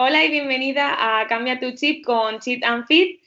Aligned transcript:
Hola 0.00 0.24
y 0.24 0.30
bienvenida 0.30 0.94
a 0.96 1.26
Cambia 1.26 1.58
tu 1.58 1.72
chip 1.72 2.04
con 2.04 2.38
Cheat 2.38 2.62
and 2.62 2.86
Fit. 2.86 3.20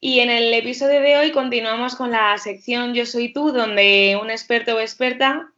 Y 0.00 0.18
en 0.18 0.28
el 0.28 0.52
episodio 0.52 1.00
de 1.00 1.16
hoy 1.16 1.30
continuamos 1.30 1.94
con 1.94 2.10
la 2.10 2.36
sección 2.36 2.94
Yo 2.94 3.06
soy 3.06 3.32
tú, 3.32 3.52
donde 3.52 4.18
un 4.20 4.28
experto 4.28 4.74
o 4.74 4.80
experta 4.80 5.52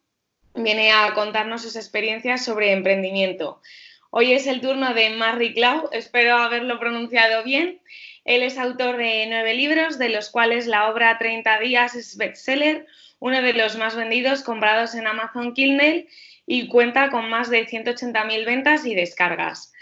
viene 0.54 0.92
a 0.92 1.14
contarnos 1.14 1.62
sus 1.62 1.74
experiencias 1.74 2.44
sobre 2.44 2.72
emprendimiento. 2.72 3.62
Hoy 4.10 4.34
es 4.34 4.46
el 4.46 4.60
turno 4.60 4.92
de 4.92 5.08
Marie 5.08 5.54
Clau, 5.54 5.88
espero 5.90 6.36
haberlo 6.36 6.78
pronunciado 6.78 7.44
bien. 7.44 7.80
Él 8.26 8.42
es 8.42 8.58
autor 8.58 8.98
de 8.98 9.24
nueve 9.26 9.54
libros, 9.54 9.98
de 9.98 10.10
los 10.10 10.28
cuales 10.28 10.66
la 10.66 10.90
obra 10.90 11.16
30 11.16 11.60
días 11.60 11.94
es 11.94 12.18
bestseller, 12.18 12.86
uno 13.20 13.40
de 13.40 13.54
los 13.54 13.78
más 13.78 13.96
vendidos 13.96 14.42
comprados 14.42 14.94
en 14.94 15.06
Amazon 15.06 15.54
Kindle 15.54 16.08
y 16.44 16.68
cuenta 16.68 17.08
con 17.08 17.30
más 17.30 17.48
de 17.48 17.66
180.000 17.66 18.44
ventas 18.44 18.84
y 18.84 18.94
descargas. 18.94 19.72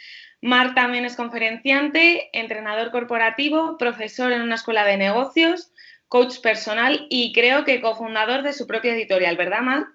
Mar 0.43 0.75
también 0.75 1.05
es 1.05 1.17
conferenciante, 1.17 2.29
entrenador 2.33 2.91
corporativo, 2.91 3.79
profesor 3.79 4.33
en 4.33 4.43
una 4.43 4.57
escuela 4.57 4.85
de 4.85 4.97
negocios, 4.97 5.73
coach 6.09 6.41
personal 6.41 7.07
y 7.11 7.33
creo 7.33 7.65
que 7.65 7.81
cofundador 7.81 8.43
de 8.43 8.53
su 8.53 8.67
propia 8.67 8.95
editorial, 8.95 9.37
¿verdad, 9.37 9.63
Mar? 9.63 9.87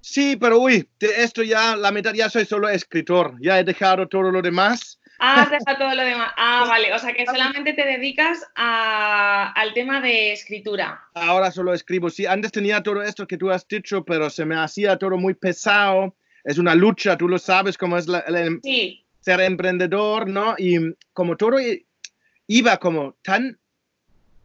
Sí, 0.00 0.36
pero 0.36 0.58
uy, 0.58 0.88
de 0.98 1.22
esto 1.22 1.42
ya, 1.42 1.76
la 1.76 1.92
mitad 1.92 2.12
ya 2.12 2.28
soy 2.28 2.44
solo 2.44 2.68
escritor, 2.68 3.36
ya 3.40 3.60
he 3.60 3.64
dejado 3.64 4.08
todo 4.08 4.32
lo 4.32 4.42
demás. 4.42 4.98
Ah, 5.20 5.42
has 5.42 5.50
dejado 5.50 5.78
todo 5.78 5.94
lo 5.94 6.02
demás. 6.02 6.32
Ah, 6.36 6.64
vale, 6.66 6.92
o 6.92 6.98
sea 6.98 7.12
que 7.12 7.24
solamente 7.24 7.72
te 7.74 7.84
dedicas 7.84 8.40
al 8.56 9.74
tema 9.74 10.00
de 10.00 10.32
escritura. 10.32 11.00
Ahora 11.14 11.52
solo 11.52 11.72
escribo, 11.72 12.10
sí, 12.10 12.26
antes 12.26 12.50
tenía 12.50 12.82
todo 12.82 13.02
esto 13.02 13.26
que 13.26 13.36
tú 13.36 13.50
has 13.50 13.68
dicho, 13.68 14.04
pero 14.04 14.28
se 14.28 14.44
me 14.44 14.56
hacía 14.56 14.96
todo 14.96 15.16
muy 15.18 15.34
pesado. 15.34 16.16
Es 16.42 16.58
una 16.58 16.74
lucha, 16.74 17.16
tú 17.16 17.28
lo 17.28 17.38
sabes 17.38 17.78
cómo 17.78 17.96
es 17.96 18.08
la, 18.08 18.24
sí 18.64 19.01
ser 19.22 19.40
emprendedor, 19.40 20.28
¿no? 20.28 20.54
Y 20.58 20.94
como 21.12 21.36
todo 21.36 21.56
iba 22.48 22.76
como 22.76 23.16
tan 23.22 23.58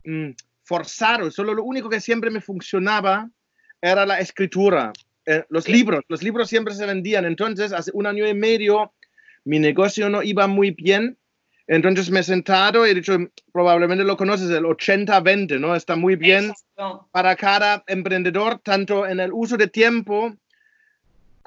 mm, 0.06 0.30
forzado, 0.64 1.30
solo 1.32 1.54
lo 1.54 1.64
único 1.64 1.90
que 1.90 2.00
siempre 2.00 2.30
me 2.30 2.42
funcionaba 2.42 3.30
era 3.82 4.06
la 4.06 4.20
escritura, 4.20 4.94
eh, 5.26 5.44
los 5.50 5.68
libros, 5.68 6.04
los 6.08 6.24
libros 6.24 6.48
siempre 6.48 6.74
se 6.74 6.86
vendían. 6.86 7.26
Entonces, 7.26 7.74
hace 7.74 7.92
un 7.94 8.06
año 8.06 8.28
y 8.28 8.34
medio, 8.34 8.94
mi 9.44 9.60
negocio 9.60 10.10
no 10.10 10.24
iba 10.24 10.48
muy 10.48 10.72
bien. 10.72 11.18
Entonces 11.70 12.10
me 12.10 12.22
he 12.22 12.24
sentado 12.24 12.88
y 12.88 12.92
he 12.92 12.94
dicho, 12.94 13.18
probablemente 13.52 14.06
lo 14.06 14.16
conoces, 14.16 14.50
el 14.52 14.64
80-20, 14.64 15.60
¿no? 15.60 15.76
Está 15.76 15.98
muy 15.98 16.16
bien 16.16 16.54
para 17.12 17.36
cada 17.36 17.84
emprendedor, 17.88 18.60
tanto 18.60 19.06
en 19.06 19.20
el 19.20 19.34
uso 19.34 19.58
de 19.58 19.68
tiempo 19.68 20.34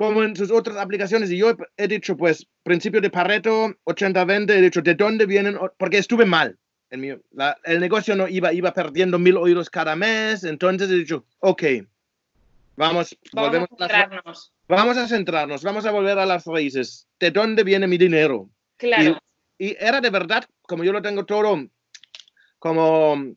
como 0.01 0.23
en 0.23 0.35
sus 0.35 0.51
otras 0.51 0.79
aplicaciones. 0.79 1.31
Y 1.31 1.37
yo 1.37 1.55
he 1.77 1.87
dicho, 1.87 2.17
pues, 2.17 2.47
principio 2.63 3.03
de 3.03 3.11
Pareto, 3.11 3.75
80-20, 3.85 4.51
he 4.51 4.63
dicho, 4.63 4.81
¿de 4.81 4.95
dónde 4.95 5.27
vienen? 5.27 5.59
Porque 5.77 5.99
estuve 5.99 6.25
mal. 6.25 6.57
En 6.89 7.01
mi, 7.03 7.11
el 7.65 7.81
negocio 7.81 8.17
no 8.17 8.27
iba, 8.27 8.51
iba 8.51 8.73
perdiendo 8.73 9.19
mil 9.19 9.37
euros 9.37 9.69
cada 9.69 9.95
mes. 9.95 10.45
Entonces 10.45 10.91
he 10.91 10.95
dicho, 10.95 11.27
ok, 11.41 11.63
vamos, 12.77 13.15
vamos 13.35 13.55
a 13.55 13.77
centrarnos. 13.77 14.53
vamos 14.67 14.97
a 14.97 15.07
centrarnos, 15.07 15.63
vamos 15.63 15.85
a 15.85 15.91
volver 15.91 16.19
a 16.19 16.25
las 16.25 16.47
raíces. 16.47 17.07
¿De 17.19 17.31
dónde 17.31 17.63
viene 17.63 17.87
mi 17.87 17.99
dinero? 17.99 18.49
Claro. 18.79 19.19
Y, 19.59 19.77
era 19.79 20.01
de 20.01 20.09
verdad, 20.09 20.47
como 20.63 20.83
yo 20.83 20.95
lo 20.95 21.03
tengo 21.03 21.27
todo 21.27 21.63
como 22.59 23.35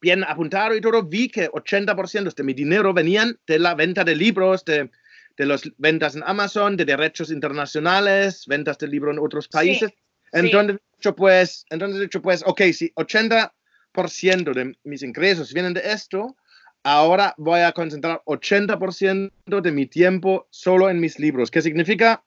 bien 0.00 0.22
apuntado 0.22 0.76
y 0.76 0.80
todo, 0.80 1.02
vi 1.02 1.28
que 1.28 1.50
80% 1.50 2.32
de 2.32 2.44
mi 2.44 2.54
dinero 2.54 2.94
venían 2.94 3.36
de 3.48 3.58
la 3.58 3.74
venta 3.74 4.04
de 4.04 4.14
libros, 4.14 4.64
de 4.64 4.90
de 5.38 5.46
las 5.46 5.62
ventas 5.78 6.16
en 6.16 6.24
Amazon, 6.26 6.76
de 6.76 6.84
derechos 6.84 7.30
internacionales, 7.30 8.44
ventas 8.46 8.76
de 8.78 8.88
libro 8.88 9.12
en 9.12 9.20
otros 9.20 9.48
países. 9.48 9.92
entonces, 10.32 10.76
he 10.76 10.88
Dicho, 10.98 11.14
pues, 11.14 11.64
entonces 11.70 12.00
dicho, 12.00 12.20
pues, 12.20 12.42
ok, 12.44 12.60
si 12.72 12.90
80% 12.96 14.52
de 14.52 14.76
mis 14.82 15.04
ingresos 15.04 15.54
vienen 15.54 15.74
de 15.74 15.82
esto, 15.84 16.36
ahora 16.82 17.34
voy 17.38 17.60
a 17.60 17.70
concentrar 17.70 18.20
80% 18.26 19.60
de 19.62 19.72
mi 19.72 19.86
tiempo 19.86 20.48
solo 20.50 20.90
en 20.90 20.98
mis 20.98 21.20
libros. 21.20 21.52
¿Qué 21.52 21.62
significa? 21.62 22.24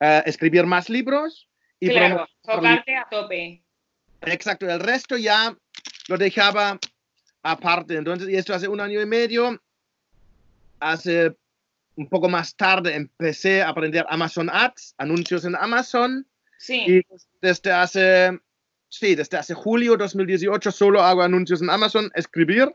Eh, 0.00 0.22
escribir 0.26 0.66
más 0.66 0.90
libros 0.90 1.48
y 1.78 1.90
claro, 1.90 2.26
tocarte 2.42 2.96
a 2.96 3.06
tope. 3.08 3.62
Exacto, 4.22 4.68
el 4.68 4.80
resto 4.80 5.16
ya 5.16 5.56
lo 6.08 6.18
dejaba 6.18 6.80
aparte. 7.44 7.96
Entonces, 7.96 8.28
y 8.28 8.34
esto 8.34 8.52
hace 8.54 8.66
un 8.66 8.80
año 8.80 9.00
y 9.00 9.06
medio, 9.06 9.62
hace 10.80 11.36
un 12.00 12.08
poco 12.08 12.30
más 12.30 12.56
tarde 12.56 12.94
empecé 12.94 13.60
a 13.60 13.68
aprender 13.68 14.06
Amazon 14.08 14.48
Ads, 14.50 14.94
anuncios 14.96 15.44
en 15.44 15.54
Amazon. 15.54 16.26
Sí. 16.56 16.84
Y 16.86 17.02
desde 17.42 17.72
hace, 17.72 18.40
sí, 18.88 19.14
desde 19.14 19.36
hace 19.36 19.52
julio 19.52 19.98
2018 19.98 20.72
solo 20.72 21.02
hago 21.02 21.22
anuncios 21.22 21.60
en 21.60 21.68
Amazon, 21.68 22.10
escribir. 22.14 22.74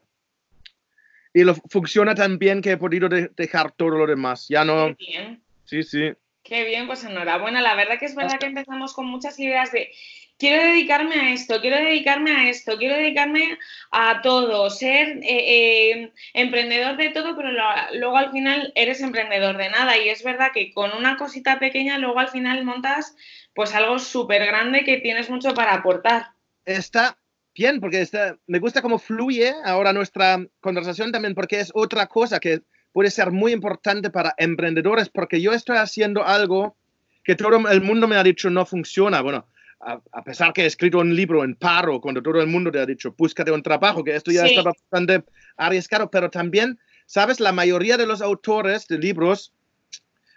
Y 1.34 1.44
lo, 1.44 1.56
funciona 1.56 2.14
tan 2.14 2.38
bien 2.38 2.62
que 2.62 2.74
he 2.74 2.78
podido 2.78 3.10
dejar 3.10 3.72
todo 3.72 3.90
lo 3.90 4.06
demás. 4.06 4.46
Ya 4.48 4.64
no. 4.64 4.94
Bien. 4.96 5.42
Sí, 5.66 5.82
sí. 5.82 6.14
Qué 6.46 6.64
bien, 6.64 6.86
pues 6.86 7.04
enhorabuena. 7.04 7.60
La 7.60 7.74
verdad 7.74 7.98
que 7.98 8.06
es 8.06 8.14
verdad 8.14 8.38
que 8.38 8.46
empezamos 8.46 8.94
con 8.94 9.08
muchas 9.08 9.40
ideas 9.40 9.72
de 9.72 9.92
quiero 10.38 10.62
dedicarme 10.62 11.16
a 11.16 11.34
esto, 11.34 11.60
quiero 11.60 11.78
dedicarme 11.78 12.32
a 12.34 12.50
esto, 12.50 12.78
quiero 12.78 12.96
dedicarme 12.96 13.58
a 13.90 14.22
todo, 14.22 14.70
ser 14.70 15.18
eh, 15.24 15.24
eh, 15.24 16.14
emprendedor 16.36 16.98
de 16.98 17.10
todo, 17.10 17.36
pero 17.36 17.50
luego 17.94 18.16
al 18.16 18.32
final 18.32 18.72
eres 18.76 19.02
emprendedor 19.02 19.58
de 19.58 19.70
nada. 19.72 19.98
Y 19.98 20.10
es 20.10 20.24
verdad 20.24 20.52
que 20.54 20.72
con 20.72 20.92
una 20.94 21.18
cosita 21.18 21.58
pequeña 21.58 21.98
luego 21.98 22.20
al 22.20 22.30
final 22.30 22.64
montas 22.64 23.16
pues 23.56 23.74
algo 23.74 23.98
súper 23.98 24.46
grande 24.46 24.84
que 24.84 24.98
tienes 24.98 25.32
mucho 25.32 25.56
para 25.56 25.74
aportar. 25.74 26.28
Está 26.64 27.18
bien, 27.56 27.80
porque 27.80 28.02
está, 28.02 28.38
me 28.46 28.60
gusta 28.60 28.84
cómo 28.84 29.00
fluye 29.00 29.52
ahora 29.64 29.94
nuestra 29.94 30.46
conversación 30.60 31.12
también, 31.12 31.34
porque 31.34 31.60
es 31.60 31.72
otra 31.74 32.06
cosa 32.06 32.40
que 32.40 32.62
puede 32.96 33.12
ser 33.12 33.34
muy 33.34 33.52
importante 33.52 34.10
para 34.10 34.34
emprendedores, 34.38 35.10
porque 35.10 35.42
yo 35.42 35.52
estoy 35.52 35.76
haciendo 35.76 36.26
algo 36.26 36.78
que 37.26 37.36
todo 37.36 37.68
el 37.70 37.82
mundo 37.82 38.08
me 38.08 38.16
ha 38.16 38.24
dicho 38.24 38.50
no 38.50 38.66
funciona. 38.66 39.20
Bueno, 39.20 39.46
a, 39.82 40.24
pesar 40.24 40.54
que 40.54 40.62
he 40.62 40.66
escrito 40.66 41.00
un 41.00 41.14
libro 41.14 41.44
en 41.44 41.56
paro, 41.56 42.00
cuando 42.00 42.24
todo 42.24 42.40
el 42.40 42.48
mundo 42.48 42.72
te 42.72 42.80
ha 42.80 42.86
dicho, 42.86 43.14
búscate 43.18 43.52
un 43.52 43.62
trabajo, 43.62 44.02
que 44.02 44.16
esto 44.16 44.32
ya 44.32 44.46
estaba 44.46 44.72
bastante 44.72 45.26
arriesgado, 45.58 46.10
pero 46.10 46.30
también, 46.32 46.80
sabes, 47.06 47.42
la 47.42 47.52
mayoría 47.52 47.98
de 47.98 48.06
los 48.06 48.22
autores 48.22 48.88
de 48.88 48.98
libros 48.98 49.52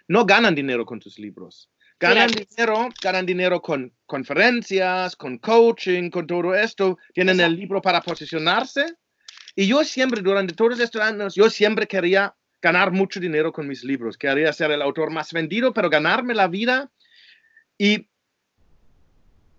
no 0.09 0.25
ganan 0.25 0.53
dinero 0.53 0.85
con 0.85 1.01
sus 1.01 1.17
libros. 1.17 1.69
Ganan 1.97 2.29
dinero, 2.29 2.89
ganan 3.01 3.25
dinero 3.25 3.61
con 3.61 3.93
conferencias, 4.05 5.15
con 5.15 5.37
coaching, 5.37 6.09
con 6.09 6.27
todo 6.27 6.53
esto. 6.53 6.97
Tienen 7.13 7.39
el 7.39 7.55
libro 7.55 7.81
para 7.81 8.01
posicionarse. 8.01 8.85
Y 9.55 9.67
yo 9.67 9.85
siempre, 9.85 10.21
durante 10.21 10.53
todos 10.53 10.77
estos 10.81 11.01
años, 11.01 11.35
yo 11.35 11.49
siempre 11.49 11.87
quería 11.87 12.35
ganar 12.61 12.91
mucho 12.91 13.19
dinero 13.19 13.51
con 13.51 13.67
mis 13.67 13.83
libros. 13.83 14.17
Quería 14.17 14.51
ser 14.53 14.71
el 14.71 14.81
autor 14.81 15.11
más 15.11 15.31
vendido, 15.31 15.73
pero 15.73 15.89
ganarme 15.89 16.33
la 16.33 16.47
vida. 16.47 16.91
Y 17.77 18.07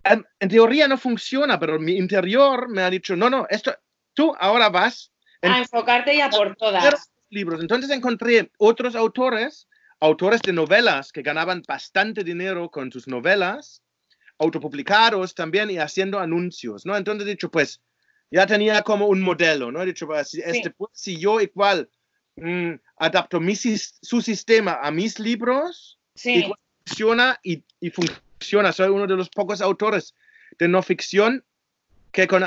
en, 0.03 0.25
teoría 0.49 0.87
no 0.87 0.97
funciona, 0.97 1.59
pero 1.59 1.79
mi 1.79 1.93
interior 1.97 2.69
me 2.69 2.81
ha 2.81 2.89
dicho, 2.89 3.15
no, 3.15 3.29
no, 3.29 3.47
esto, 3.49 3.75
tú 4.13 4.35
ahora 4.39 4.69
vas 4.69 5.11
a 5.41 5.59
enfocarte 5.59 6.15
ya 6.15 6.29
por 6.29 6.55
todas. 6.55 7.11
Libros. 7.29 7.61
Entonces 7.61 7.89
encontré 7.91 8.51
otros 8.57 8.93
autores, 8.93 9.69
autores 10.01 10.41
de 10.41 10.51
novelas 10.51 11.13
que 11.13 11.21
ganaban 11.21 11.63
bastante 11.65 12.25
dinero 12.25 12.69
con 12.69 12.91
sus 12.91 13.07
novelas, 13.07 13.81
autopublicados 14.37 15.33
también 15.33 15.71
y 15.71 15.77
haciendo 15.77 16.19
anuncios, 16.19 16.85
¿no? 16.85 16.97
Entonces 16.97 17.25
he 17.25 17.31
dicho, 17.31 17.49
pues, 17.49 17.81
ya 18.31 18.45
tenía 18.45 18.81
como 18.81 19.07
un 19.07 19.21
modelo, 19.21 19.71
¿no? 19.71 19.81
He 19.81 19.85
dicho, 19.85 20.07
pues, 20.07 20.33
este, 20.33 20.71
pues, 20.71 20.91
si 20.93 21.17
yo 21.17 21.39
igual 21.39 21.89
mm, 22.35 22.73
adapto 22.97 23.39
mi, 23.39 23.55
su 23.55 24.21
sistema 24.21 24.79
a 24.81 24.91
mis 24.91 25.19
libros, 25.19 25.99
sí. 26.15 26.51
funciona 26.85 27.39
y, 27.43 27.63
y 27.79 27.89
funciona 27.89 28.71
soy 28.71 28.89
uno 28.89 29.07
de 29.07 29.15
los 29.15 29.29
pocos 29.29 29.61
autores 29.61 30.15
de 30.57 30.67
no 30.67 30.81
ficción 30.81 31.43
que 32.11 32.27
con, 32.27 32.43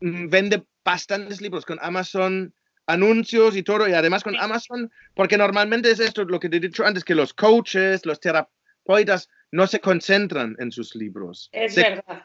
mm, 0.00 0.28
vende 0.28 0.64
bastantes 0.84 1.40
libros 1.40 1.64
con 1.64 1.78
Amazon 1.80 2.54
anuncios 2.86 3.56
y 3.56 3.62
todo, 3.62 3.88
y 3.88 3.92
además 3.92 4.22
con 4.22 4.36
Amazon, 4.38 4.90
porque 5.14 5.36
normalmente 5.36 5.90
es 5.90 6.00
esto 6.00 6.24
lo 6.24 6.40
que 6.40 6.48
te 6.48 6.56
he 6.56 6.60
dicho 6.60 6.84
antes, 6.84 7.04
que 7.04 7.14
los 7.14 7.34
coaches, 7.34 8.06
los 8.06 8.20
terapeutas 8.20 9.28
no 9.50 9.66
se 9.66 9.80
concentran 9.80 10.56
en 10.58 10.72
sus 10.72 10.94
libros. 10.94 11.48
Es 11.52 11.74
se, 11.74 11.82
verdad. 11.82 12.24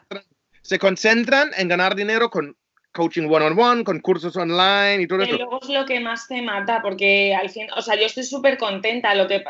Se 0.62 0.78
concentran 0.78 1.50
en 1.56 1.68
ganar 1.68 1.94
dinero 1.94 2.30
con 2.30 2.56
coaching 2.92 3.28
one-on-one, 3.28 3.84
con 3.84 4.00
cursos 4.00 4.36
online 4.36 5.02
y 5.02 5.06
todo 5.06 5.22
eso. 5.22 5.36
luego 5.36 5.60
es 5.62 5.68
lo 5.68 5.84
que 5.86 6.00
más 6.00 6.28
te 6.28 6.42
mata, 6.42 6.80
porque 6.82 7.34
al 7.34 7.50
fin, 7.50 7.66
o 7.76 7.82
sea, 7.82 7.96
yo 7.96 8.06
estoy 8.06 8.24
súper 8.24 8.58
contenta, 8.58 9.14
lo 9.14 9.26
que, 9.26 9.42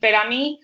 pero 0.00 0.18
a 0.18 0.24
mí 0.24 0.60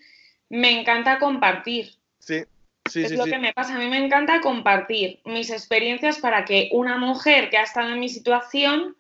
me 0.49 0.81
encanta 0.81 1.19
compartir. 1.19 1.95
Sí, 2.19 2.45
sí, 2.89 3.03
es 3.03 3.13
lo 3.13 3.25
que 3.25 3.39
me 3.39 3.53
pasa. 3.53 3.75
A 3.75 3.79
mí 3.79 3.89
me 3.89 4.05
encanta 4.05 4.41
compartir 4.41 5.21
mis 5.25 5.51
experiencias 5.51 6.19
para 6.19 6.45
que 6.45 6.69
una 6.73 6.97
mujer 6.97 7.51
que 7.51 7.59
ha 7.59 7.63
estado 7.63 7.91
en 7.91 8.01
mi 8.01 8.09
situación 8.09 8.97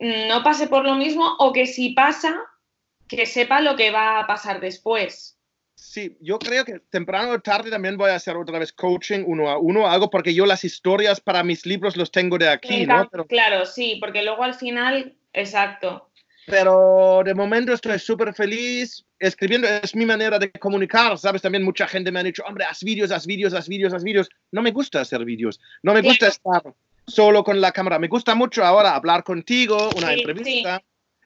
no 0.00 0.42
pase 0.42 0.68
por 0.68 0.84
lo 0.84 0.94
mismo 0.94 1.36
o 1.38 1.52
que 1.52 1.66
si 1.66 1.90
pasa, 1.90 2.40
que 3.08 3.26
sepa 3.26 3.60
lo 3.60 3.76
que 3.76 3.90
va 3.90 4.20
a 4.20 4.26
pasar 4.26 4.60
después. 4.60 5.37
Sí, 5.80 6.16
yo 6.20 6.40
creo 6.40 6.64
que 6.64 6.80
temprano 6.90 7.30
o 7.30 7.40
tarde 7.40 7.70
también 7.70 7.96
voy 7.96 8.10
a 8.10 8.16
hacer 8.16 8.36
otra 8.36 8.58
vez 8.58 8.72
coaching 8.72 9.22
uno 9.24 9.48
a 9.48 9.58
uno, 9.58 9.88
algo 9.88 10.10
porque 10.10 10.34
yo 10.34 10.44
las 10.44 10.64
historias 10.64 11.20
para 11.20 11.44
mis 11.44 11.64
libros 11.66 11.96
los 11.96 12.10
tengo 12.10 12.36
de 12.36 12.48
aquí, 12.48 12.84
¿no? 12.84 13.08
Claro, 13.28 13.64
sí, 13.64 13.96
porque 14.00 14.24
luego 14.24 14.42
al 14.42 14.54
final, 14.54 15.16
exacto. 15.32 16.10
Pero 16.46 17.22
de 17.24 17.32
momento 17.32 17.72
estoy 17.72 17.96
súper 18.00 18.34
feliz 18.34 19.06
escribiendo, 19.20 19.68
es 19.68 19.94
mi 19.94 20.04
manera 20.04 20.36
de 20.40 20.50
comunicar, 20.50 21.16
¿sabes? 21.16 21.42
También 21.42 21.62
mucha 21.62 21.86
gente 21.86 22.10
me 22.10 22.18
ha 22.18 22.24
dicho, 22.24 22.42
hombre, 22.44 22.64
haz 22.64 22.82
vídeos, 22.82 23.12
haz 23.12 23.24
vídeos, 23.24 23.54
haz 23.54 23.68
vídeos, 23.68 23.94
haz 23.94 24.02
vídeos. 24.02 24.28
No 24.50 24.62
me 24.62 24.72
gusta 24.72 25.00
hacer 25.00 25.24
vídeos, 25.24 25.60
no 25.84 25.94
me 25.94 26.02
gusta 26.02 26.26
estar 26.26 26.74
solo 27.06 27.44
con 27.44 27.60
la 27.60 27.70
cámara. 27.70 28.00
Me 28.00 28.08
gusta 28.08 28.34
mucho 28.34 28.64
ahora 28.64 28.96
hablar 28.96 29.22
contigo, 29.22 29.90
una 29.96 30.12
entrevista. 30.12 30.82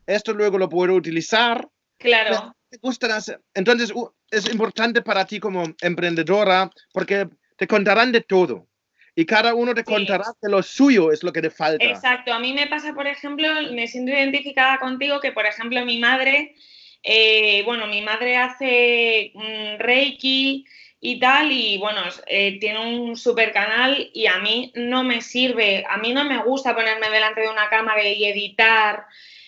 Esto 0.06 0.34
luego 0.34 0.58
lo 0.58 0.68
puedo 0.68 0.92
utilizar. 0.92 1.66
Claro. 1.98 2.54
Me 2.70 2.78
gusta 2.78 3.16
hacer. 3.16 3.40
Entonces, 3.54 3.92
es 4.32 4.50
importante 4.50 5.02
para 5.02 5.26
ti 5.26 5.38
como 5.38 5.62
emprendedora 5.80 6.70
porque 6.92 7.28
te 7.56 7.66
contarán 7.66 8.10
de 8.10 8.22
todo 8.22 8.66
y 9.14 9.26
cada 9.26 9.54
uno 9.54 9.74
te 9.74 9.84
contará 9.84 10.24
que 10.40 10.48
lo 10.48 10.62
suyo 10.62 11.12
es 11.12 11.22
lo 11.22 11.32
que 11.32 11.42
te 11.42 11.50
falta. 11.50 11.84
Exacto, 11.84 12.32
a 12.32 12.38
mí 12.38 12.54
me 12.54 12.66
pasa, 12.66 12.94
por 12.94 13.06
ejemplo, 13.06 13.46
me 13.72 13.86
siento 13.86 14.10
identificada 14.10 14.78
contigo 14.78 15.20
que, 15.20 15.32
por 15.32 15.44
ejemplo, 15.44 15.84
mi 15.84 15.98
madre, 15.98 16.54
eh, 17.02 17.62
bueno, 17.66 17.86
mi 17.86 18.00
madre 18.00 18.38
hace 18.38 19.32
mm, 19.34 19.80
Reiki 19.80 20.64
y 20.98 21.20
tal, 21.20 21.52
y 21.52 21.76
bueno, 21.76 22.00
eh, 22.26 22.58
tiene 22.58 22.78
un 22.78 23.16
super 23.16 23.52
canal 23.52 24.10
y 24.14 24.26
a 24.26 24.38
mí 24.38 24.72
no 24.76 25.04
me 25.04 25.20
sirve, 25.20 25.84
a 25.86 25.98
mí 25.98 26.14
no 26.14 26.24
me 26.24 26.38
gusta 26.42 26.74
ponerme 26.74 27.10
delante 27.10 27.42
de 27.42 27.48
una 27.50 27.68
cámara 27.68 28.08
y 28.08 28.24
editar. 28.24 29.04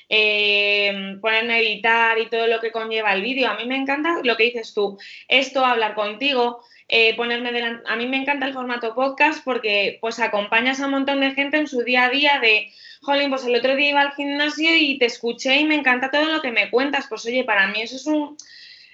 Eh, 0.09 1.17
ponerme 1.21 1.55
a 1.55 1.61
editar 1.61 2.19
y 2.19 2.29
todo 2.29 2.47
lo 2.47 2.61
que 2.61 2.71
conlleva 2.71 3.15
el 3.15 3.23
vídeo. 3.23 3.49
A 3.49 3.57
mí 3.57 3.67
me 3.67 3.77
encanta 3.77 4.21
lo 4.23 4.37
que 4.37 4.45
dices 4.45 4.75
tú, 4.75 4.99
esto, 5.29 5.65
hablar 5.65 5.95
contigo, 5.95 6.63
eh, 6.89 7.17
ponerme 7.17 7.53
delante. 7.53 7.85
A 7.87 7.97
mí 7.97 8.07
me 8.07 8.19
encanta 8.19 8.47
el 8.47 8.53
formato 8.53 8.95
podcast 8.95 9.43
porque 9.45 9.99
pues 10.01 10.19
acompañas 10.21 10.81
a 10.81 10.87
un 10.87 10.93
montón 10.93 11.21
de 11.21 11.33
gente 11.33 11.57
en 11.57 11.67
su 11.67 11.83
día 11.83 12.05
a 12.05 12.11
día 12.11 12.39
de, 12.41 12.73
jolín, 13.05 13.31
pues 13.31 13.45
el 13.45 13.55
otro 13.55 13.77
día 13.77 13.91
iba 13.91 14.01
al 14.01 14.15
gimnasio 14.15 14.75
y 14.77 14.99
te 14.99 15.07
escuché 15.07 15.57
y 15.57 15.65
me 15.65 15.75
encanta 15.75 16.11
todo 16.11 16.25
lo 16.25 16.43
que 16.43 16.51
me 16.51 16.71
cuentas. 16.71 17.07
Pues 17.09 17.25
oye, 17.27 17.45
para 17.45 17.67
mí 17.69 17.83
eso 17.83 17.97
es 17.97 18.07
un... 18.07 18.37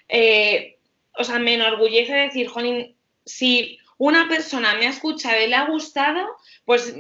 Eh, 0.08 0.78
o 1.16 1.24
sea, 1.24 1.38
me 1.38 1.54
enorgullece 1.54 2.12
decir, 2.12 2.48
jolín, 2.48 2.96
si 3.24 3.78
una 3.98 4.28
persona 4.28 4.74
me 4.74 4.86
ha 4.86 4.90
escuchado 4.90 5.40
y 5.40 5.48
le 5.48 5.56
ha 5.56 5.66
gustado, 5.66 6.26
pues 6.64 6.94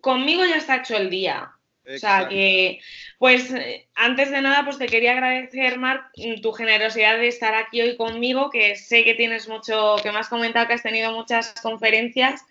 conmigo 0.00 0.44
ya 0.44 0.56
está 0.56 0.76
hecho 0.76 0.96
el 0.96 1.10
día. 1.10 1.52
O 1.84 1.98
sea 1.98 2.28
que, 2.28 2.80
pues 3.18 3.52
eh, 3.52 3.86
antes 3.94 4.30
de 4.30 4.40
nada, 4.40 4.64
pues 4.64 4.78
te 4.78 4.86
quería 4.86 5.12
agradecer, 5.12 5.78
Marc, 5.78 6.04
tu 6.40 6.52
generosidad 6.52 7.18
de 7.18 7.28
estar 7.28 7.54
aquí 7.54 7.80
hoy 7.80 7.96
conmigo, 7.96 8.50
que 8.50 8.76
sé 8.76 9.04
que 9.04 9.14
tienes 9.14 9.48
mucho, 9.48 9.96
que 10.02 10.12
me 10.12 10.18
has 10.18 10.28
comentado 10.28 10.66
que 10.68 10.74
has 10.74 10.82
tenido 10.82 11.12
muchas 11.12 11.52
conferencias 11.60 12.44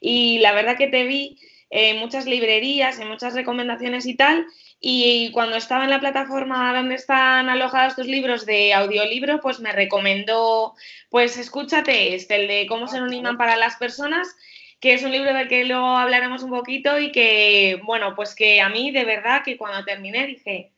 y 0.00 0.38
la 0.38 0.52
verdad 0.52 0.76
que 0.76 0.88
te 0.88 1.04
vi 1.04 1.38
en 1.70 1.98
muchas 1.98 2.26
librerías, 2.26 2.98
en 2.98 3.08
muchas 3.08 3.34
recomendaciones 3.34 4.06
y 4.06 4.14
tal. 4.14 4.46
Y 4.78 5.30
cuando 5.30 5.56
estaba 5.56 5.84
en 5.84 5.90
la 5.90 6.00
plataforma 6.00 6.74
donde 6.74 6.96
están 6.96 7.48
alojados 7.48 7.94
tus 7.94 8.06
libros 8.08 8.44
de 8.44 8.74
audiolibro, 8.74 9.40
pues 9.40 9.60
me 9.60 9.70
recomendó, 9.70 10.74
pues 11.08 11.38
escúchate 11.38 12.16
este, 12.16 12.34
el 12.34 12.48
de 12.48 12.66
cómo 12.66 12.88
ser 12.88 13.02
un 13.02 13.14
imán 13.14 13.36
para 13.36 13.56
las 13.56 13.76
personas 13.76 14.36
que 14.82 14.94
es 14.94 15.04
un 15.04 15.12
libro 15.12 15.32
del 15.32 15.46
que 15.46 15.64
luego 15.64 15.96
hablaremos 15.96 16.42
un 16.42 16.50
poquito 16.50 16.98
y 16.98 17.12
que, 17.12 17.80
bueno, 17.84 18.16
pues 18.16 18.34
que 18.34 18.60
a 18.60 18.68
mí 18.68 18.90
de 18.90 19.04
verdad 19.04 19.44
que 19.44 19.56
cuando 19.56 19.84
terminé 19.84 20.26
dije, 20.26 20.72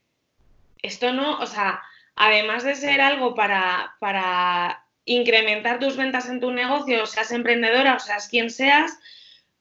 esto 0.83 1.15
no, 1.15 1.39
o 1.39 1.47
sea, 1.47 1.83
además 2.15 2.65
de 2.65 2.75
ser 2.75 3.01
algo 3.01 3.35
para, 3.35 3.97
para 4.01 4.85
incrementar 5.07 5.79
tus 5.79 5.97
ventas 5.97 6.29
en 6.29 6.39
tu 6.39 6.51
negocio, 6.51 7.07
seas 7.07 7.33
emprendedora 7.33 7.95
o 7.95 7.99
seas 7.99 8.29
quien 8.29 8.51
seas, 8.51 8.93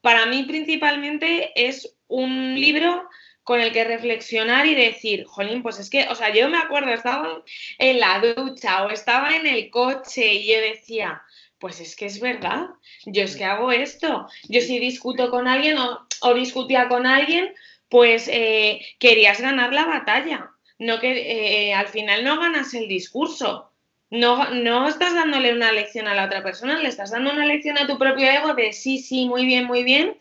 para 0.01 0.25
mí 0.25 0.43
principalmente 0.43 1.53
es 1.55 1.95
un 2.09 2.59
libro 2.59 3.07
con 3.43 3.61
el 3.61 3.71
que 3.71 3.85
reflexionar 3.85 4.65
y 4.65 4.75
decir, 4.75 5.23
jolín, 5.23 5.63
pues 5.63 5.79
es 5.79 5.89
que, 5.89 6.09
o 6.09 6.15
sea, 6.15 6.33
yo 6.33 6.49
me 6.49 6.57
acuerdo, 6.57 6.91
estaba 6.91 7.43
en 7.77 7.99
la 8.01 8.19
ducha 8.19 8.83
o 8.83 8.89
estaba 8.89 9.29
en 9.37 9.47
el 9.47 9.69
coche 9.69 10.33
y 10.33 10.53
yo 10.53 10.59
decía, 10.59 11.23
pues 11.63 11.79
es 11.79 11.95
que 11.95 12.07
es 12.07 12.19
verdad, 12.19 12.71
yo 13.05 13.23
es 13.23 13.37
que 13.37 13.45
hago 13.45 13.71
esto, 13.71 14.27
yo 14.49 14.59
si 14.59 14.79
discuto 14.79 15.29
con 15.29 15.47
alguien 15.47 15.77
o, 15.77 16.33
discutía 16.33 16.89
con 16.89 17.07
alguien, 17.07 17.53
pues 17.87 18.27
eh, 18.29 18.81
querías 18.99 19.39
ganar 19.39 19.71
la 19.71 19.85
batalla, 19.85 20.51
no 20.77 20.99
que 20.99 21.69
eh, 21.69 21.73
al 21.73 21.87
final 21.87 22.25
no 22.25 22.37
ganas 22.37 22.73
el 22.73 22.89
discurso, 22.89 23.71
no, 24.09 24.49
no 24.49 24.89
estás 24.89 25.13
dándole 25.13 25.53
una 25.53 25.71
lección 25.71 26.09
a 26.09 26.15
la 26.15 26.25
otra 26.25 26.43
persona, 26.43 26.79
le 26.79 26.89
estás 26.89 27.11
dando 27.11 27.31
una 27.31 27.45
lección 27.45 27.77
a 27.77 27.87
tu 27.87 27.97
propio 27.97 28.29
ego 28.29 28.55
de 28.55 28.73
sí, 28.73 28.97
sí, 28.97 29.29
muy 29.29 29.45
bien, 29.45 29.63
muy 29.63 29.85
bien. 29.85 30.17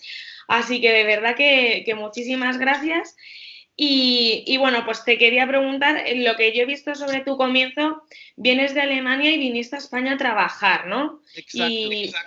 Así 0.47 0.81
que 0.81 0.93
de 0.93 1.03
verdad 1.03 1.35
que, 1.35 1.83
que 1.85 1.97
muchísimas 1.97 2.57
gracias. 2.57 3.17
Y, 3.85 4.57
bueno, 4.59 4.85
pues 4.85 5.05
te 5.05 5.19
quería 5.19 5.45
preguntar, 5.45 6.05
lo 6.15 6.37
que 6.37 6.53
yo 6.53 6.63
he 6.63 6.67
visto 6.67 6.95
sobre 6.95 7.23
tu 7.23 7.37
comienzo, 7.37 8.05
vienes 8.37 8.75
de 8.75 8.81
Alemania 8.81 9.33
y 9.33 9.39
viniste 9.39 9.75
a 9.75 9.81
España 9.81 10.13
a 10.13 10.19
trabajar, 10.19 10.87
¿no? 10.87 11.21
Exacto, 11.35 12.21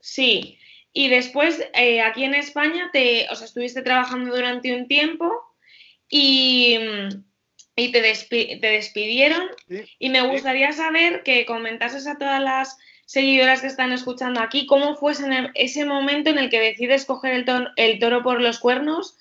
Sí, 0.00 0.58
y 0.92 1.08
después 1.08 1.64
eh, 1.74 2.00
aquí 2.00 2.24
en 2.24 2.34
España 2.34 2.90
te, 2.92 3.28
o 3.30 3.36
sea, 3.36 3.46
estuviste 3.46 3.82
trabajando 3.82 4.34
durante 4.34 4.74
un 4.74 4.88
tiempo 4.88 5.32
y, 6.08 6.76
y 7.76 7.92
te, 7.92 8.00
te, 8.00 8.66
despidieron. 8.66 9.42
y 10.00 10.10
me 10.10 10.26
gustaría 10.26 10.72
saber 10.72 11.22
que 11.22 11.46
comentases 11.46 12.08
a 12.08 12.18
todas 12.18 12.42
las 12.42 12.78
seguidoras 13.04 13.60
que 13.60 13.68
están 13.68 13.92
escuchando 13.92 14.40
aquí 14.40 14.66
cómo 14.66 14.96
fue 14.96 15.12
ese 15.54 15.84
momento 15.84 16.30
en 16.30 16.38
el 16.38 16.50
que 16.50 16.60
decides 16.60 17.04
coger 17.04 17.34
el, 17.34 17.68
el 17.76 17.98
toro 18.00 18.24
por 18.24 18.40
los 18.40 18.58
cuernos 18.58 19.16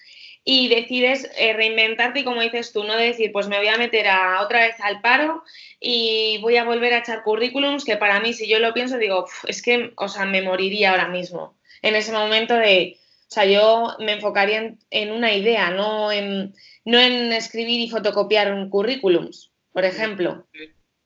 y 0.48 0.68
decides 0.70 1.28
eh, 1.38 1.54
reinventarte 1.54 2.20
y 2.20 2.24
como 2.24 2.40
dices 2.40 2.72
tú, 2.72 2.84
no 2.84 2.96
decir, 2.96 3.32
pues 3.32 3.48
me 3.48 3.58
voy 3.58 3.68
a 3.68 3.78
meter 3.78 4.08
a, 4.08 4.42
otra 4.42 4.60
vez 4.60 4.76
al 4.80 5.02
paro 5.02 5.44
y 5.80 6.38
voy 6.44 6.58
a 6.58 6.64
volver 6.64 6.94
a 6.94 7.00
echar 7.00 7.24
currículums, 7.24 7.84
que 7.84 7.98
para 7.98 8.20
mí, 8.20 8.32
si 8.34 8.48
yo 8.48 8.60
lo 8.60 8.74
pienso, 8.74 9.00
digo, 9.00 9.28
es 9.48 9.64
que, 9.64 9.92
o 9.98 10.08
sea, 10.08 10.26
me 10.28 10.44
moriría 10.44 10.92
ahora 10.92 11.08
mismo. 11.08 11.58
En 11.82 11.96
ese 11.96 12.12
momento 12.12 12.54
de, 12.54 13.00
o 13.28 13.34
sea, 13.34 13.46
yo 13.46 13.96
me 14.00 14.14
enfocaría 14.14 14.76
en, 14.92 15.12
una 15.12 15.34
idea, 15.34 15.72
no 15.72 16.12
en, 16.12 16.54
no 16.86 17.00
en 17.00 17.34
escribir 17.34 17.82
y 17.82 17.90
fotocopiar 17.90 18.70
currículums, 18.70 19.52
por 19.74 19.84
ejemplo. 19.84 20.48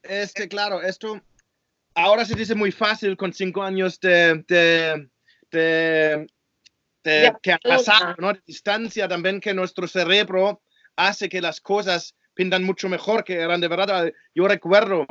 Es 0.04 0.34
que, 0.34 0.50
claro, 0.50 0.82
esto 0.82 1.22
ahora 1.96 2.26
se 2.26 2.36
dice 2.36 2.56
muy 2.56 2.74
fácil 2.74 3.16
con 3.16 3.32
cinco 3.32 3.64
años 3.64 4.02
de, 4.02 4.44
de 5.52 6.28
que 7.04 7.52
ha 7.52 7.58
pasado, 7.58 8.16
¿no? 8.18 8.34
De 8.34 8.42
distancia 8.46 9.08
también 9.08 9.40
que 9.40 9.54
nuestro 9.54 9.88
cerebro 9.88 10.62
hace 10.96 11.30
que 11.30 11.42
las 11.42 11.62
cosas 11.62 12.16
pintan 12.34 12.64
mucho 12.64 12.90
mejor 12.90 13.24
que 13.24 13.36
eran 13.36 13.62
de 13.62 13.68
verdad. 13.68 14.12
Yo 14.34 14.48
recuerdo 14.48 15.06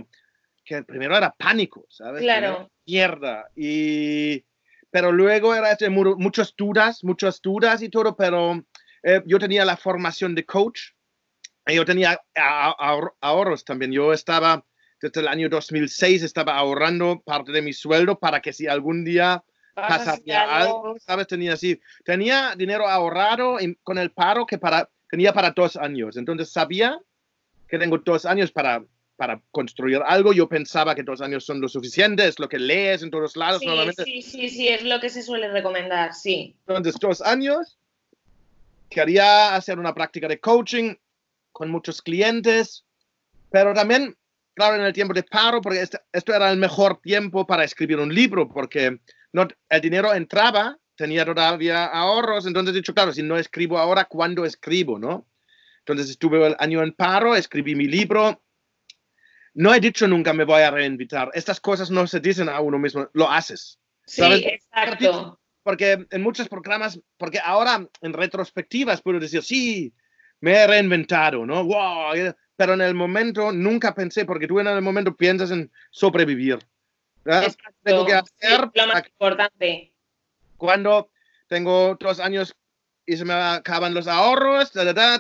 que 0.65 0.83
primero 0.83 1.17
era 1.17 1.35
pánico, 1.37 1.87
¿sabes? 1.89 2.23
Claro. 2.23 2.71
Mierda. 2.87 3.49
Y, 3.57 4.45
pero 4.91 5.13
luego 5.13 5.55
era 5.55 5.73
este, 5.73 5.89
muchas 5.91 6.55
dudas, 6.57 7.03
muchas 7.05 7.41
dudas 7.41 7.83
y 7.83 7.89
todo, 7.89 8.17
pero 8.17 8.63
eh, 9.03 9.23
yo 9.27 9.39
tenía 9.39 9.65
la 9.65 9.77
formación 9.77 10.35
de 10.35 10.45
coach. 10.45 10.93
Y 11.67 11.75
yo 11.75 11.85
tenía 11.85 12.19
ahorros 13.21 13.65
también. 13.65 13.93
Yo 13.93 14.13
estaba, 14.15 14.65
desde 15.03 15.21
el 15.21 15.29
año 15.29 15.51
2006, 15.51 16.23
estaba 16.23 16.57
ahorrando 16.57 17.21
parte 17.21 17.53
de 17.53 17.61
mi 17.61 17.75
sueldo 17.75 18.19
para 18.19 18.41
que 18.41 18.55
si 18.55 18.67
algún 18.67 19.05
día 19.05 19.45
algo, 19.83 20.97
¿sabes? 21.01 21.27
Tenía 21.27 21.55
así, 21.55 21.81
tenía 22.05 22.55
dinero 22.57 22.89
ahorrado 22.89 23.57
con 23.83 23.99
el 23.99 24.11
paro 24.11 24.47
que 24.47 24.59
para, 24.59 24.89
tenía 25.11 25.33
para 25.33 25.51
dos 25.51 25.77
años. 25.77 26.17
Entonces 26.17 26.51
sabía 26.51 26.99
que 27.69 27.79
tengo 27.79 27.99
dos 27.99 28.25
años 28.25 28.51
para, 28.51 28.83
para 29.17 29.41
construir 29.51 30.01
algo. 30.05 30.33
Yo 30.33 30.49
pensaba 30.49 30.95
que 30.95 31.03
dos 31.03 31.21
años 31.21 31.45
son 31.45 31.61
lo 31.61 31.69
suficiente, 31.69 32.27
es 32.27 32.39
lo 32.39 32.49
que 32.49 32.59
lees 32.59 33.03
en 33.03 33.11
todos 33.11 33.37
lados. 33.37 33.61
Sí, 33.61 34.05
sí, 34.05 34.23
sí, 34.23 34.49
sí, 34.49 34.69
es 34.69 34.83
lo 34.85 35.01
que 35.01 35.11
se 35.11 35.23
suele 35.23 35.51
recomendar, 35.51 36.15
sí. 36.15 36.57
Entonces, 36.67 36.97
dos 37.01 37.21
años. 37.21 37.79
Quería 38.91 39.55
hacer 39.55 39.79
una 39.79 39.93
práctica 39.93 40.29
de 40.29 40.41
coaching 40.41 40.95
con 41.53 41.71
muchos 41.71 42.01
clientes, 42.01 42.87
pero 43.51 43.75
también, 43.75 44.17
claro, 44.55 44.77
en 44.77 44.83
el 44.83 44.95
tiempo 44.95 45.13
de 45.13 45.25
paro, 45.25 45.61
porque 45.61 45.83
este, 45.83 46.01
esto 46.11 46.33
era 46.35 46.51
el 46.51 46.57
mejor 46.57 46.99
tiempo 47.03 47.47
para 47.47 47.65
escribir 47.65 47.99
un 47.99 48.15
libro, 48.15 48.49
porque 48.49 48.99
no, 49.33 49.49
el 49.69 49.81
dinero 49.81 50.15
entraba, 50.15 50.79
tenía 50.97 51.25
todavía 51.25 51.87
ahorros, 51.87 52.47
entonces 52.47 52.75
he 52.75 52.79
dicho, 52.79 52.95
claro, 52.95 53.13
si 53.13 53.23
no 53.23 53.37
escribo 53.37 53.79
ahora, 53.79 54.07
¿cuándo 54.07 54.45
escribo, 54.45 54.99
no? 54.99 55.27
Entonces 55.81 56.11
estuve 56.11 56.47
el 56.47 56.57
año 56.59 56.83
en 56.83 56.93
paro, 56.93 57.35
escribí 57.35 57.75
mi 57.75 57.87
libro. 57.87 58.43
No 59.55 59.73
he 59.75 59.81
dicho 59.81 60.07
nunca 60.07 60.33
me 60.33 60.45
voy 60.45 60.63
a 60.63 60.71
reinvitar. 60.71 61.31
Estas 61.33 61.61
cosas 61.61 61.91
no 61.91 62.07
se 62.07 62.21
dicen 62.21 62.49
a 62.49 62.61
uno 62.61 62.79
mismo, 62.79 63.09
lo 63.15 63.31
haces. 63.31 63.79
Sí, 64.05 64.23
exacto. 64.23 65.41
Porque 65.63 66.07
en 66.11 66.23
muchos 66.23 66.49
programas, 66.49 67.01
porque 67.17 67.41
ahora 67.43 67.89
en 68.01 68.13
retrospectivas 68.13 69.03
puedo 69.03 69.19
decir, 69.19 69.43
sí, 69.43 69.93
me 70.41 70.53
he 70.53 70.67
reinventado, 70.67 71.45
¿no? 71.47 71.65
Wow, 71.65 72.35
pero 72.57 72.75
en 72.75 72.81
el 72.81 72.95
momento 72.95 73.53
nunca 73.53 73.95
pensé, 73.95 74.25
porque 74.25 74.47
tú 74.47 74.61
en 74.61 74.67
el 74.67 74.83
momento 74.83 75.17
piensas 75.17 75.51
en 75.51 75.71
sobrevivir. 75.91 76.59
Tengo 77.83 78.07
que 78.07 78.15
hacer 78.15 78.71
lo 78.75 78.87
más 78.87 79.07
importante. 79.07 79.93
Cuando 80.57 81.11
tengo 81.47 81.97
dos 82.01 82.21
años 82.21 82.55
y 83.07 83.17
se 83.17 83.25
me 83.25 83.33
acaban 83.33 83.95
los 83.95 84.07
ahorros, 84.07 84.73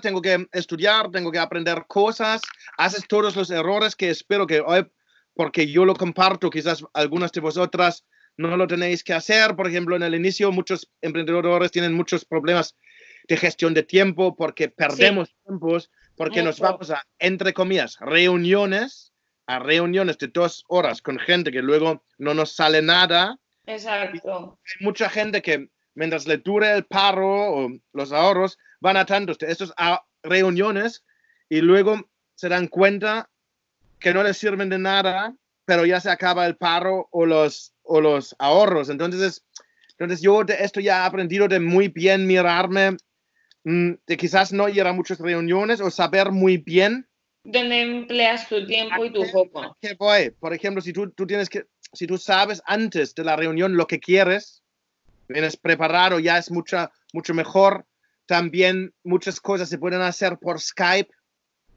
tengo 0.03 0.21
que 0.21 0.47
estudiar, 0.53 1.11
tengo 1.11 1.31
que 1.31 1.38
aprender 1.38 1.85
cosas, 1.87 2.43
haces 2.77 3.07
todos 3.09 3.35
los 3.37 3.50
errores 3.50 3.97
que 3.97 4.11
espero 4.11 4.47
que 4.47 4.61
hoy, 4.61 4.87
porque 5.35 5.67
yo 5.71 5.85
lo 5.85 5.95
comparto, 5.95 6.50
quizás 6.50 6.85
algunas 6.93 7.33
de 7.33 7.41
vosotras 7.41 8.05
no 8.37 8.57
lo 8.57 8.67
tenéis 8.67 9.03
que 9.05 9.15
hacer. 9.15 9.57
Por 9.57 9.69
ejemplo, 9.69 9.97
en 9.97 10.03
el 10.03 10.15
inicio 10.15 10.53
muchos 10.53 10.91
emprendedores 11.00 11.71
tienen 11.71 11.95
muchos 11.95 12.25
problemas 12.25 12.77
de 13.29 13.37
gestión 13.37 13.75
de 13.75 13.83
tiempo 13.83 14.35
porque 14.37 14.69
perdemos 14.69 15.35
tiempos, 15.45 15.91
porque 16.17 16.43
nos 16.43 16.59
vamos 16.59 16.91
a, 16.91 17.07
entre 17.19 17.53
comillas, 17.53 17.97
reuniones, 18.00 19.12
a 19.49 19.59
reuniones 19.59 20.19
de 20.19 20.28
dos 20.28 20.62
horas 20.69 21.00
con 21.00 21.19
gente 21.19 21.50
que 21.50 21.62
luego 21.62 22.05
no 22.19 22.35
nos 22.35 22.55
sale 22.55 22.83
nada. 22.83 23.38
Exacto. 23.67 24.59
Hay 24.62 24.85
mucha 24.85 25.09
gente 25.09 25.40
que 25.40 25.71
mientras 25.95 26.26
le 26.26 26.37
dure 26.37 26.73
el 26.73 26.85
paro 26.85 27.26
o 27.26 27.71
los 27.95 28.12
ahorros, 28.12 28.59
van 28.81 28.99
a 28.99 29.07
tantos 29.07 29.38
de 29.38 29.50
estos 29.50 29.73
reuniones 30.23 31.02
y 31.49 31.62
luego 31.62 31.99
se 32.35 32.49
dan 32.50 32.69
cuenta 32.69 33.31
que 33.99 34.12
no 34.12 34.23
les 34.23 34.37
sirven 34.37 34.69
de 34.69 34.78
nada, 34.78 35.35
pero 35.64 35.87
ya 35.87 35.99
se 35.99 36.11
acaba 36.11 36.47
el 36.47 36.57
paro 36.57 37.09
o 37.11 37.26
los 37.26 37.75
o 37.83 38.02
los 38.02 38.37
ahorros. 38.38 38.90
Entonces, 38.90 39.45
entonces 39.93 40.21
yo 40.21 40.45
de 40.45 40.57
esto 40.61 40.78
ya 40.78 41.02
he 41.02 41.07
aprendido 41.07 41.49
de 41.49 41.59
muy 41.59 41.88
bien 41.88 42.26
mirarme, 42.26 42.99
mm, 43.64 43.93
de 44.07 44.17
quizás 44.19 44.52
no 44.52 44.69
ir 44.69 44.87
a 44.87 44.93
muchas 44.93 45.19
reuniones 45.19 45.81
o 45.81 45.90
saber 45.90 46.33
muy 46.33 46.59
bien. 46.59 47.09
¿Dónde 47.45 47.80
empleas 47.80 48.49
tu 48.49 48.66
tiempo 48.66 49.04
y 49.04 49.12
tu 49.12 49.25
foco? 49.25 49.76
¿Qué 49.80 49.95
voy? 49.95 50.30
Por 50.30 50.52
ejemplo, 50.52 50.83
si 50.83 50.92
tú, 50.92 51.11
tú 51.11 51.26
tienes 51.26 51.49
que, 51.49 51.66
si 51.92 52.07
tú 52.07 52.18
sabes 52.18 52.62
antes 52.66 53.14
de 53.14 53.25
la 53.25 53.37
reunión 53.37 53.76
lo 53.76 53.87
que 53.87 54.00
quieres, 54.00 54.62
vienes 55.28 55.57
preparado, 55.57 56.18
ya 56.18 56.38
es 56.38 56.50
mucha, 56.50 56.90
mucho 57.12 57.35
mejor. 57.35 57.87
También 58.26 58.92
muchas 59.04 59.40
cosas 59.40 59.68
se 59.68 59.78
pueden 59.78 60.02
hacer 60.02 60.38
por 60.38 60.61
Skype 60.61 61.11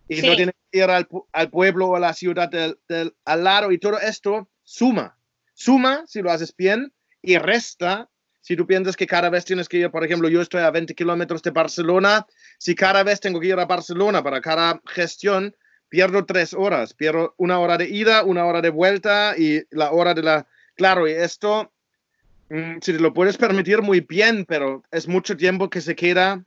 y 0.09 0.21
no 0.21 0.35
tienes 0.35 0.55
que 0.69 0.79
ir 0.79 0.89
al, 0.89 1.07
al, 1.31 1.49
pueblo 1.49 1.87
o 1.87 1.95
a 1.95 1.99
la 1.99 2.13
ciudad 2.13 2.49
del, 2.49 2.77
del, 2.89 3.15
al 3.23 3.43
lado 3.43 3.71
y 3.71 3.77
todo 3.77 3.97
esto 3.99 4.49
suma 4.63 5.17
suma 5.53 6.03
si 6.07 6.21
lo 6.21 6.31
haces 6.31 6.55
bien 6.55 6.91
y 7.21 7.37
resta 7.37 8.09
si 8.41 8.55
tú 8.55 8.65
piensas 8.65 8.95
que 8.97 9.07
cada 9.07 9.29
vez 9.29 9.45
tienes 9.45 9.69
que 9.69 9.77
ir, 9.77 9.91
por 9.91 10.03
ejemplo, 10.03 10.27
yo 10.27 10.41
estoy 10.41 10.61
a 10.61 10.71
20 10.71 10.95
kilómetros 10.95 11.41
de 11.43 11.51
Barcelona, 11.51 12.25
si 12.57 12.75
cada 12.75 13.03
vez 13.03 13.19
tengo 13.19 13.39
que 13.39 13.47
ir 13.47 13.59
a 13.59 13.65
Barcelona 13.65 14.23
para 14.23 14.41
cada 14.41 14.81
gestión, 14.87 15.55
pierdo 15.89 16.25
tres 16.25 16.53
horas, 16.53 16.93
pierdo 16.93 17.35
una 17.37 17.59
hora 17.59 17.77
de 17.77 17.87
ida, 17.89 18.23
una 18.23 18.45
hora 18.45 18.61
de 18.61 18.69
vuelta 18.69 19.35
y 19.37 19.63
la 19.69 19.91
hora 19.91 20.13
de 20.13 20.23
la... 20.23 20.47
Claro, 20.75 21.07
y 21.07 21.11
esto, 21.11 21.71
mm, 22.49 22.79
si 22.81 22.93
te 22.93 22.99
lo 22.99 23.13
puedes 23.13 23.37
permitir 23.37 23.81
muy 23.81 24.01
bien, 24.01 24.45
pero 24.45 24.83
es 24.89 25.07
mucho 25.07 25.37
tiempo 25.37 25.69
que 25.69 25.81
se 25.81 25.95
queda 25.95 26.43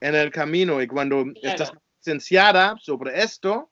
en 0.00 0.14
el 0.14 0.30
camino 0.30 0.80
y 0.80 0.86
cuando 0.86 1.24
estás 1.42 1.72
licenciada 1.98 2.76
sobre 2.80 3.22
esto, 3.22 3.70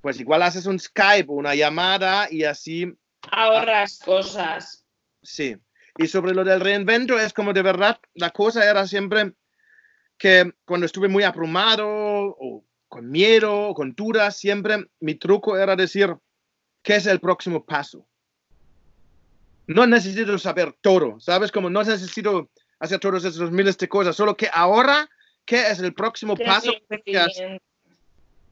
pues 0.00 0.20
igual 0.20 0.42
haces 0.42 0.66
un 0.66 0.78
Skype, 0.78 1.30
una 1.30 1.54
llamada 1.54 2.28
y 2.30 2.44
así 2.44 2.96
ahorras 3.30 3.98
cosas. 3.98 4.84
Sí. 5.22 5.56
Y 5.96 6.08
sobre 6.08 6.34
lo 6.34 6.44
del 6.44 6.60
reinvento, 6.60 7.18
es 7.18 7.32
como 7.32 7.52
de 7.52 7.62
verdad, 7.62 8.00
la 8.14 8.30
cosa 8.30 8.68
era 8.68 8.86
siempre 8.86 9.34
que 10.18 10.52
cuando 10.64 10.86
estuve 10.86 11.08
muy 11.08 11.22
abrumado 11.22 11.86
o 11.86 12.64
con 12.88 13.10
miedo 13.10 13.68
o 13.68 13.74
con 13.74 13.94
dudas, 13.94 14.36
siempre 14.36 14.88
mi 15.00 15.14
truco 15.14 15.56
era 15.56 15.76
decir, 15.76 16.14
¿qué 16.82 16.96
es 16.96 17.06
el 17.06 17.20
próximo 17.20 17.64
paso? 17.64 18.06
No 19.66 19.86
necesito 19.86 20.36
saber 20.38 20.74
todo, 20.80 21.18
¿sabes? 21.20 21.50
Como 21.50 21.70
no 21.70 21.82
necesito 21.82 22.50
hacer 22.78 22.98
todos 23.00 23.24
esos 23.24 23.50
miles 23.50 23.78
de 23.78 23.88
cosas, 23.88 24.16
solo 24.16 24.36
que 24.36 24.48
ahora, 24.52 25.08
¿qué 25.44 25.68
es 25.68 25.78
el 25.80 25.94
próximo 25.94 26.36
paso? 26.36 26.72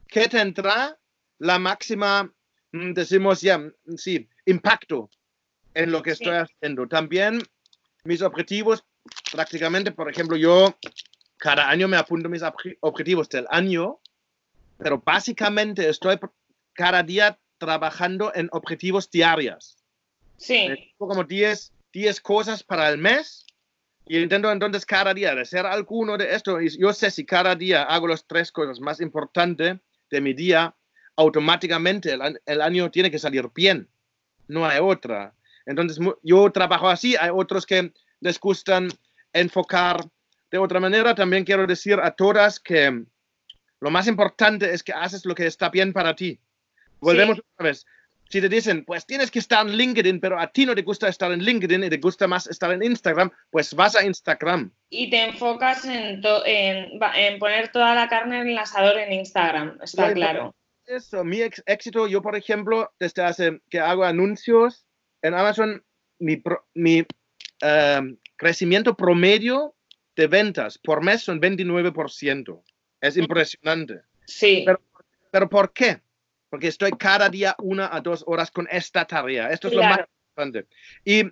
¿Qué 0.08 0.28
tendrá 0.28 0.96
la 1.38 1.58
máxima, 1.58 2.32
mm, 2.72 2.92
decimos 2.92 3.40
ya, 3.40 3.60
sí, 3.96 4.28
impacto 4.46 5.10
en 5.74 5.90
lo 5.90 6.02
que 6.02 6.10
estoy 6.10 6.34
haciendo. 6.34 6.86
También 6.86 7.42
mis 8.04 8.22
objetivos, 8.22 8.84
prácticamente, 9.32 9.92
por 9.92 10.10
ejemplo, 10.10 10.36
yo 10.36 10.76
cada 11.38 11.68
año 11.68 11.88
me 11.88 11.96
apunto 11.96 12.28
mis 12.28 12.42
objetivos 12.80 13.28
del 13.28 13.46
año, 13.50 14.00
pero 14.78 15.02
básicamente 15.04 15.88
estoy 15.88 16.18
cada 16.72 17.02
día 17.02 17.38
trabajando 17.58 18.32
en 18.34 18.48
objetivos 18.52 19.10
diarios. 19.10 19.76
Sí. 20.36 20.92
Como 20.98 21.24
10, 21.24 21.72
10 21.92 22.20
cosas 22.20 22.62
para 22.62 22.88
el 22.88 22.98
mes 22.98 23.46
y 24.06 24.18
intento 24.18 24.50
entonces 24.50 24.84
cada 24.84 25.14
día 25.14 25.32
hacer 25.32 25.66
alguno 25.66 26.18
de 26.18 26.34
esto. 26.34 26.60
Y 26.60 26.68
yo 26.78 26.92
sé 26.92 27.10
si 27.10 27.24
cada 27.24 27.54
día 27.54 27.84
hago 27.84 28.08
las 28.08 28.26
tres 28.26 28.50
cosas 28.50 28.80
más 28.80 29.00
importantes 29.00 29.78
de 30.10 30.20
mi 30.20 30.34
día, 30.34 30.74
automáticamente 31.16 32.12
el, 32.12 32.40
el 32.44 32.60
año 32.60 32.90
tiene 32.90 33.10
que 33.10 33.18
salir 33.18 33.48
bien 33.54 33.88
no 34.48 34.66
hay 34.66 34.78
otra. 34.80 35.34
Entonces, 35.66 35.98
yo 36.22 36.50
trabajo 36.50 36.88
así, 36.88 37.16
hay 37.16 37.30
otros 37.32 37.66
que 37.66 37.92
les 38.20 38.38
gustan 38.38 38.88
enfocar 39.32 40.04
de 40.50 40.58
otra 40.58 40.80
manera. 40.80 41.14
También 41.14 41.44
quiero 41.44 41.66
decir 41.66 41.98
a 42.00 42.10
todas 42.10 42.60
que 42.60 43.04
lo 43.80 43.90
más 43.90 44.06
importante 44.06 44.72
es 44.72 44.82
que 44.82 44.92
haces 44.92 45.24
lo 45.24 45.34
que 45.34 45.46
está 45.46 45.68
bien 45.70 45.92
para 45.92 46.14
ti. 46.14 46.38
Volvemos 47.00 47.38
otra 47.38 47.64
vez. 47.70 47.84
Si 48.28 48.40
te 48.40 48.48
dicen, 48.48 48.84
pues 48.86 49.04
tienes 49.04 49.30
que 49.30 49.40
estar 49.40 49.66
en 49.66 49.76
LinkedIn, 49.76 50.18
pero 50.18 50.38
a 50.40 50.46
ti 50.46 50.64
no 50.64 50.74
te 50.74 50.82
gusta 50.82 51.08
estar 51.08 51.30
en 51.32 51.42
LinkedIn 51.42 51.84
y 51.84 51.90
te 51.90 51.98
gusta 51.98 52.26
más 52.26 52.46
estar 52.46 52.72
en 52.72 52.82
Instagram, 52.82 53.30
pues 53.50 53.74
vas 53.74 53.94
a 53.94 54.04
Instagram. 54.06 54.72
Y 54.88 55.10
te 55.10 55.24
enfocas 55.24 55.84
en, 55.84 56.22
en, 56.46 57.38
poner 57.38 57.72
toda 57.72 57.94
la 57.94 58.08
carne 58.08 58.40
en 58.40 58.48
el 58.48 58.58
asador 58.58 58.98
en 58.98 59.12
Instagram, 59.12 59.78
está 59.82 60.14
claro 60.14 60.54
eso, 60.86 61.24
mi 61.24 61.40
éxito, 61.40 62.06
yo 62.06 62.22
por 62.22 62.36
ejemplo, 62.36 62.92
desde 62.98 63.22
hace 63.22 63.60
que 63.70 63.80
hago 63.80 64.04
anuncios 64.04 64.81
en 65.22 65.34
Amazon, 65.34 65.84
mi, 66.18 66.42
mi 66.74 67.06
em, 67.60 68.16
crecimiento 68.36 68.96
promedio 68.96 69.74
de 70.16 70.26
ventas 70.26 70.78
por 70.78 71.02
mes 71.02 71.22
son 71.22 71.40
29%. 71.40 72.62
Es 73.00 73.16
impresionante. 73.16 74.02
Sí. 74.26 74.62
Pero, 74.64 74.80
pero, 75.30 75.48
¿por 75.48 75.72
qué? 75.72 76.00
Porque 76.50 76.68
estoy 76.68 76.92
cada 76.92 77.28
día 77.28 77.56
una 77.58 77.94
a 77.94 78.00
dos 78.00 78.22
horas 78.26 78.50
con 78.50 78.68
esta 78.70 79.04
tarea. 79.06 79.48
Esto 79.48 79.68
es 79.68 79.74
lo 79.74 79.82
más 79.82 80.00
importante. 80.28 80.68
Y 81.04 81.24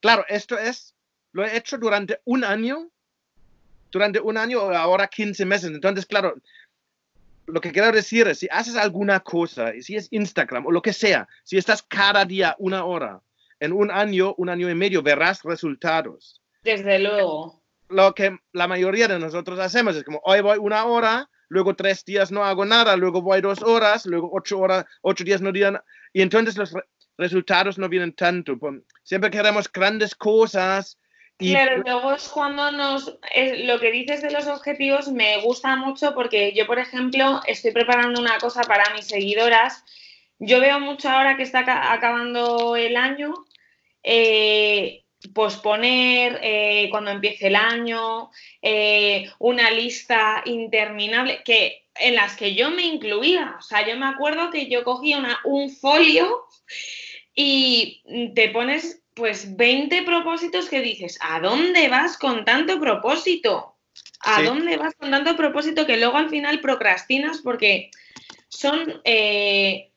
claro, 0.00 0.24
esto 0.28 0.58
es, 0.58 0.94
lo 1.32 1.44
he 1.44 1.56
hecho 1.56 1.78
durante 1.78 2.20
un 2.24 2.44
año, 2.44 2.90
durante 3.90 4.20
un 4.20 4.38
año, 4.38 4.60
ahora 4.60 5.08
15 5.08 5.44
meses. 5.44 5.70
Entonces, 5.70 6.06
claro, 6.06 6.34
lo 7.46 7.60
que 7.60 7.72
quiero 7.72 7.92
decir 7.92 8.28
es, 8.28 8.38
si 8.38 8.48
haces 8.50 8.76
alguna 8.76 9.20
cosa, 9.20 9.72
si 9.80 9.96
es 9.96 10.08
Instagram 10.10 10.66
o 10.66 10.70
lo 10.70 10.82
que 10.82 10.92
sea, 10.92 11.28
si 11.44 11.58
estás 11.58 11.82
cada 11.82 12.24
día 12.24 12.54
una 12.58 12.84
hora, 12.84 13.20
en 13.60 13.72
un 13.72 13.90
año, 13.90 14.34
un 14.38 14.48
año 14.48 14.68
y 14.68 14.74
medio, 14.74 15.02
verás 15.02 15.42
resultados. 15.42 16.40
Desde 16.64 16.98
luego. 16.98 17.62
Lo 17.88 18.14
que 18.14 18.38
la 18.52 18.66
mayoría 18.66 19.08
de 19.08 19.18
nosotros 19.18 19.58
hacemos 19.58 19.96
es 19.96 20.04
como, 20.04 20.20
hoy 20.24 20.40
voy 20.40 20.58
una 20.58 20.84
hora, 20.84 21.28
luego 21.48 21.76
tres 21.76 22.04
días 22.04 22.32
no 22.32 22.44
hago 22.44 22.64
nada, 22.64 22.96
luego 22.96 23.22
voy 23.22 23.40
dos 23.40 23.62
horas, 23.62 24.06
luego 24.06 24.30
ocho 24.32 24.58
horas, 24.58 24.86
ocho 25.02 25.24
días 25.24 25.42
no 25.42 25.52
digan, 25.52 25.78
y 26.12 26.22
entonces 26.22 26.56
los 26.56 26.74
resultados 27.18 27.78
no 27.78 27.88
vienen 27.88 28.14
tanto. 28.14 28.58
Siempre 29.02 29.30
queremos 29.30 29.70
grandes 29.70 30.14
cosas, 30.14 30.98
Claro, 31.50 31.82
luego 31.84 32.12
es 32.14 32.28
cuando 32.28 32.70
nos. 32.70 33.06
lo 33.06 33.80
que 33.80 33.90
dices 33.90 34.22
de 34.22 34.30
los 34.30 34.46
objetivos 34.46 35.08
me 35.08 35.40
gusta 35.42 35.76
mucho 35.76 36.14
porque 36.14 36.52
yo, 36.52 36.66
por 36.66 36.78
ejemplo, 36.78 37.40
estoy 37.46 37.72
preparando 37.72 38.20
una 38.20 38.38
cosa 38.38 38.62
para 38.62 38.94
mis 38.94 39.06
seguidoras. 39.06 39.84
Yo 40.38 40.60
veo 40.60 40.80
mucho 40.80 41.08
ahora 41.08 41.36
que 41.36 41.44
está 41.44 41.92
acabando 41.92 42.76
el 42.76 42.96
año, 42.96 43.32
eh, 44.02 45.04
posponer 45.34 46.40
eh, 46.42 46.88
cuando 46.90 47.10
empiece 47.10 47.46
el 47.46 47.56
año, 47.56 48.30
eh, 48.60 49.30
una 49.38 49.70
lista 49.70 50.42
interminable, 50.44 51.42
que 51.44 51.86
en 51.94 52.14
las 52.16 52.36
que 52.36 52.54
yo 52.54 52.70
me 52.70 52.82
incluía. 52.82 53.56
O 53.58 53.62
sea, 53.62 53.86
yo 53.86 53.96
me 53.96 54.06
acuerdo 54.06 54.50
que 54.50 54.68
yo 54.68 54.82
cogía 54.84 55.18
una, 55.18 55.38
un 55.44 55.70
folio 55.70 56.46
y 57.34 58.02
te 58.34 58.48
pones 58.50 59.01
pues 59.14 59.56
20 59.56 60.02
propósitos 60.02 60.68
que 60.68 60.80
dices, 60.80 61.18
¿a 61.20 61.40
dónde 61.40 61.88
vas 61.88 62.16
con 62.16 62.44
tanto 62.44 62.80
propósito? 62.80 63.76
¿A 64.20 64.42
dónde 64.42 64.76
vas 64.76 64.94
con 64.94 65.10
tanto 65.10 65.36
propósito 65.36 65.86
que 65.86 65.96
luego 65.96 66.16
al 66.16 66.30
final 66.30 66.60
procrastinas 66.60 67.38
porque 67.38 67.90
son, 68.48 69.00
eh, 69.04 69.90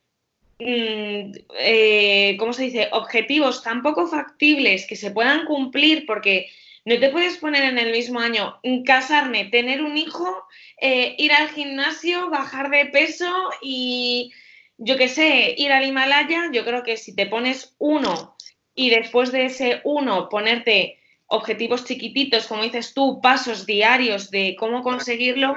mm, 0.58 1.32
eh, 1.58 2.36
¿cómo 2.38 2.52
se 2.52 2.64
dice?, 2.64 2.88
objetivos 2.92 3.62
tan 3.62 3.82
poco 3.82 4.06
factibles 4.06 4.86
que 4.86 4.96
se 4.96 5.10
puedan 5.12 5.44
cumplir 5.44 6.04
porque 6.06 6.50
no 6.84 6.98
te 6.98 7.10
puedes 7.10 7.38
poner 7.38 7.64
en 7.64 7.78
el 7.78 7.90
mismo 7.90 8.20
año 8.20 8.60
casarme, 8.84 9.46
tener 9.46 9.82
un 9.82 9.96
hijo, 9.96 10.44
eh, 10.80 11.14
ir 11.18 11.32
al 11.32 11.48
gimnasio, 11.48 12.30
bajar 12.30 12.70
de 12.70 12.86
peso 12.86 13.50
y 13.60 14.32
yo 14.78 14.96
qué 14.96 15.08
sé, 15.08 15.54
ir 15.56 15.72
al 15.72 15.84
Himalaya. 15.84 16.50
Yo 16.52 16.64
creo 16.64 16.82
que 16.82 16.96
si 16.96 17.14
te 17.14 17.26
pones 17.26 17.74
uno 17.78 18.35
y 18.76 18.90
después 18.90 19.32
de 19.32 19.46
ese 19.46 19.80
uno 19.82 20.28
ponerte 20.28 21.00
objetivos 21.26 21.84
chiquititos, 21.84 22.46
como 22.46 22.62
dices 22.62 22.94
tú, 22.94 23.20
pasos 23.20 23.66
diarios 23.66 24.30
de 24.30 24.54
cómo 24.56 24.82
conseguirlo, 24.82 25.56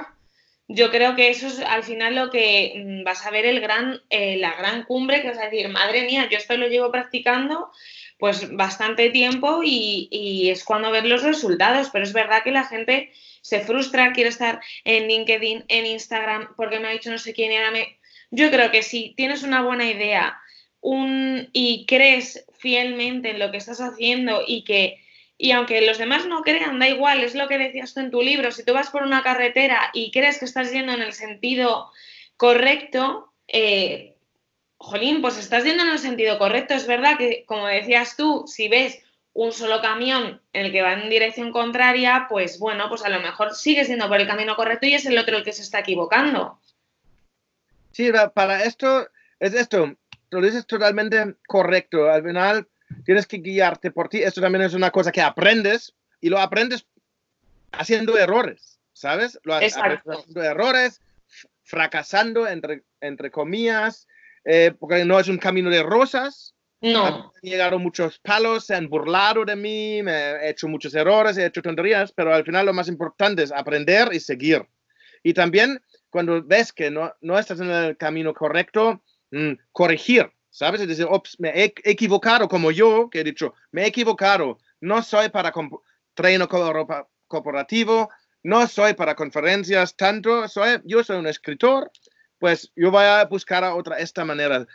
yo 0.68 0.92
creo 0.92 1.16
que 1.16 1.30
eso 1.30 1.48
es 1.48 1.60
al 1.60 1.84
final 1.84 2.16
lo 2.16 2.30
que 2.30 2.74
mm, 2.76 3.04
vas 3.04 3.26
a 3.26 3.32
ver 3.32 3.46
el 3.46 3.60
gran, 3.60 4.02
eh, 4.10 4.38
la 4.38 4.56
gran 4.56 4.84
cumbre, 4.84 5.22
que 5.22 5.30
vas 5.30 5.40
a 5.40 5.50
decir, 5.50 5.68
madre 5.70 6.06
mía, 6.06 6.28
yo 6.32 6.38
esto 6.38 6.56
lo 6.58 6.68
llevo 6.68 6.92
practicando 6.92 7.70
pues 8.18 8.54
bastante 8.56 9.10
tiempo 9.12 9.62
y, 9.64 10.50
es 10.52 10.66
cuando 10.66 10.92
ver 10.92 11.06
los 11.06 11.24
resultados, 11.24 11.90
pero 11.92 12.04
es 12.04 12.12
verdad 12.12 12.44
que 12.44 12.52
la 12.52 12.66
gente 12.66 13.14
se 13.42 13.62
frustra, 13.62 14.12
quiere 14.12 14.30
estar 14.30 14.60
en 14.84 15.08
LinkedIn, 15.08 15.66
en 15.70 15.86
Instagram, 15.86 16.50
porque 16.58 16.80
me 16.80 16.90
ha 16.90 16.92
dicho 16.92 17.10
no 17.10 17.18
sé 17.18 17.34
quién 17.34 17.54
era. 17.54 17.72
Yo 18.30 18.52
creo 18.52 18.72
que 18.72 18.84
si 18.84 19.14
tienes 19.16 19.44
una 19.44 19.62
buena 19.62 19.90
idea 19.90 20.38
un, 20.82 21.50
y 21.54 21.86
crees 21.86 22.46
fielmente 22.60 23.32
en 23.32 23.40
lo 23.40 23.50
que 23.52 23.58
estás 23.58 23.82
haciendo 23.82 24.42
y 24.46 24.64
que 24.64 25.02
y 25.42 25.52
aunque 25.52 25.80
los 25.82 25.98
demás 25.98 26.26
no 26.26 26.42
crean, 26.42 26.80
da 26.80 26.90
igual, 26.90 27.24
es 27.24 27.34
lo 27.34 27.48
que 27.48 27.58
decías 27.58 27.94
tú 27.94 28.02
en 28.02 28.12
tu 28.12 28.22
libro, 28.22 28.52
si 28.52 28.66
tú 28.66 28.74
vas 28.74 28.90
por 28.90 29.04
una 29.04 29.24
carretera 29.24 29.90
y 29.94 30.12
crees 30.12 30.38
que 30.38 30.44
estás 30.44 30.70
yendo 30.70 30.92
en 30.92 31.02
el 31.02 31.14
sentido 31.14 31.90
correcto, 32.36 33.32
eh, 33.48 34.18
jolín, 34.78 35.22
pues 35.22 35.38
estás 35.38 35.64
yendo 35.64 35.84
en 35.84 35.92
el 35.92 36.00
sentido 36.00 36.38
correcto. 36.38 36.74
Es 36.74 36.88
verdad 36.88 37.18
que, 37.18 37.46
como 37.46 37.68
decías 37.68 38.18
tú, 38.18 38.44
si 38.48 38.68
ves 38.68 39.00
un 39.32 39.54
solo 39.54 39.80
camión 39.80 40.42
en 40.52 40.66
el 40.66 40.72
que 40.74 40.82
va 40.82 40.92
en 40.92 41.10
dirección 41.10 41.54
contraria, 41.54 42.26
pues 42.28 42.60
bueno, 42.60 42.90
pues 42.90 43.06
a 43.06 43.10
lo 43.10 43.22
mejor 43.22 43.56
sigue 43.56 43.86
siendo 43.86 44.10
por 44.10 44.20
el 44.20 44.28
camino 44.28 44.58
correcto 44.58 44.88
y 44.88 44.96
es 44.96 45.06
el 45.06 45.18
otro 45.18 45.38
el 45.38 45.46
que 45.46 45.54
se 45.54 45.62
está 45.62 45.80
equivocando. 45.80 46.60
Sí, 47.92 48.12
para 48.34 48.64
esto, 48.66 49.08
es 49.40 49.54
esto, 49.54 49.96
lo 50.32 50.42
dices 50.42 50.66
totalmente 50.66 51.36
correcto. 51.48 52.10
Al 52.10 52.24
final, 52.24 52.68
tienes 53.06 53.28
que 53.28 53.38
guiarte 53.38 53.92
por 53.92 54.10
ti. 54.10 54.22
Esto 54.22 54.42
también 54.42 54.64
es 54.64 54.74
una 54.74 54.92
cosa 54.92 55.12
que 55.12 55.22
aprendes 55.22 55.96
y 56.22 56.30
lo 56.30 56.40
aprendes 56.40 56.86
haciendo 57.72 58.18
errores, 58.18 58.80
¿sabes? 58.94 59.40
Lo 59.44 59.60
Exacto. 59.60 60.12
haciendo 60.12 60.44
errores, 60.44 61.02
fracasando, 61.64 62.48
entre, 62.48 62.84
entre 63.02 63.32
comillas, 63.32 64.08
eh, 64.44 64.74
porque 64.78 65.06
no 65.06 65.20
es 65.20 65.28
un 65.28 65.38
camino 65.38 65.70
de 65.70 65.84
rosas. 65.84 66.56
No. 66.82 67.34
Llegaron 67.42 67.84
muchos 67.84 68.20
palos, 68.20 68.66
se 68.66 68.76
han 68.76 68.88
burlado 68.88 69.44
de 69.44 69.56
mí, 69.56 70.02
me 70.02 70.12
he 70.12 70.50
hecho 70.50 70.68
muchos 70.68 70.96
errores, 70.96 71.38
he 71.38 71.46
hecho 71.46 71.62
tonterías, 71.62 72.14
pero 72.14 72.34
al 72.34 72.46
final 72.46 72.66
lo 72.66 72.74
más 72.74 72.88
importante 72.88 73.44
es 73.44 73.52
aprender 73.52 74.10
y 74.14 74.20
seguir. 74.22 74.66
Y 75.22 75.34
también 75.34 75.82
cuando 76.10 76.42
ves 76.42 76.72
que 76.72 76.90
no, 76.90 77.14
no 77.22 77.38
estás 77.38 77.60
en 77.60 77.70
el 77.70 77.98
camino 77.98 78.34
correcto, 78.34 79.04
mm, 79.32 79.54
corregir 79.72 80.32
¿sabes? 80.50 80.82
Es 80.82 80.88
decir, 80.88 81.08
me 81.38 81.50
he 81.50 81.74
equivocado 81.84 82.48
como 82.48 82.72
yo, 82.72 83.10
que 83.10 83.22
he 83.22 83.24
dicho, 83.24 83.54
me 83.72 83.84
he 83.84 83.88
equivocado, 83.88 84.60
no 84.82 85.02
soy 85.04 85.30
para 85.30 85.54
treino 86.14 86.48
corporativo, 87.28 88.10
no 88.44 88.68
soy 88.68 88.94
para 88.94 89.16
conferencias 89.16 89.96
tanto, 89.96 90.48
soy, 90.48 90.82
yo 90.86 91.04
soy 91.04 91.18
un 91.18 91.28
escritor, 91.28 91.92
pues 92.38 92.72
yo 92.76 92.92
voy 92.92 93.06
a 93.06 93.26
buscar 93.26 93.64
a 93.64 93.76
otra 93.76 94.00
esta 94.00 94.26
manera. 94.26 94.66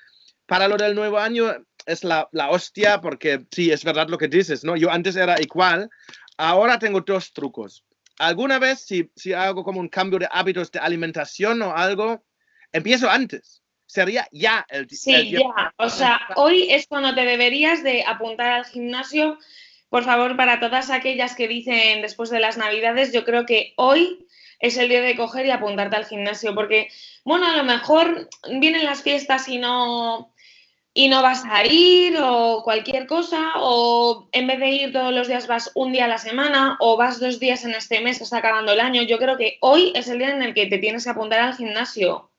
Para 0.47 0.69
lo 0.69 0.77
del 0.77 0.95
nuevo 0.95 1.19
año 1.19 1.55
es 1.87 2.05
la, 2.05 2.29
la 2.33 2.51
hostia, 2.51 3.01
porque 3.01 3.47
sí, 3.51 3.71
es 3.71 3.85
verdad 3.85 4.09
lo 4.09 4.19
que 4.19 4.29
dices, 4.29 4.65
¿no? 4.65 4.77
Yo 4.77 4.91
antes 4.91 5.17
era 5.17 5.41
igual, 5.41 5.91
ahora 6.37 6.79
tengo 6.79 7.01
dos 7.01 7.33
trucos. 7.33 7.85
Alguna 8.19 8.59
vez, 8.59 8.81
si, 8.81 9.11
si 9.17 9.33
hago 9.33 9.65
como 9.65 9.81
un 9.81 9.89
cambio 9.89 10.19
de 10.19 10.29
hábitos 10.31 10.71
de 10.71 10.79
alimentación 10.79 11.63
o 11.63 11.75
algo, 11.75 12.23
empiezo 12.73 13.11
antes 13.11 13.64
sería 13.87 14.27
ya 14.33 14.67
el, 14.69 14.89
Sí, 14.91 15.31
ya. 15.31 15.75
O 15.77 15.89
sea, 15.89 16.21
hoy 16.37 16.71
es 16.71 16.87
cuando 16.87 17.15
te 17.15 17.25
deberías 17.25 17.83
de 17.83 18.05
apuntar 18.07 18.53
al 18.53 18.65
gimnasio. 18.65 19.39
Por 19.89 20.05
favor, 20.05 20.37
para 20.37 20.61
todas 20.61 20.91
aquellas 20.91 21.35
que 21.35 21.49
dicen 21.49 22.03
después 22.03 22.31
de 22.31 22.41
las 22.41 22.57
Navidades, 22.57 23.13
yo 23.13 23.25
creo 23.25 23.47
que 23.47 23.75
hoy 23.77 24.27
es 24.59 24.77
el 24.77 24.89
día 24.89 25.03
de 25.03 25.17
coger 25.17 25.47
y 25.47 25.51
apuntarte 25.51 25.97
al 25.97 26.07
gimnasio, 26.07 26.55
porque, 26.55 26.89
bueno, 27.25 27.47
a 27.47 27.57
lo 27.57 27.65
mejor 27.65 28.29
vienen 28.59 28.85
las 28.85 29.03
fiestas 29.03 29.49
y 29.49 29.59
no 29.59 30.35
y 30.97 31.09
no 31.09 31.23
vas 31.23 31.43
a 31.51 31.67
ir 31.67 32.17
o 32.23 32.63
cualquier 32.63 33.09
cosa, 33.09 33.55
o 33.57 34.29
en 34.31 34.47
vez 34.47 34.61
de 34.61 34.71
ir 34.71 34.93
todos 34.93 35.13
los 35.13 35.27
días 35.27 35.49
vas 35.49 35.73
un 35.75 35.93
día 35.93 36.05
a 36.05 36.09
la 36.09 36.19
semana 36.19 36.77
o 36.79 36.97
vas 36.97 37.19
dos 37.19 37.41
días 37.41 37.65
en 37.65 37.73
este 37.73 38.01
mes 38.01 38.19
que 38.19 38.25
está 38.25 38.39
acabando 38.39 38.73
el 38.73 38.81
año, 38.81 39.03
yo 39.03 39.19
creo 39.19 39.37
que 39.37 39.59
hoy 39.61 39.93
es 39.97 40.09
el 40.09 40.19
día 40.19 40.31
en 40.31 40.43
el 40.43 40.55
que 40.55 40.67
te 40.67 40.79
tienes 40.79 41.03
que 41.03 41.11
apuntar 41.11 41.41
al 41.41 41.57
gimnasio. 41.57 42.31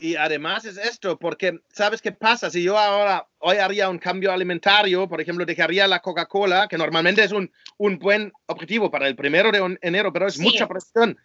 Y 0.00 0.14
además 0.14 0.64
es 0.64 0.76
esto, 0.76 1.18
porque 1.18 1.60
¿sabes 1.72 2.00
qué 2.00 2.12
pasa? 2.12 2.50
Si 2.50 2.62
yo 2.62 2.78
ahora 2.78 3.26
hoy 3.38 3.56
haría 3.56 3.88
un 3.88 3.98
cambio 3.98 4.32
alimentario, 4.32 5.08
por 5.08 5.20
ejemplo, 5.20 5.44
dejaría 5.44 5.88
la 5.88 6.00
Coca-Cola, 6.00 6.68
que 6.68 6.78
normalmente 6.78 7.24
es 7.24 7.32
un, 7.32 7.50
un, 7.78 7.98
buen 7.98 8.32
objetivo 8.46 8.90
para 8.90 9.08
el 9.08 9.16
primero 9.16 9.50
de 9.50 9.76
enero, 9.82 10.12
pero 10.12 10.28
es 10.28 10.38
mucha 10.38 10.68
presión. 10.68 11.18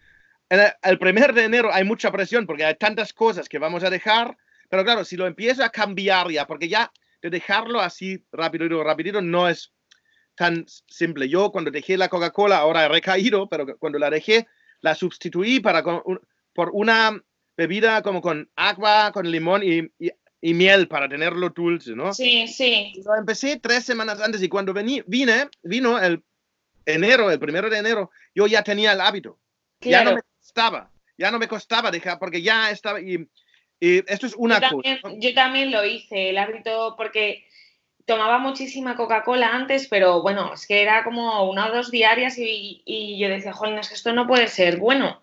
En 0.48 0.60
el, 0.60 0.72
el 0.82 0.98
primer 0.98 1.32
de 1.34 1.44
enero 1.44 1.70
hay 1.72 1.84
mucha 1.84 2.10
presión 2.10 2.46
porque 2.46 2.64
hay 2.64 2.74
tantas 2.74 3.12
cosas 3.12 3.48
que 3.48 3.60
vamos 3.60 3.84
a 3.84 3.90
dejar, 3.90 4.36
pero 4.68 4.82
claro, 4.82 5.04
si 5.04 5.16
lo 5.16 5.26
empiezo 5.26 5.62
a 5.62 5.70
cambiar 5.70 6.30
ya, 6.30 6.46
porque 6.46 6.68
ya 6.68 6.90
de 7.22 7.30
dejarlo 7.30 7.80
así 7.80 8.24
rápido, 8.32 8.82
rapidito, 8.82 9.22
no 9.22 9.48
es 9.48 9.72
tan 10.34 10.66
simple. 10.88 11.28
Yo 11.28 11.52
cuando 11.52 11.70
dejé 11.70 11.96
la 11.96 12.08
Coca-Cola, 12.08 12.58
ahora 12.58 12.84
he 12.84 12.88
recaído, 12.88 13.48
pero 13.48 13.78
cuando 13.78 14.00
la 14.00 14.10
dejé, 14.10 14.48
la 14.80 14.96
sustituí 14.96 15.60
para, 15.60 15.82
por 15.82 16.70
una 16.72 17.22
bebida 17.56 18.02
como 18.02 18.20
con 18.20 18.50
agua, 18.56 19.12
con 19.12 19.30
limón 19.30 19.62
y, 19.62 19.90
y, 20.40 20.54
miel 20.54 20.88
para 20.88 21.08
tenerlo 21.08 21.50
dulce, 21.50 21.94
¿no? 21.94 22.12
Sí, 22.12 22.46
sí. 22.48 22.92
Lo 23.04 23.14
empecé 23.14 23.58
tres 23.58 23.84
semanas 23.84 24.20
antes 24.20 24.42
y 24.42 24.48
cuando 24.48 24.72
vení, 24.72 25.02
vine, 25.06 25.48
vino 25.62 25.98
el 25.98 26.22
enero, 26.84 27.30
el 27.30 27.38
primero 27.38 27.70
de 27.70 27.78
enero, 27.78 28.10
yo 28.34 28.46
ya 28.46 28.62
tenía 28.62 28.92
el 28.92 29.00
hábito. 29.00 29.38
Ya 29.80 30.04
no 30.04 30.14
me 30.14 30.22
costaba, 30.22 30.90
ya 31.18 31.30
no 31.30 31.38
me 31.38 31.48
costaba 31.48 31.90
dejar, 31.90 32.18
porque 32.18 32.42
ya 32.42 32.70
estaba, 32.70 33.00
y, 33.00 33.28
y 33.80 33.98
esto 34.10 34.26
es 34.26 34.34
una 34.34 34.60
cosa. 34.60 35.00
Yo 35.18 35.34
también 35.34 35.70
lo 35.70 35.84
hice, 35.84 36.30
el 36.30 36.38
hábito, 36.38 36.94
porque 36.96 37.46
tomaba 38.06 38.38
muchísima 38.38 38.96
Coca-Cola 38.96 39.48
antes, 39.48 39.88
pero 39.88 40.22
bueno, 40.22 40.52
es 40.54 40.66
que 40.66 40.82
era 40.82 41.04
como 41.04 41.48
una 41.50 41.66
o 41.66 41.74
dos 41.74 41.90
diarias 41.90 42.38
y, 42.38 42.82
y 42.84 43.18
yo 43.18 43.28
decía, 43.28 43.52
joder, 43.52 43.78
es 43.78 43.88
que 43.88 43.94
esto 43.94 44.12
no 44.12 44.26
puede 44.26 44.48
ser 44.48 44.78
bueno. 44.78 45.20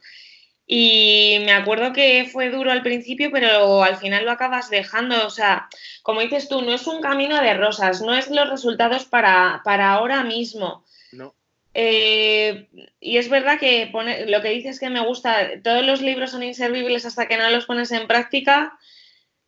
Y 0.73 1.39
me 1.43 1.51
acuerdo 1.51 1.91
que 1.91 2.29
fue 2.31 2.49
duro 2.49 2.71
al 2.71 2.81
principio, 2.81 3.29
pero 3.29 3.83
al 3.83 3.97
final 3.97 4.23
lo 4.23 4.31
acabas 4.31 4.69
dejando. 4.69 5.27
O 5.27 5.29
sea, 5.29 5.67
como 6.01 6.21
dices 6.21 6.47
tú, 6.47 6.61
no 6.61 6.73
es 6.73 6.87
un 6.87 7.01
camino 7.01 7.41
de 7.41 7.55
rosas, 7.55 8.01
no 8.01 8.15
es 8.15 8.29
los 8.29 8.49
resultados 8.49 9.03
para, 9.03 9.59
para 9.65 9.91
ahora 9.91 10.23
mismo. 10.23 10.85
No. 11.11 11.35
Eh, 11.73 12.69
y 13.01 13.17
es 13.17 13.27
verdad 13.27 13.59
que 13.59 13.89
pone, 13.91 14.27
lo 14.27 14.41
que 14.41 14.51
dices 14.51 14.79
que 14.79 14.89
me 14.89 15.05
gusta, 15.05 15.61
todos 15.61 15.85
los 15.85 16.01
libros 16.01 16.31
son 16.31 16.41
inservibles 16.41 17.05
hasta 17.05 17.27
que 17.27 17.35
no 17.35 17.49
los 17.49 17.65
pones 17.65 17.91
en 17.91 18.07
práctica. 18.07 18.79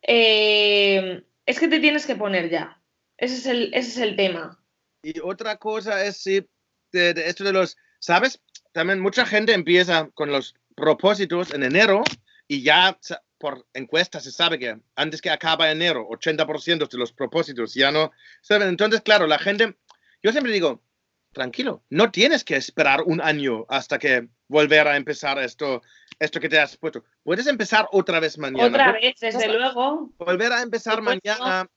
Eh, 0.02 1.22
es 1.46 1.58
que 1.58 1.68
te 1.68 1.80
tienes 1.80 2.04
que 2.04 2.16
poner 2.16 2.50
ya. 2.50 2.78
Ese 3.16 3.36
es 3.36 3.46
el, 3.46 3.72
ese 3.72 3.88
es 3.88 3.96
el 3.96 4.16
tema. 4.16 4.62
Y 5.02 5.18
otra 5.20 5.56
cosa 5.56 6.04
es, 6.04 6.18
sí, 6.18 6.46
de 6.92 7.14
esto 7.16 7.44
de 7.44 7.54
los, 7.54 7.78
¿sabes? 7.98 8.42
También 8.72 9.00
mucha 9.00 9.24
gente 9.24 9.54
empieza 9.54 10.10
con 10.12 10.30
los 10.30 10.54
propósitos 10.74 11.52
en 11.52 11.62
enero 11.62 12.02
y 12.48 12.62
ya 12.62 12.98
por 13.38 13.66
encuestas 13.74 14.24
se 14.24 14.32
sabe 14.32 14.58
que 14.58 14.78
antes 14.96 15.20
que 15.20 15.30
acaba 15.30 15.70
enero, 15.70 16.08
80% 16.08 16.88
de 16.88 16.98
los 16.98 17.12
propósitos 17.12 17.74
ya 17.74 17.90
no 17.90 18.12
saben. 18.40 18.68
Entonces, 18.68 19.02
claro, 19.02 19.26
la 19.26 19.38
gente, 19.38 19.76
yo 20.22 20.32
siempre 20.32 20.52
digo, 20.52 20.82
tranquilo, 21.32 21.82
no 21.90 22.10
tienes 22.10 22.44
que 22.44 22.56
esperar 22.56 23.02
un 23.02 23.20
año 23.20 23.66
hasta 23.68 23.98
que 23.98 24.28
volver 24.48 24.88
a 24.88 24.96
empezar 24.96 25.38
esto, 25.38 25.82
esto 26.18 26.40
que 26.40 26.48
te 26.48 26.58
has 26.58 26.76
puesto. 26.76 27.04
Puedes 27.22 27.46
empezar 27.46 27.86
otra 27.92 28.20
vez 28.20 28.38
mañana. 28.38 28.66
Otra 28.66 28.92
vez, 28.92 29.16
desde 29.20 29.48
luego. 29.48 30.10
Volver 30.18 30.52
a 30.52 30.62
empezar 30.62 31.02
mañana. 31.02 31.68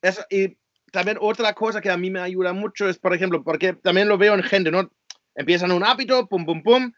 Eso, 0.00 0.24
y 0.30 0.56
también 0.92 1.18
otra 1.20 1.52
cosa 1.52 1.80
que 1.80 1.90
a 1.90 1.96
mí 1.96 2.10
me 2.10 2.20
ayuda 2.20 2.52
mucho 2.52 2.88
es, 2.88 2.98
por 2.98 3.14
ejemplo, 3.14 3.42
porque 3.42 3.74
también 3.74 4.08
lo 4.08 4.16
veo 4.16 4.34
en 4.34 4.42
gente, 4.42 4.70
¿no? 4.70 4.90
Empiezan 5.34 5.72
un 5.72 5.84
hábito, 5.84 6.26
pum, 6.26 6.46
pum, 6.46 6.62
pum, 6.62 6.92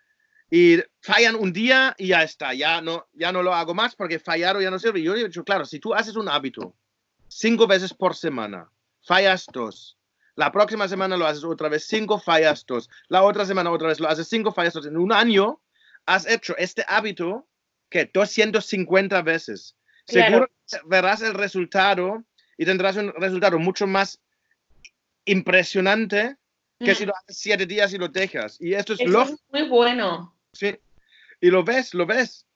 y 0.51 0.79
fallan 1.01 1.37
un 1.37 1.53
día 1.53 1.95
y 1.97 2.09
ya 2.09 2.23
está, 2.25 2.53
ya 2.55 2.81
no, 2.81 3.07
ya 3.13 3.31
no 3.33 3.43
lo 3.43 3.55
hago 3.55 3.73
más 3.75 3.95
porque 3.95 4.19
fallaron 4.19 4.63
ya 4.63 4.71
no 4.71 4.79
sirve. 4.79 5.01
Yo 5.03 5.15
he 5.15 5.25
dicho, 5.25 5.45
claro, 5.45 5.65
si 5.65 5.79
tú 5.79 5.95
haces 5.95 6.17
un 6.17 6.29
hábito 6.29 6.75
cinco 7.29 7.67
veces 7.69 7.95
por 7.95 8.17
semana, 8.17 8.71
fallas 9.03 9.47
dos. 9.53 9.97
La 10.35 10.51
próxima 10.51 10.89
semana 10.89 11.17
lo 11.17 11.27
haces 11.27 11.45
otra 11.45 11.69
vez 11.69 11.85
cinco, 11.87 12.19
fallas 12.19 12.65
dos. 12.67 12.89
La 13.09 13.23
otra 13.23 13.45
semana 13.47 13.71
otra 13.71 13.89
vez 13.89 14.01
lo 14.01 14.09
haces 14.09 14.27
cinco, 14.29 14.53
fallas 14.53 14.73
dos. 14.75 14.87
En 14.87 14.97
un 14.97 15.13
año 15.13 15.61
has 16.07 16.27
hecho 16.27 16.57
este 16.57 16.85
hábito 16.89 17.47
que 17.89 18.11
250 18.13 19.23
veces. 19.23 19.77
Seguro 20.07 20.49
verás 20.87 21.23
el 21.23 21.35
resultado 21.35 22.25
y 22.57 22.65
tendrás 22.65 22.97
un 22.97 23.13
resultado 23.15 23.59
mucho 23.59 23.87
más 23.87 24.21
impresionante 25.25 26.37
que 26.79 26.93
Mm. 26.93 26.95
si 26.95 27.07
lo 27.07 27.13
haces 27.17 27.37
siete 27.39 27.67
días 27.67 27.93
y 27.93 27.99
lo 27.99 28.09
dejas. 28.09 28.57
Y 28.61 28.73
esto 28.75 28.95
es 28.95 29.01
Eso 29.01 29.11
lógico. 29.11 29.39
es 29.53 29.61
muy 29.61 29.69
bueno. 29.69 30.35
Sí. 30.53 30.77
Y 31.41 31.51
lo 31.51 31.65
ves, 31.65 31.95
lo 31.95 32.07
ves. 32.07 32.47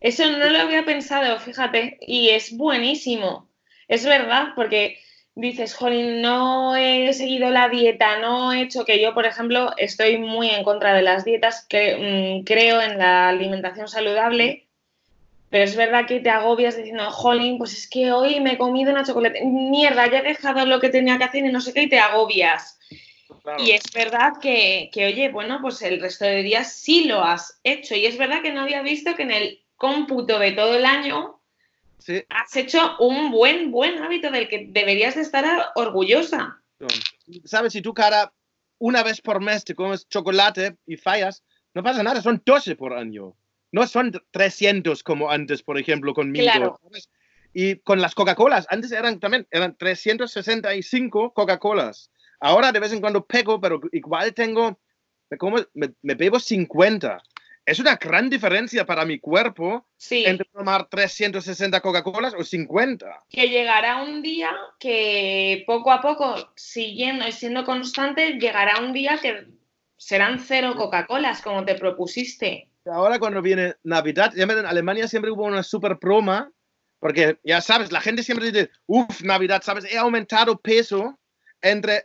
Eso 0.00 0.30
no 0.30 0.50
lo 0.50 0.58
había 0.58 0.84
pensado, 0.84 1.38
fíjate, 1.38 1.98
y 2.00 2.28
es 2.30 2.56
buenísimo. 2.56 3.48
Es 3.88 4.04
verdad, 4.04 4.48
porque 4.54 4.98
dices, 5.34 5.74
jolín, 5.74 6.20
no 6.20 6.76
he 6.76 7.12
seguido 7.14 7.50
la 7.50 7.68
dieta, 7.68 8.18
no 8.18 8.52
he 8.52 8.62
hecho 8.62 8.84
que 8.84 9.00
yo, 9.00 9.14
por 9.14 9.26
ejemplo, 9.26 9.72
estoy 9.76 10.18
muy 10.18 10.50
en 10.50 10.62
contra 10.62 10.94
de 10.94 11.02
las 11.02 11.24
dietas, 11.24 11.66
que, 11.68 12.40
mm, 12.40 12.44
creo 12.44 12.80
en 12.80 12.98
la 12.98 13.28
alimentación 13.28 13.88
saludable, 13.88 14.66
pero 15.50 15.64
es 15.64 15.76
verdad 15.76 16.06
que 16.06 16.20
te 16.20 16.30
agobias 16.30 16.76
diciendo, 16.76 17.10
jolín, 17.10 17.58
pues 17.58 17.72
es 17.72 17.88
que 17.88 18.12
hoy 18.12 18.40
me 18.40 18.52
he 18.52 18.58
comido 18.58 18.90
una 18.90 19.04
chocolate, 19.04 19.44
mierda, 19.44 20.10
ya 20.10 20.18
he 20.18 20.22
dejado 20.22 20.66
lo 20.66 20.80
que 20.80 20.90
tenía 20.90 21.16
que 21.16 21.24
hacer 21.24 21.44
y 21.44 21.52
no 21.52 21.60
sé 21.60 21.72
qué, 21.72 21.82
y 21.82 21.88
te 21.88 21.98
agobias. 21.98 22.78
Claro. 23.42 23.62
Y 23.62 23.72
es 23.72 23.82
verdad 23.92 24.34
que, 24.40 24.90
que, 24.92 25.06
oye, 25.06 25.30
bueno, 25.30 25.58
pues 25.60 25.82
el 25.82 26.00
resto 26.00 26.24
de 26.24 26.42
días 26.42 26.72
sí 26.72 27.04
lo 27.04 27.22
has 27.22 27.60
hecho. 27.64 27.94
Y 27.94 28.06
es 28.06 28.18
verdad 28.18 28.42
que 28.42 28.52
no 28.52 28.62
había 28.62 28.82
visto 28.82 29.14
que 29.14 29.22
en 29.22 29.30
el 29.30 29.60
cómputo 29.76 30.38
de 30.38 30.52
todo 30.52 30.74
el 30.74 30.84
año 30.84 31.40
Sí. 31.98 32.22
has 32.28 32.54
hecho 32.54 32.98
un 32.98 33.30
buen, 33.30 33.70
buen 33.70 33.98
hábito 34.02 34.30
del 34.30 34.46
que 34.48 34.66
deberías 34.68 35.14
de 35.14 35.22
estar 35.22 35.72
orgullosa. 35.74 36.60
¿Sabes? 37.44 37.72
Si 37.72 37.80
tú 37.80 37.94
cada 37.94 38.34
una 38.78 39.02
vez 39.02 39.22
por 39.22 39.40
mes 39.40 39.64
te 39.64 39.74
comes 39.74 40.06
chocolate 40.08 40.76
y 40.86 40.98
fallas, 40.98 41.42
no 41.72 41.82
pasa 41.82 42.02
nada, 42.02 42.20
son 42.20 42.42
12 42.44 42.76
por 42.76 42.92
año. 42.92 43.34
No 43.72 43.86
son 43.86 44.12
300 44.32 45.02
como 45.02 45.30
antes, 45.30 45.62
por 45.62 45.78
ejemplo, 45.78 46.12
conmigo. 46.12 46.44
Claro. 46.44 46.80
Y 47.54 47.76
con 47.76 48.02
las 48.02 48.14
Coca-Colas, 48.14 48.66
antes 48.68 48.92
eran 48.92 49.18
también, 49.18 49.46
eran 49.50 49.74
365 49.76 51.32
Coca-Colas. 51.32 52.10
Ahora 52.44 52.72
de 52.72 52.78
vez 52.78 52.92
en 52.92 53.00
cuando 53.00 53.24
pego, 53.24 53.58
pero 53.58 53.80
igual 53.92 54.34
tengo, 54.34 54.78
me, 55.30 55.38
como, 55.38 55.56
me, 55.72 55.94
me 56.02 56.14
bebo 56.14 56.38
50. 56.38 57.22
Es 57.64 57.78
una 57.78 57.96
gran 57.96 58.28
diferencia 58.28 58.84
para 58.84 59.06
mi 59.06 59.18
cuerpo 59.18 59.86
Sí, 59.96 60.26
entre 60.26 60.46
tomar 60.52 60.86
360 60.90 61.80
Coca-Colas 61.80 62.34
o 62.36 62.44
50. 62.44 63.24
que 63.30 63.48
llegará 63.48 64.02
un 64.02 64.20
día 64.20 64.50
que 64.78 65.64
poco 65.66 65.90
a 65.90 66.02
poco, 66.02 66.52
siguiendo 66.54 67.26
y 67.26 67.32
siendo 67.32 67.64
constante, 67.64 68.32
llegará 68.32 68.78
un 68.80 68.92
día 68.92 69.16
que 69.22 69.46
serán 69.96 70.38
cero 70.38 70.74
Coca-Colas, 70.76 71.40
como 71.40 71.64
te 71.64 71.76
propusiste. 71.76 72.68
Ahora 72.84 73.18
cuando 73.18 73.40
viene 73.40 73.76
Navidad, 73.84 74.34
ya 74.36 74.42
en 74.42 74.66
Alemania 74.66 75.08
siempre 75.08 75.30
hubo 75.30 75.44
una 75.44 75.62
super 75.62 75.94
broma, 75.94 76.52
porque 76.98 77.38
ya 77.42 77.62
sabes, 77.62 77.90
la 77.90 78.02
gente 78.02 78.22
siempre 78.22 78.52
dice, 78.52 78.70
uff, 78.84 79.22
Navidad, 79.22 79.62
sabes, 79.62 79.90
he 79.90 79.96
aumentado 79.96 80.60
peso 80.60 81.18
entre 81.62 82.04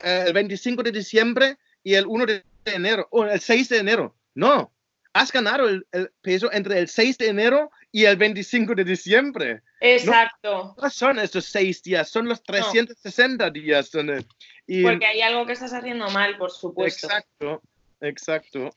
eh, 0.00 0.24
el 0.26 0.32
25 0.32 0.82
de 0.82 0.92
diciembre 0.92 1.56
y 1.82 1.94
el 1.94 2.06
1 2.06 2.26
de 2.26 2.44
enero, 2.66 3.06
o 3.10 3.24
el 3.24 3.40
6 3.40 3.68
de 3.68 3.78
enero. 3.78 4.14
No, 4.34 4.72
has 5.12 5.32
ganado 5.32 5.68
el, 5.68 5.86
el 5.92 6.10
peso 6.20 6.52
entre 6.52 6.78
el 6.78 6.88
6 6.88 7.18
de 7.18 7.28
enero 7.28 7.70
y 7.92 8.04
el 8.04 8.16
25 8.16 8.74
de 8.74 8.84
diciembre. 8.84 9.62
Exacto, 9.80 10.74
No 10.80 10.90
son 10.90 11.18
estos 11.18 11.44
seis 11.46 11.82
días, 11.82 12.08
son 12.10 12.28
los 12.28 12.42
360 12.42 13.50
días. 13.50 13.90
donde- 13.90 14.24
y, 14.66 14.82
porque 14.82 15.06
hay 15.06 15.20
algo 15.22 15.46
que 15.46 15.52
estás 15.52 15.72
haciendo 15.72 16.08
mal, 16.10 16.36
por 16.36 16.50
supuesto. 16.50 17.06
exacto, 17.06 17.62
exacto. 18.00 18.70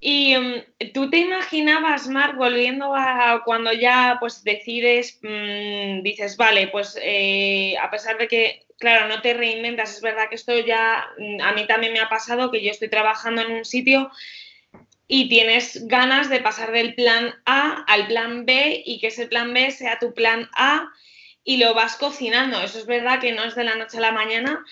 Y 0.00 0.36
mm, 0.36 0.92
tú 0.92 1.10
te 1.10 1.18
imaginabas, 1.18 2.08
Marc, 2.08 2.36
volviendo 2.36 2.94
a 2.94 3.42
cuando 3.44 3.72
ya 3.72 4.16
pues 4.20 4.44
decides, 4.44 5.18
mm, 5.22 6.02
dices, 6.02 6.36
vale, 6.36 6.68
pues 6.68 6.98
eh, 7.02 7.76
a 7.80 7.90
pesar 7.90 8.16
de 8.18 8.28
que, 8.28 8.66
claro, 8.78 9.08
no 9.08 9.20
te 9.20 9.34
reinventas, 9.34 9.96
es 9.96 10.00
verdad 10.00 10.28
que 10.28 10.36
esto 10.36 10.56
ya 10.58 11.06
mm, 11.18 11.40
a 11.42 11.52
mí 11.52 11.66
también 11.66 11.92
me 11.92 12.00
ha 12.00 12.08
pasado, 12.08 12.50
que 12.50 12.62
yo 12.62 12.70
estoy 12.70 12.88
trabajando 12.88 13.42
en 13.42 13.52
un 13.52 13.64
sitio 13.64 14.10
y 15.08 15.28
tienes 15.28 15.88
ganas 15.88 16.28
de 16.28 16.40
pasar 16.40 16.70
del 16.70 16.94
plan 16.94 17.34
A 17.46 17.84
al 17.88 18.06
plan 18.06 18.44
B 18.46 18.82
y 18.84 19.00
que 19.00 19.08
ese 19.08 19.26
plan 19.26 19.52
B 19.54 19.70
sea 19.70 19.98
tu 19.98 20.14
plan 20.14 20.48
A 20.54 20.92
y 21.42 21.56
lo 21.56 21.72
vas 21.74 21.96
cocinando. 21.96 22.60
Eso 22.60 22.78
es 22.78 22.86
verdad 22.86 23.20
que 23.20 23.32
no 23.32 23.42
es 23.42 23.54
de 23.54 23.64
la 23.64 23.74
noche 23.74 23.96
a 23.96 24.02
la 24.02 24.12
mañana, 24.12 24.64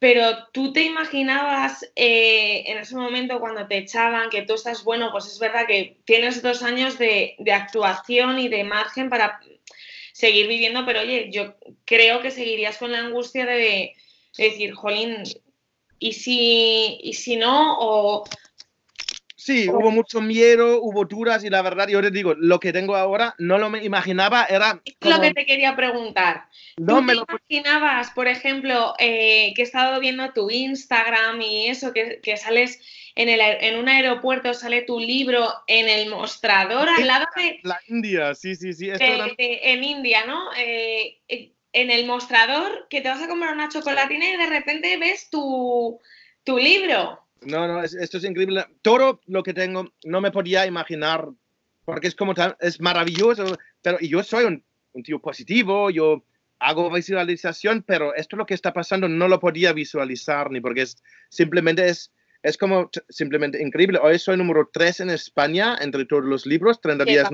pero 0.00 0.48
tú 0.52 0.72
te 0.72 0.82
imaginabas 0.82 1.84
eh, 1.94 2.64
en 2.66 2.78
ese 2.78 2.96
momento 2.96 3.38
cuando 3.38 3.68
te 3.68 3.76
echaban 3.76 4.30
que 4.30 4.42
tú 4.42 4.54
estás, 4.54 4.82
bueno, 4.82 5.10
pues 5.12 5.26
es 5.26 5.38
verdad 5.38 5.66
que 5.66 5.98
tienes 6.06 6.40
dos 6.40 6.62
años 6.62 6.98
de, 6.98 7.36
actuación 7.52 8.38
y 8.38 8.48
de 8.48 8.64
margen 8.64 9.10
para 9.10 9.38
seguir 10.14 10.48
viviendo, 10.48 10.86
pero 10.86 11.00
oye, 11.00 11.28
yo 11.30 11.54
creo 11.84 12.22
que 12.22 12.30
seguirías 12.30 12.78
con 12.78 12.92
la 12.92 13.00
angustia 13.00 13.44
de, 13.44 13.94
de 14.38 14.44
decir, 14.44 14.72
jolín, 14.72 15.22
¿y 15.98 16.14
si, 16.14 16.98
¿y 17.02 17.12
si 17.12 17.36
no? 17.36 17.76
O, 17.78 18.24
Sí, 19.40 19.68
hubo 19.68 19.90
mucho 19.90 20.20
miedo, 20.20 20.82
hubo 20.82 21.04
dudas 21.06 21.42
y 21.44 21.50
la 21.50 21.62
verdad, 21.62 21.88
yo 21.88 22.02
te 22.02 22.10
digo, 22.10 22.34
lo 22.34 22.60
que 22.60 22.72
tengo 22.72 22.94
ahora 22.94 23.34
no 23.38 23.56
lo 23.56 23.70
me 23.70 23.82
imaginaba, 23.82 24.44
era 24.44 24.80
es 24.84 24.94
lo 25.02 25.20
que 25.20 25.32
te 25.32 25.46
quería 25.46 25.74
preguntar. 25.74 26.44
no 26.76 26.96
¿Tú 26.96 27.02
me 27.02 27.14
te 27.14 27.18
lo 27.20 27.26
imaginabas, 27.28 28.10
por 28.10 28.28
ejemplo, 28.28 28.94
eh, 28.98 29.52
que 29.54 29.62
he 29.62 29.64
estado 29.64 29.98
viendo 29.98 30.30
tu 30.32 30.50
Instagram 30.50 31.40
y 31.40 31.68
eso, 31.68 31.92
que, 31.94 32.20
que 32.22 32.36
sales 32.36 32.80
en, 33.14 33.28
el, 33.30 33.40
en 33.40 33.78
un 33.78 33.88
aeropuerto, 33.88 34.52
sale 34.52 34.82
tu 34.82 35.00
libro 35.00 35.48
en 35.66 35.88
el 35.88 36.10
mostrador 36.10 36.88
al 36.88 37.06
lado 37.06 37.26
de, 37.36 37.60
la 37.62 37.80
India, 37.88 38.34
sí, 38.34 38.54
sí, 38.54 38.72
sí, 38.74 38.90
esto 38.90 39.04
de- 39.04 39.14
era- 39.14 39.26
de- 39.38 39.60
en 39.62 39.84
India, 39.84 40.26
¿no? 40.26 40.52
Eh, 40.56 41.18
eh, 41.28 41.52
en 41.72 41.90
el 41.90 42.04
mostrador, 42.06 42.88
que 42.90 43.00
te 43.00 43.08
vas 43.08 43.22
a 43.22 43.28
comprar 43.28 43.54
una 43.54 43.68
chocolatina 43.68 44.28
y 44.28 44.36
de 44.36 44.46
repente 44.46 44.96
ves 44.98 45.30
tu, 45.30 46.00
tu 46.44 46.58
libro. 46.58 47.20
No, 47.42 47.66
no, 47.68 47.82
es- 47.82 47.94
esto 47.94 48.18
es 48.18 48.24
increíble. 48.24 48.64
Todo 48.82 49.20
lo 49.26 49.42
que 49.42 49.54
tengo 49.54 49.92
no 50.04 50.20
me 50.20 50.30
podía 50.30 50.66
imaginar, 50.66 51.28
porque 51.84 52.08
es 52.08 52.14
como 52.14 52.34
tan, 52.34 52.54
es 52.60 52.80
maravilloso, 52.80 53.56
pero 53.82 53.98
y 54.00 54.08
yo 54.08 54.22
soy 54.22 54.44
un, 54.44 54.64
un 54.92 55.02
tío 55.02 55.18
positivo, 55.20 55.90
yo 55.90 56.24
hago 56.58 56.90
visualización, 56.90 57.82
pero 57.86 58.14
esto 58.14 58.36
lo 58.36 58.46
que 58.46 58.54
está 58.54 58.72
pasando 58.72 59.08
no 59.08 59.28
lo 59.28 59.40
podía 59.40 59.72
visualizar 59.72 60.50
ni 60.50 60.60
porque 60.60 60.82
es 60.82 61.02
simplemente 61.30 61.88
es 61.88 62.12
es 62.42 62.56
como 62.56 62.88
simplemente 63.10 63.62
increíble. 63.62 63.98
Hoy 64.02 64.18
soy 64.18 64.38
número 64.38 64.70
3 64.72 65.00
en 65.00 65.10
España 65.10 65.76
entre 65.78 66.06
todos 66.06 66.24
los 66.24 66.46
libros, 66.46 66.80
30 66.80 67.04
Qué 67.04 67.10
días. 67.10 67.28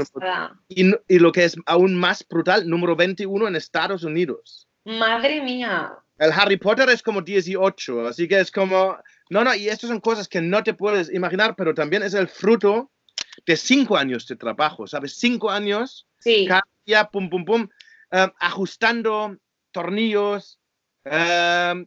Y, 0.69 0.93
y 1.07 1.19
lo 1.21 1.31
que 1.31 1.45
es 1.45 1.57
aún 1.67 1.95
más 1.95 2.27
brutal, 2.29 2.69
número 2.69 2.97
21 2.97 3.47
en 3.47 3.55
Estados 3.55 4.03
Unidos. 4.03 4.67
Madre 4.85 5.41
mía. 5.43 5.93
El 6.19 6.33
Harry 6.33 6.57
Potter 6.57 6.89
es 6.89 7.05
como 7.05 7.23
18, 7.23 8.09
así 8.09 8.27
que 8.27 8.41
es 8.41 8.51
como... 8.51 8.97
No, 9.31 9.43
no, 9.45 9.55
y 9.55 9.69
estas 9.69 9.89
son 9.89 10.01
cosas 10.01 10.29
que 10.29 10.41
no 10.41 10.63
te 10.63 10.75
puedes 10.75 11.13
imaginar, 11.13 11.55
pero 11.57 11.75
también 11.75 12.03
es 12.03 12.15
el 12.15 12.29
fruto 12.29 12.93
de 13.45 13.57
cinco 13.57 13.97
años 13.97 14.27
de 14.27 14.37
trabajo, 14.37 14.87
¿sabes? 14.87 15.17
Cinco 15.19 15.51
años, 15.51 16.07
Sí, 16.19 16.47
cada 16.47 16.63
día, 16.85 17.05
pum, 17.11 17.29
pum, 17.29 17.45
pum, 17.45 17.69
eh, 18.13 18.29
ajustando 18.39 19.37
tornillos. 19.73 20.59
eh, 21.05 21.87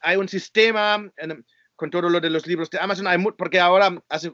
hay 0.00 0.16
un 0.16 0.28
sistema 0.28 1.08
en- 1.16 1.44
con 1.76 1.90
todo 1.90 2.08
lo 2.08 2.20
de 2.20 2.30
los 2.30 2.46
libros 2.46 2.68
de 2.70 2.78
Amazon, 2.80 3.06
hay 3.06 3.18
porque 3.36 3.60
ahora 3.60 4.02
hace 4.08 4.32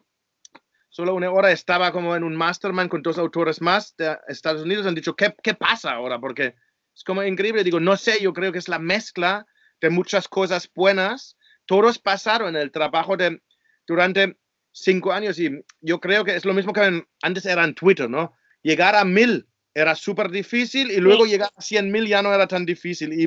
solo 0.88 1.14
una 1.14 1.30
hora 1.30 1.50
estaba 1.50 1.90
como 1.92 2.14
en 2.14 2.22
un 2.22 2.36
mastermind 2.36 2.88
con 2.90 3.02
dos 3.02 3.18
autores 3.18 3.60
más 3.60 3.94
de 3.96 4.16
Estados 4.28 4.62
Unidos, 4.62 4.86
han 4.86 4.94
dicho, 4.94 5.14
¿qué, 5.16 5.34
qué 5.42 5.54
pasa 5.54 5.92
ahora? 5.92 6.18
Porque 6.20 6.54
es 6.94 7.04
como 7.04 7.22
increíble, 7.22 7.64
digo, 7.64 7.80
no 7.80 7.96
sé, 7.96 8.22
yo 8.22 8.32
creo 8.32 8.52
que 8.52 8.58
es 8.58 8.68
la 8.68 8.78
mezcla 8.78 9.46
de 9.80 9.90
muchas 9.90 10.28
cosas 10.28 10.70
buenas, 10.74 11.36
todos 11.66 11.98
pasaron 11.98 12.56
el 12.56 12.70
trabajo 12.70 13.16
de, 13.16 13.40
durante 13.86 14.36
cinco 14.72 15.12
años 15.12 15.38
y 15.38 15.50
yo 15.80 16.00
creo 16.00 16.24
que 16.24 16.34
es 16.34 16.44
lo 16.44 16.54
mismo 16.54 16.72
que 16.72 17.04
antes 17.22 17.46
era 17.46 17.64
en 17.64 17.74
Twitter, 17.74 18.08
¿no? 18.08 18.32
Llegar 18.62 18.94
a 18.94 19.04
mil 19.04 19.46
era 19.74 19.94
súper 19.94 20.30
difícil 20.30 20.90
y 20.90 20.98
luego 20.98 21.24
llegar 21.24 21.50
a 21.56 21.62
100 21.62 21.90
mil 21.90 22.06
ya 22.06 22.22
no 22.22 22.34
era 22.34 22.46
tan 22.46 22.66
difícil 22.66 23.12
y 23.12 23.26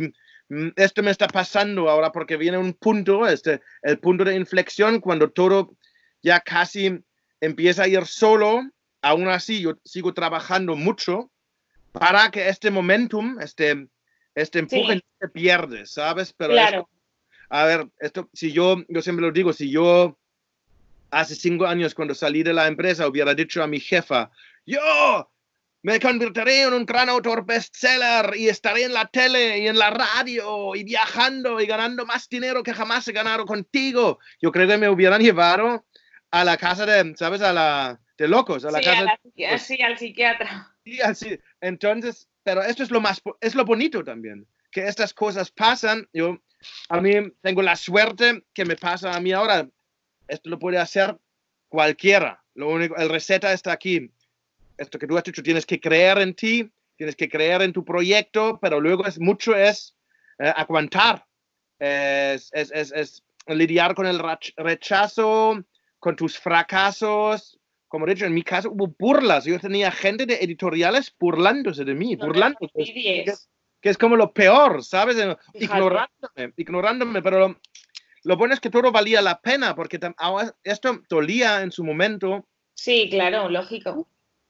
mm, 0.54 0.74
esto 0.76 1.02
me 1.02 1.12
está 1.12 1.28
pasando 1.28 1.89
ahora 1.89 2.12
porque 2.12 2.38
viene 2.38 2.58
un 2.58 2.74
punto, 2.74 3.28
este, 3.28 3.62
el 3.82 4.00
punto 4.00 4.24
de 4.24 4.36
inflexión 4.36 5.00
cuando 5.00 5.32
todo 5.32 5.76
ya 6.21 6.39
casi 6.39 7.04
empieza 7.41 7.84
a 7.84 7.88
ir 7.88 8.06
solo, 8.06 8.62
aún 9.02 9.28
así 9.28 9.62
yo 9.62 9.78
sigo 9.84 10.13
trabajando 10.13 10.76
mucho 10.76 11.32
para 11.91 12.30
que 12.30 12.50
este 12.50 12.71
momentum, 12.71 13.39
este, 13.39 13.88
este 14.36 14.60
empuje 14.60 14.93
Sí. 14.93 14.95
no 14.95 15.28
se 15.28 15.30
pierde, 15.30 15.86
¿sabes? 15.86 16.34
Pero 16.34 16.52
claro. 16.52 16.89
A 17.56 17.63
ver, 17.65 17.88
esto, 18.00 18.30
si 18.34 18.52
yo, 18.52 18.84
yo 18.89 19.02
siempre 19.02 19.26
lo 19.26 19.32
digo, 19.32 19.54
si 19.54 19.72
yo 19.72 20.20
hace 21.10 21.36
cinco 21.36 21.65
años 21.65 21.96
cuando 21.96 22.13
salí 22.13 22.44
de 22.44 22.54
la 22.54 22.68
empresa 22.68 23.08
hubiera 23.08 23.34
dicho 23.34 23.63
a 23.63 23.68
mi 23.68 23.80
jefa, 23.80 24.30
yo 24.65 25.32
me 25.82 25.98
convertiré 26.02 26.63
en 26.63 26.74
un 26.74 26.86
gran 26.86 27.08
autor 27.08 27.46
bestseller 27.46 28.36
y 28.36 28.50
estaré 28.50 28.84
en 28.84 28.94
la 28.94 29.06
tele 29.06 29.60
y 29.60 29.68
en 29.68 29.78
la 29.78 29.89
radio 29.89 30.76
y 30.76 30.84
viajando 30.84 31.62
y 31.62 31.65
ganando 31.65 32.06
más 32.06 32.28
dinero 32.28 32.62
que 32.62 32.74
jamás 32.74 33.08
he 33.08 33.13
ganado 33.13 33.46
contigo, 33.46 34.20
yo 34.41 34.52
creo 34.52 34.68
que 34.68 34.78
me 34.78 34.89
hubieran 34.89 35.22
llevado 35.22 35.86
a 36.32 36.44
la 36.44 36.58
casa 36.58 36.86
de, 36.86 37.15
¿sabes? 37.15 37.41
A 37.41 37.54
la 37.54 38.02
de 38.18 38.28
locos, 38.28 38.65
a 38.65 38.72
la 38.72 38.80
Sí, 38.80 38.86
casa 38.86 39.02
a 39.02 39.04
la 39.06 39.58
sí, 39.58 39.82
al 39.82 39.98
psiquiatra. 39.98 40.76
Sí, 40.84 41.00
así. 41.00 41.39
Entonces, 41.62 42.28
pero 42.44 42.63
esto 42.63 42.84
es 42.84 42.91
lo 42.91 43.00
más, 43.00 43.22
es 43.39 43.56
lo 43.56 43.63
bonito 43.63 44.04
también, 44.04 44.46
que 44.72 44.86
estas 44.86 45.13
cosas 45.13 45.52
pasan. 45.52 46.10
Yo 46.12 46.38
a 46.89 47.01
mí 47.01 47.12
tengo 47.41 47.62
la 47.62 47.75
suerte 47.75 48.45
que 48.54 48.65
me 48.65 48.75
pasa 48.75 49.15
a 49.15 49.19
mí 49.19 49.32
ahora. 49.32 49.67
Esto 50.28 50.49
lo 50.49 50.60
puede 50.60 50.78
hacer 50.78 51.17
cualquiera. 51.69 52.43
Lo 52.54 52.69
único, 52.69 52.95
el 52.95 53.10
receta 53.10 53.54
está 53.54 53.71
aquí. 53.71 54.12
Esto 54.78 54.99
que 54.99 55.08
tú 55.08 55.17
has 55.17 55.23
dicho, 55.23 55.43
tienes 55.43 55.65
que 55.65 55.80
creer 55.80 56.17
en 56.19 56.34
ti, 56.34 56.69
tienes 56.97 57.15
que 57.15 57.30
creer 57.30 57.62
en 57.62 57.73
tu 57.73 57.84
proyecto, 57.84 58.60
pero 58.62 58.80
luego 58.80 59.06
es 59.06 59.19
mucho 59.19 59.56
es 59.56 59.95
eh, 60.39 60.51
aguantar, 60.56 61.25
es, 61.80 62.49
es, 62.54 62.71
es, 62.71 62.91
es, 62.91 63.23
lidiar 63.47 63.95
con 63.95 64.06
el 64.06 64.19
rechazo, 64.58 65.63
con 65.99 66.15
tus 66.15 66.38
fracasos. 66.38 67.60
Como 67.88 68.06
he 68.06 68.13
dicho, 68.13 68.25
en 68.25 68.34
mi 68.34 68.43
caso 68.43 68.71
hubo 68.71 68.93
burlas. 68.99 69.45
Yo 69.45 69.60
tenía 69.60 69.91
gente 69.91 70.25
de 70.25 70.36
editoriales 70.36 71.13
burlándose 71.17 71.86
de 71.86 71.93
mí, 71.93 72.15
no 72.15 72.28
burlándose. 72.28 73.47
Que, 73.86 73.91
es 73.91 73.98
como 74.00 74.15
lo 74.15 74.34
peor, 74.34 74.84
¿sabes? 74.84 75.15
Ignorándome, 75.54 76.54
ignorándome, 76.58 77.21
pero 77.21 77.39
lo, 77.39 77.60
lo 78.24 78.38
bueno 78.38 78.56
es 78.56 78.60
que 78.60 78.71
todo 78.71 78.91
valía 78.91 79.21
la 79.21 79.39
pena, 79.39 79.76
porque 79.76 80.00
esto 80.63 81.04
dolía 81.08 81.62
en 81.62 81.71
su 81.71 81.84
momento. 81.84 82.48
Sí, 82.74 83.08
claro, 83.12 83.48
lógico. 83.48 84.08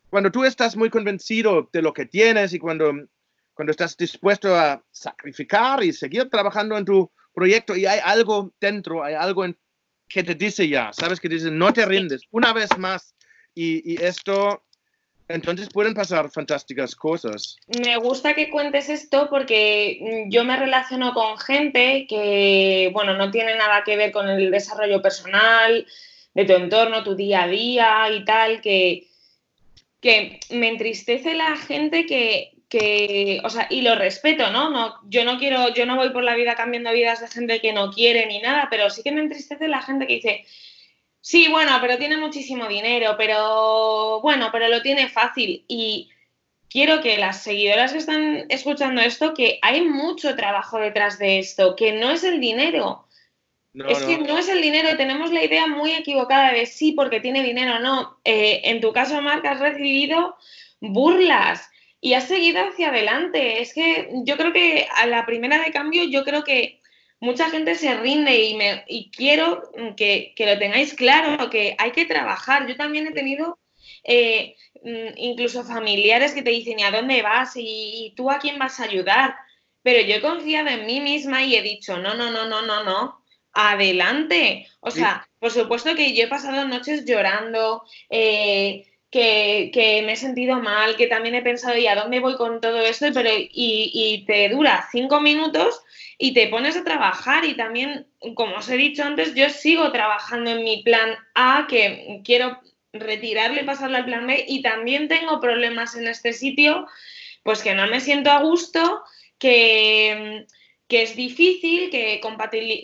Cuando 0.10 0.32
tú 0.32 0.46
estás 0.46 0.78
muy 0.78 0.90
convencido 0.90 1.70
de 1.74 1.82
lo 1.82 1.92
que 1.92 2.06
tienes 2.06 2.54
y 2.54 2.60
cuando, 2.60 2.94
cuando 3.54 3.72
estás 3.72 3.98
dispuesto 3.98 4.56
a 4.56 4.82
sacrificar 4.92 5.84
y 5.84 5.92
seguir 5.92 6.30
trabajando 6.30 6.78
en 6.78 6.86
tu 6.86 7.12
proyecto 7.34 7.76
y 7.76 7.86
hay 7.86 8.00
algo 8.02 8.54
dentro, 8.62 9.04
hay 9.04 9.16
algo 9.16 9.44
en, 9.44 9.58
que 10.08 10.24
te 10.24 10.36
dice 10.36 10.70
ya, 10.70 10.94
sabes 10.94 11.20
que 11.20 11.28
dice, 11.28 11.52
no 11.52 11.74
te 11.74 11.86
rindes, 11.86 12.22
una 12.32 12.54
vez 12.54 12.78
más. 12.78 13.14
Y, 13.54 13.94
y 13.94 14.02
esto 14.02 14.65
entonces 15.28 15.70
pueden 15.70 15.94
pasar 15.94 16.30
fantásticas 16.30 16.96
cosas. 16.96 17.58
Me 17.80 17.98
gusta 17.98 18.34
que 18.34 18.50
cuentes 18.50 18.90
esto 18.90 19.28
porque 19.30 20.28
yo 20.30 20.44
me 20.44 20.58
relaciono 20.58 21.14
con 21.14 21.38
gente 21.38 22.06
que, 22.08 22.90
bueno, 22.94 23.16
no 23.16 23.32
tiene 23.32 23.56
nada 23.56 23.84
que 23.84 23.98
ver 23.98 24.12
con 24.12 24.30
el 24.30 24.52
desarrollo 24.52 25.02
personal, 25.02 25.86
de 26.36 26.46
tu 26.46 26.54
entorno, 26.54 27.04
tu 27.04 27.16
día 27.16 27.44
a 27.44 27.48
día 27.48 28.10
y 28.12 28.26
tal, 28.26 28.62
que, 28.62 29.08
que 30.02 30.40
me 30.52 30.68
entristece 30.68 31.34
la 31.34 31.56
gente 31.56 32.06
que, 32.06 32.56
que, 32.70 33.42
o 33.44 33.50
sea, 33.50 33.68
y 33.70 33.82
lo 33.82 33.96
respeto, 33.96 34.52
¿no? 34.52 34.70
¿no? 34.70 34.96
Yo 35.06 35.24
no 35.24 35.40
quiero, 35.40 35.74
yo 35.74 35.86
no 35.86 35.96
voy 35.96 36.10
por 36.10 36.24
la 36.24 36.36
vida 36.36 36.56
cambiando 36.56 36.92
vidas 36.92 37.22
de 37.22 37.30
gente 37.30 37.62
que 37.62 37.74
no 37.74 37.90
quiere 37.92 38.26
ni 38.28 38.42
nada, 38.42 38.68
pero 38.70 38.90
sí 38.90 39.02
que 39.02 39.14
me 39.14 39.22
entristece 39.22 39.68
la 39.68 39.82
gente 39.82 40.08
que 40.08 40.16
dice, 40.16 40.46
Sí, 41.26 41.48
bueno, 41.48 41.72
pero 41.82 41.98
tiene 41.98 42.18
muchísimo 42.18 42.68
dinero, 42.68 43.16
pero 43.18 44.22
bueno, 44.22 44.50
pero 44.52 44.68
lo 44.68 44.84
tiene 44.84 45.10
fácil. 45.10 45.66
Y 45.68 46.12
quiero 46.70 47.02
que 47.02 47.18
las 47.18 47.42
seguidoras 47.42 47.94
que 47.94 47.98
están 47.98 48.46
escuchando 48.50 49.02
esto, 49.02 49.34
que 49.34 49.58
hay 49.64 49.82
mucho 49.82 50.36
trabajo 50.36 50.78
detrás 50.78 51.18
de 51.18 51.40
esto, 51.40 51.76
que 51.76 51.94
no 51.94 52.12
es 52.12 52.24
el 52.24 52.40
dinero. 52.40 53.08
es 53.74 54.04
que 54.04 54.20
no 54.20 54.38
es 54.38 54.50
el 54.50 54.62
dinero, 54.62 54.96
tenemos 54.98 55.32
la 55.32 55.44
idea 55.44 55.66
muy 55.66 55.94
equivocada 55.94 56.52
de 56.52 56.68
sí 56.68 56.92
porque 56.92 57.22
tiene 57.22 57.42
dinero, 57.42 57.80
no. 57.80 58.20
Eh, 58.24 58.62
en 58.66 58.80
tu 58.80 58.94
caso, 58.94 59.20
Marc, 59.20 59.44
has 59.48 59.60
recibido 59.60 60.36
burlas 60.80 61.68
y 62.02 62.14
has 62.14 62.26
seguido 62.26 62.62
hacia 62.70 62.90
adelante. 62.90 63.64
Es 63.64 63.74
que 63.74 64.12
yo 64.26 64.38
creo 64.38 64.54
que 64.54 64.88
a 64.94 65.08
la 65.08 65.26
primera 65.26 65.58
de 65.58 65.72
cambio, 65.72 66.04
yo 66.04 66.24
creo 66.24 66.44
que 66.44 66.82
mucha 67.20 67.50
gente 67.50 67.76
se 67.76 67.96
rinde 67.96 68.44
y, 68.44 68.56
me, 68.56 68.84
y 68.88 69.10
quiero 69.12 69.64
que, 69.96 70.34
lo 70.38 70.58
tengáis 70.60 70.94
claro, 70.94 71.50
que 71.50 71.76
hay 71.78 71.92
que 71.92 72.06
trabajar. 72.06 72.68
Yo 72.68 72.76
también 72.76 73.08
he 73.08 73.12
tenido 73.12 73.58
eh, 74.04 74.56
mm, 74.84 75.18
incluso 75.18 75.64
familiares 75.64 76.34
que 76.34 76.42
te 76.42 76.52
dicen, 76.52 76.80
¿y 76.80 76.84
a 76.84 76.92
dónde 76.92 77.22
vas? 77.22 77.54
¿Y, 77.56 78.14
tú 78.16 78.30
a 78.30 78.40
quién 78.40 78.60
vas 78.60 78.80
a 78.80 78.84
ayudar? 78.84 79.36
Pero 79.82 80.06
yo 80.08 80.16
he 80.16 80.22
confiado 80.22 80.70
en 80.70 80.86
mí 80.86 81.00
misma 81.00 81.44
y 81.44 81.56
he 81.56 81.62
dicho, 81.62 81.98
no, 81.98 82.16
no, 82.16 82.32
no, 82.32 82.48
no, 82.48 82.62
no, 82.62 82.84
no, 82.84 83.24
adelante. 83.54 84.68
O 84.80 84.92
sea, 84.92 85.28
por 85.40 85.52
supuesto 85.52 85.96
que 85.96 86.16
yo 86.16 86.24
he 86.24 86.28
pasado 86.28 86.68
noches 86.68 87.06
llorando, 87.06 87.84
eh, 88.10 88.88
que, 89.12 90.02
me 90.06 90.14
he 90.14 90.16
sentido 90.16 90.60
mal, 90.60 90.96
que 90.96 91.08
también 91.08 91.36
he 91.36 91.42
pensado, 91.42 91.78
¿y 91.78 91.88
a 91.88 91.96
dónde 91.96 92.20
voy 92.20 92.36
con 92.36 92.60
todo 92.62 92.80
esto? 92.82 93.08
Pero, 93.14 93.30
y, 93.30 93.50
y 93.94 94.26
te 94.26 94.50
dura 94.50 94.88
cinco 94.92 95.22
minutos 95.22 95.82
y 96.18 96.34
te 96.34 96.48
pones 96.48 96.78
a 96.78 96.84
trabajar 96.84 97.46
y 97.46 97.56
también, 97.56 98.08
como 98.36 98.58
os 98.58 98.70
he 98.70 98.78
dicho 98.78 99.04
antes, 99.04 99.36
yo 99.36 99.50
sigo 99.50 99.92
trabajando 99.92 100.52
en 100.52 100.64
mi 100.64 100.84
plan 100.84 101.16
A, 101.34 101.68
que 101.70 102.22
quiero 102.24 102.60
retirarle 102.94 103.62
y 103.62 103.66
pasarlo 103.66 103.98
al 103.98 104.06
plan 104.06 104.26
B 104.26 104.46
y 104.48 104.62
también 104.62 105.08
tengo 105.08 105.40
problemas 105.40 105.96
en 105.96 106.08
este 106.08 106.34
sitio, 106.34 106.88
pues 107.44 107.62
que 107.62 107.74
no 107.74 107.88
me 107.88 108.00
siento 108.00 108.32
a 108.32 108.42
gusto, 108.42 109.04
que, 109.38 110.46
que 110.88 111.02
es 111.02 111.16
difícil, 111.16 111.90
que 111.90 112.20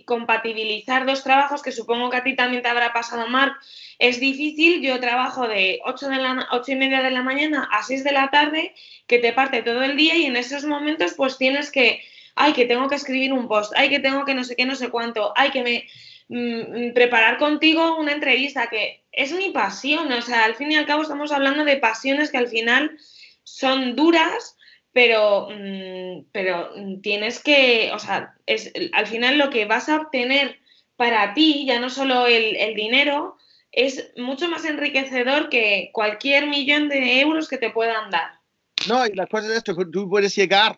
compatibilizar 0.06 1.06
dos 1.06 1.24
trabajos, 1.24 1.62
que 1.62 1.72
supongo 1.72 2.10
que 2.10 2.18
a 2.18 2.24
ti 2.24 2.36
también 2.36 2.64
te 2.64 2.70
habrá 2.70 2.94
pasado, 2.94 3.28
Marc, 3.28 3.56
es 4.00 4.20
difícil. 4.20 4.82
Yo 4.82 5.00
trabajo 5.00 5.48
de 5.48 5.80
8, 5.86 6.10
de 6.10 6.16
la, 6.18 6.48
8 6.52 6.72
y 6.72 6.76
media 6.76 7.02
de 7.02 7.12
la 7.12 7.22
mañana 7.22 7.70
a 7.72 7.84
6 7.84 8.04
de 8.04 8.12
la 8.12 8.30
tarde, 8.32 8.74
que 9.08 9.20
te 9.20 9.34
parte 9.34 9.62
todo 9.62 9.84
el 9.84 9.96
día 9.96 10.16
y 10.16 10.26
en 10.26 10.36
esos 10.36 10.66
momentos 10.66 11.14
pues 11.16 11.38
tienes 11.38 11.72
que 11.72 12.02
ay, 12.36 12.54
que 12.54 12.66
tengo 12.66 12.88
que 12.88 12.96
escribir 12.96 13.34
un 13.34 13.48
post, 13.48 13.74
ay, 13.76 13.90
que 13.90 14.00
tengo 14.00 14.26
que 14.26 14.34
no 14.34 14.44
sé 14.44 14.56
qué, 14.56 14.66
no 14.66 14.76
sé 14.76 14.90
cuánto, 14.90 15.34
ay, 15.36 15.52
que 15.52 15.64
me 15.64 15.88
mm, 16.30 16.88
mm, 16.90 16.94
preparar 16.94 17.38
contigo 17.38 17.98
una 17.98 18.14
entrevista, 18.14 18.68
que 18.68 19.04
es 19.12 19.32
mi 19.34 19.50
pasión, 19.50 20.12
o 20.12 20.22
sea, 20.22 20.46
al 20.46 20.56
fin 20.56 20.72
y 20.72 20.76
al 20.76 20.86
cabo 20.86 21.04
estamos 21.04 21.32
hablando 21.32 21.66
de 21.66 21.78
pasiones 21.78 22.32
que 22.32 22.38
al 22.38 22.48
final 22.48 22.98
son 23.44 23.96
duras, 23.96 24.58
pero, 24.94 25.50
mm, 25.50 26.26
pero 26.32 26.72
tienes 27.02 27.42
que, 27.42 27.92
o 27.94 28.00
sea, 28.00 28.36
es, 28.46 28.72
al 28.94 29.08
final 29.08 29.38
lo 29.38 29.50
que 29.50 29.66
vas 29.66 29.90
a 29.90 29.98
obtener 29.98 30.60
para 30.96 31.34
ti, 31.34 31.66
ya 31.66 31.80
no 31.80 31.90
solo 31.90 32.28
el, 32.28 32.56
el 32.56 32.76
dinero, 32.76 33.38
es 33.72 34.12
mucho 34.18 34.50
más 34.50 34.66
enriquecedor 34.66 35.50
que 35.50 35.90
cualquier 35.94 36.48
millón 36.48 36.90
de 36.90 37.22
euros 37.22 37.48
que 37.48 37.58
te 37.58 37.70
puedan 37.70 38.10
dar. 38.10 38.40
No, 38.88 39.06
y 39.06 39.14
la 39.14 39.28
cosa 39.28 39.48
es 39.48 39.58
esto, 39.58 39.76
tú 39.90 40.10
puedes 40.10 40.36
llegar 40.36 40.78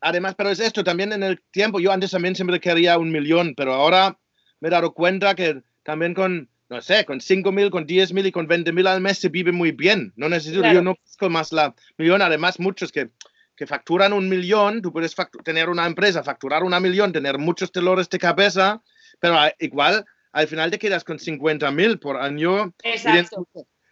además, 0.00 0.34
pero 0.36 0.50
es 0.50 0.60
esto, 0.60 0.84
también 0.84 1.12
en 1.12 1.22
el 1.22 1.40
tiempo, 1.50 1.80
yo 1.80 1.92
antes 1.92 2.10
también 2.10 2.34
siempre 2.34 2.60
quería 2.60 2.98
un 2.98 3.10
millón, 3.10 3.54
pero 3.56 3.74
ahora 3.74 4.18
me 4.60 4.68
he 4.68 4.70
dado 4.70 4.92
cuenta 4.92 5.34
que 5.34 5.62
también 5.82 6.14
con, 6.14 6.48
no 6.68 6.80
sé, 6.80 7.04
con 7.04 7.20
5 7.20 7.52
mil, 7.52 7.70
con 7.70 7.86
10 7.86 8.12
mil 8.12 8.26
y 8.26 8.32
con 8.32 8.46
20 8.46 8.72
mil 8.72 8.86
al 8.86 9.00
mes 9.00 9.18
se 9.18 9.28
vive 9.28 9.52
muy 9.52 9.72
bien. 9.72 10.12
No 10.16 10.28
necesito, 10.28 10.62
yo 10.72 10.82
no 10.82 10.96
busco 11.04 11.30
más 11.30 11.52
la 11.52 11.74
millón, 11.96 12.22
además 12.22 12.60
muchos 12.60 12.92
que, 12.92 13.10
que 13.58 13.66
facturan 13.66 14.12
un 14.12 14.28
millón, 14.28 14.80
tú 14.80 14.92
puedes 14.92 15.16
tener 15.42 15.68
una 15.68 15.84
empresa, 15.84 16.22
facturar 16.22 16.62
una 16.62 16.78
millón, 16.78 17.12
tener 17.12 17.38
muchos 17.38 17.72
dolores 17.72 18.08
de 18.08 18.20
cabeza, 18.20 18.80
pero 19.18 19.36
igual 19.58 20.04
al 20.30 20.46
final 20.46 20.70
te 20.70 20.78
quedas 20.78 21.02
con 21.02 21.18
50 21.18 21.68
mil 21.72 21.98
por 21.98 22.16
año. 22.18 22.72
Exacto. 22.84 23.48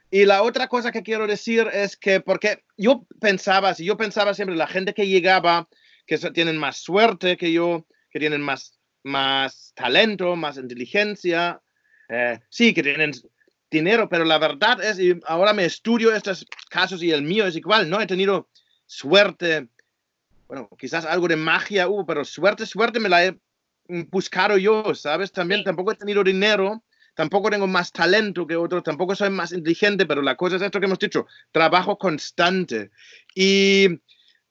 Y 0.09 0.24
la 0.24 0.44
otra 0.44 0.68
cosa 0.68 0.92
que 0.92 1.02
quiero 1.02 1.26
decir 1.26 1.68
es 1.72 1.96
que, 1.96 2.20
porque 2.20 2.62
yo 2.76 3.07
pensaba, 3.20 3.74
si 3.74 3.85
yo 3.85 3.96
pensaba 3.96 4.35
siempre, 4.35 4.55
la 4.55 4.68
gente 4.68 4.94
que 4.94 5.09
llegaba 5.09 5.68
que 6.07 6.16
tienen 6.16 6.59
más 6.59 6.76
suerte 6.76 7.37
que 7.37 7.50
yo, 7.50 7.88
que 8.09 8.20
tienen 8.20 8.42
más, 8.42 8.79
más 9.02 9.72
talento, 9.74 10.37
más 10.37 10.59
inteligencia, 10.59 11.61
eh, 12.09 12.38
sí, 12.50 12.72
que 12.72 12.85
tienen 12.85 13.11
dinero, 13.68 14.09
pero 14.09 14.24
la 14.24 14.38
verdad 14.38 14.81
es, 14.81 15.00
y 15.00 15.18
ahora 15.26 15.52
me 15.52 15.64
estudio 15.64 16.14
estos 16.14 16.46
casos 16.70 17.02
y 17.02 17.11
el 17.11 17.22
mío 17.22 17.48
es 17.48 17.57
igual, 17.57 17.90
no 17.90 18.00
he 18.00 18.07
tenido 18.07 18.48
suerte, 18.87 19.68
bueno, 20.49 20.68
quizás 20.79 21.05
algo 21.05 21.29
de 21.29 21.37
magia 21.37 21.88
hubo, 21.88 22.07
pero 22.07 22.25
suerte, 22.25 22.66
suerte 22.66 23.01
me 23.01 23.09
la 23.09 23.27
he 23.27 23.38
buscado 24.11 24.59
yo, 24.59 24.94
¿sabes? 24.94 25.33
También 25.33 25.64
tampoco 25.64 25.92
he 25.92 25.96
tenido 25.96 26.25
dinero, 26.25 26.83
tampoco 27.14 27.51
tengo 27.51 27.66
más 27.66 27.92
talento 27.92 28.46
que 28.46 28.57
otros, 28.57 28.83
tampoco 28.83 29.14
soy 29.14 29.31
más 29.31 29.53
inteligente, 29.53 30.07
pero 30.07 30.22
la 30.22 30.37
cosa 30.37 30.57
es 30.57 30.62
esto 30.62 30.81
que 30.81 30.87
hemos 30.87 30.99
dicho, 30.99 31.27
trabajo 31.53 31.99
constante. 31.99 32.90
Y 33.35 33.88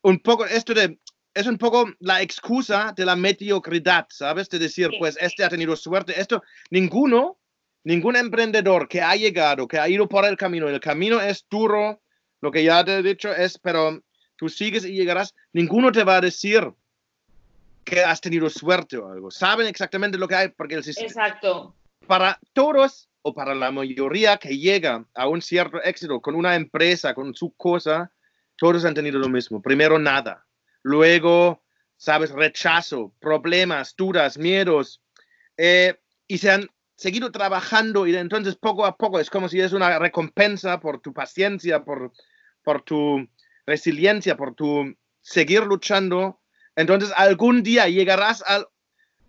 un 0.01 0.19
poco 0.19 0.45
esto 0.45 0.73
de 0.73 0.99
es 1.35 1.47
un 1.47 1.57
poco 1.57 1.85
la 1.99 2.21
excusa 2.21 2.93
de 2.95 3.05
la 3.05 3.15
mediocridad, 3.17 4.07
¿sabes? 4.09 4.49
De 4.49 4.57
decir, 4.57 4.89
pues 4.97 5.17
este 5.19 5.43
ha 5.43 5.49
tenido 5.49 5.75
suerte. 5.75 6.19
Esto, 6.19 6.41
ninguno, 6.69 7.37
ningún 7.83 8.15
emprendedor 8.15 8.87
que 8.87 9.01
ha 9.01 9.15
llegado, 9.17 9.67
que 9.67 9.77
ha 9.77 9.89
ido 9.89 10.07
por 10.07 10.23
el 10.25 10.37
camino, 10.37 10.69
el 10.69 10.79
camino 10.79 11.19
es 11.19 11.45
duro, 11.49 12.01
lo 12.39 12.51
que 12.51 12.63
ya 12.63 12.85
te 12.85 12.99
he 12.99 13.03
dicho 13.03 13.35
es, 13.35 13.59
pero 13.59 14.01
tú 14.35 14.49
sigues 14.49 14.85
y 14.85 14.93
llegarás, 14.93 15.33
ninguno 15.53 15.91
te 15.91 16.03
va 16.03 16.17
a 16.17 16.21
decir 16.21 16.71
que 17.83 18.01
has 18.01 18.19
tenido 18.19 18.49
suerte 18.49 18.97
o 18.97 19.11
algo. 19.11 19.31
Saben 19.31 19.67
exactamente 19.67 20.17
lo 20.17 20.27
que 20.27 20.35
hay, 20.35 20.47
porque 20.49 20.75
el 20.75 20.83
sistema... 20.83 21.07
Exacto. 21.07 21.75
Para 22.07 22.39
todos 22.53 23.09
o 23.21 23.33
para 23.33 23.55
la 23.55 23.71
mayoría 23.71 24.37
que 24.37 24.57
llega 24.57 25.05
a 25.13 25.27
un 25.27 25.41
cierto 25.41 25.81
éxito 25.83 26.21
con 26.21 26.35
una 26.35 26.55
empresa, 26.55 27.13
con 27.13 27.33
su 27.33 27.53
cosa, 27.55 28.11
todos 28.57 28.85
han 28.85 28.93
tenido 28.93 29.19
lo 29.19 29.29
mismo. 29.29 29.61
Primero 29.61 29.97
nada 29.97 30.45
luego, 30.85 31.63
sabes, 31.97 32.29
rechazo, 32.29 33.11
problemas, 33.19 33.95
dudas, 33.97 34.37
miedos, 34.37 35.01
eh, 35.57 35.95
y 36.27 36.37
se 36.37 36.51
han 36.51 36.69
seguido 36.95 37.31
trabajando 37.31 38.05
y 38.05 38.15
entonces 38.15 38.55
poco 38.55 38.85
a 38.85 38.95
poco 38.95 39.19
es 39.19 39.31
como 39.31 39.49
si 39.49 39.59
es 39.59 39.73
una 39.73 39.97
recompensa 39.97 40.79
por 40.79 41.01
tu 41.01 41.11
paciencia, 41.11 41.83
por, 41.83 42.13
por 42.63 42.83
tu 42.83 43.27
resiliencia, 43.65 44.37
por 44.37 44.55
tu 44.55 44.95
seguir 45.21 45.63
luchando. 45.63 46.39
Entonces 46.75 47.11
algún 47.15 47.63
día 47.63 47.87
llegarás 47.87 48.43
al, 48.45 48.67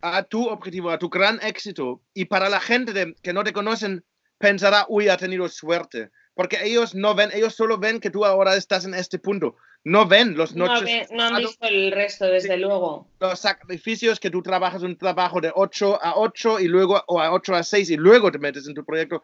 a 0.01 0.23
tu 0.25 0.49
objetivo, 0.49 0.91
a 0.91 0.99
tu 0.99 1.09
gran 1.09 1.41
éxito. 1.43 2.03
Y 2.15 2.27
para 2.27 2.49
la 2.49 2.61
gente 2.61 3.15
que 3.23 3.33
no 3.33 3.45
te 3.45 3.53
conocen, 3.53 4.05
pensará, 4.39 4.87
uy, 4.89 5.09
ha 5.09 5.17
tenido 5.17 5.49
suerte. 5.49 6.11
Porque 6.35 6.59
ellos 6.63 6.95
no 6.95 7.15
ven, 7.15 7.31
ellos 7.33 7.55
solo 7.55 7.79
ven 7.79 7.99
que 7.99 8.11
tú 8.11 8.25
ahora 8.25 8.57
estás 8.57 8.85
en 8.85 8.95
este 8.95 9.19
punto. 9.19 9.57
No 9.85 10.07
ven 10.07 10.37
los 10.37 10.55
noches. 10.55 11.11
No, 11.11 11.23
han 11.23 11.37
visto 11.37 11.67
el 11.67 11.93
resto, 11.93 12.27
desde 12.27 12.59
luego. 12.59 13.09
Los 13.21 13.41
sacrificios 13.41 14.21
que 14.21 14.31
tú 14.31 14.43
trabajas 14.43 14.83
un 14.83 14.99
trabajo 14.99 15.41
de 15.41 15.51
8 15.55 16.03
a 16.03 16.17
8 16.17 16.61
y 16.61 16.69
luego, 16.69 17.03
o 17.07 17.21
a 17.21 17.33
8 17.33 17.55
a 17.55 17.63
6 17.63 17.91
y 17.91 17.97
luego 17.97 18.31
te 18.31 18.39
metes 18.39 18.67
en 18.67 18.75
tu 18.75 18.85
proyecto. 18.85 19.23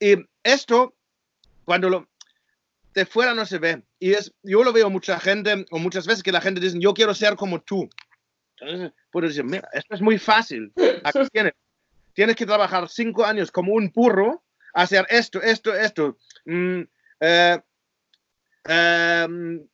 Y 0.00 0.16
esto, 0.42 0.94
cuando 1.64 1.90
lo, 1.90 2.08
de 2.94 3.06
fuera 3.06 3.34
no 3.34 3.46
se 3.46 3.58
ve. 3.58 3.82
Y 4.02 4.14
es, 4.14 4.34
yo 4.42 4.64
lo 4.64 4.72
veo 4.72 4.90
mucha 4.90 5.20
gente, 5.20 5.64
o 5.70 5.78
muchas 5.78 6.08
veces 6.08 6.24
que 6.24 6.32
la 6.32 6.40
gente 6.40 6.60
dice, 6.60 6.76
yo 6.80 6.92
quiero 6.92 7.14
ser 7.14 7.36
como 7.36 7.62
tú. 7.62 7.88
Entonces, 8.56 8.90
puedo 9.12 9.28
decir, 9.28 9.44
mira, 9.44 9.68
esto 9.72 9.94
es 9.94 10.00
muy 10.00 10.18
fácil. 10.18 10.72
Aquí 11.04 11.20
tienes, 11.32 11.52
tienes 12.12 12.34
que 12.34 12.44
trabajar 12.44 12.88
cinco 12.88 13.24
años 13.24 13.52
como 13.52 13.74
un 13.74 13.92
burro, 13.94 14.42
hacer 14.74 15.06
esto, 15.08 15.40
esto, 15.40 15.72
esto. 15.72 16.18
Mm, 16.46 16.80
eh, 17.20 17.60
em, 18.64 19.68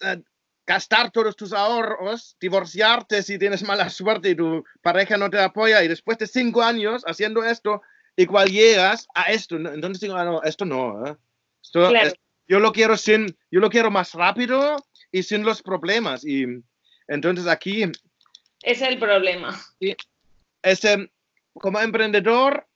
eh, 0.00 0.22
gastar 0.66 1.12
todos 1.12 1.36
tus 1.36 1.52
ahorros, 1.52 2.36
divorciarte 2.40 3.22
si 3.22 3.38
tienes 3.38 3.62
mala 3.62 3.88
suerte 3.88 4.30
y 4.30 4.34
tu 4.34 4.64
pareja 4.82 5.16
no 5.16 5.30
te 5.30 5.38
apoya 5.38 5.84
y 5.84 5.86
después 5.86 6.18
de 6.18 6.26
cinco 6.26 6.60
años 6.60 7.04
haciendo 7.06 7.44
esto, 7.44 7.82
igual 8.16 8.48
llegas 8.48 9.06
a 9.14 9.30
esto. 9.30 9.54
Entonces 9.54 10.00
digo, 10.00 10.16
ah, 10.16 10.24
no, 10.24 10.42
esto 10.42 10.64
no. 10.64 11.06
¿eh? 11.06 11.16
Esto, 11.62 11.88
yo 12.46 12.60
lo 12.60 12.72
quiero 12.72 12.96
sin, 12.96 13.36
yo 13.50 13.60
lo 13.60 13.70
quiero 13.70 13.90
más 13.90 14.12
rápido 14.14 14.76
y 15.10 15.22
sin 15.22 15.44
los 15.44 15.62
problemas. 15.62 16.24
Y 16.24 16.46
entonces 17.08 17.46
aquí... 17.46 17.84
Es 18.62 18.82
el 18.82 18.98
problema. 18.98 19.60
Y, 19.78 19.94
este, 20.62 21.10
como 21.54 21.80
emprendedor, 21.80 22.66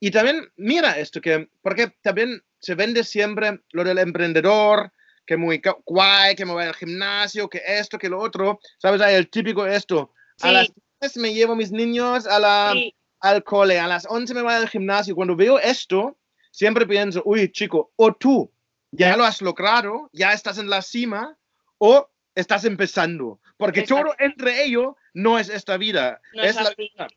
y 0.00 0.10
también 0.10 0.50
mira 0.56 0.98
esto, 0.98 1.20
que, 1.20 1.48
porque 1.62 1.92
también 2.02 2.42
se 2.58 2.74
vende 2.74 3.04
siempre 3.04 3.60
lo 3.70 3.84
del 3.84 3.98
emprendedor, 3.98 4.92
que 5.24 5.36
muy 5.36 5.60
guay, 5.84 6.34
que 6.36 6.44
me 6.44 6.52
voy 6.52 6.64
al 6.64 6.74
gimnasio, 6.74 7.48
que 7.48 7.60
esto, 7.66 7.98
que 7.98 8.08
lo 8.08 8.20
otro. 8.20 8.60
¿Sabes? 8.78 9.00
Hay 9.00 9.14
el 9.14 9.28
típico 9.28 9.66
esto. 9.66 10.12
A 10.40 10.52
las 10.52 10.72
10 11.00 11.16
me 11.16 11.34
llevo 11.34 11.56
mis 11.56 11.72
niños 11.72 12.26
a 12.26 12.38
la, 12.38 12.74
al 13.20 13.44
cole, 13.44 13.78
a 13.78 13.88
las 13.88 14.06
11 14.08 14.34
me 14.34 14.42
voy 14.42 14.52
al 14.52 14.68
gimnasio. 14.68 15.14
Cuando 15.14 15.34
veo 15.34 15.58
esto, 15.58 16.18
siempre 16.50 16.86
pienso, 16.86 17.22
uy, 17.24 17.50
chico, 17.50 17.92
o 17.96 18.14
tú 18.14 18.52
ya 18.90 19.16
lo 19.16 19.24
has 19.24 19.42
logrado, 19.42 20.10
ya 20.12 20.32
estás 20.32 20.58
en 20.58 20.70
la 20.70 20.82
cima 20.82 21.36
o 21.78 22.08
estás 22.34 22.64
empezando. 22.64 23.40
Porque 23.56 23.82
todo 23.82 24.14
entre 24.18 24.64
ellos 24.64 24.94
no 25.14 25.38
es 25.38 25.48
esta 25.48 25.76
vida. 25.76 26.20
es 26.34 26.56
la 26.56 26.72
vida. 26.76 27.08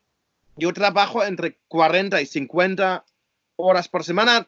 Yo 0.56 0.72
trabajo 0.72 1.24
entre 1.24 1.58
40 1.68 2.20
y 2.20 2.26
50 2.26 3.04
horas 3.56 3.88
por 3.88 4.04
semana. 4.04 4.46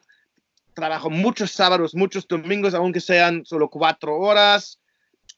Trabajo 0.73 1.09
muchos 1.09 1.51
sábados, 1.51 1.93
muchos 1.93 2.27
domingos, 2.27 2.73
aunque 2.73 2.99
sean 2.99 3.45
solo 3.45 3.69
cuatro 3.69 4.17
horas. 4.17 4.79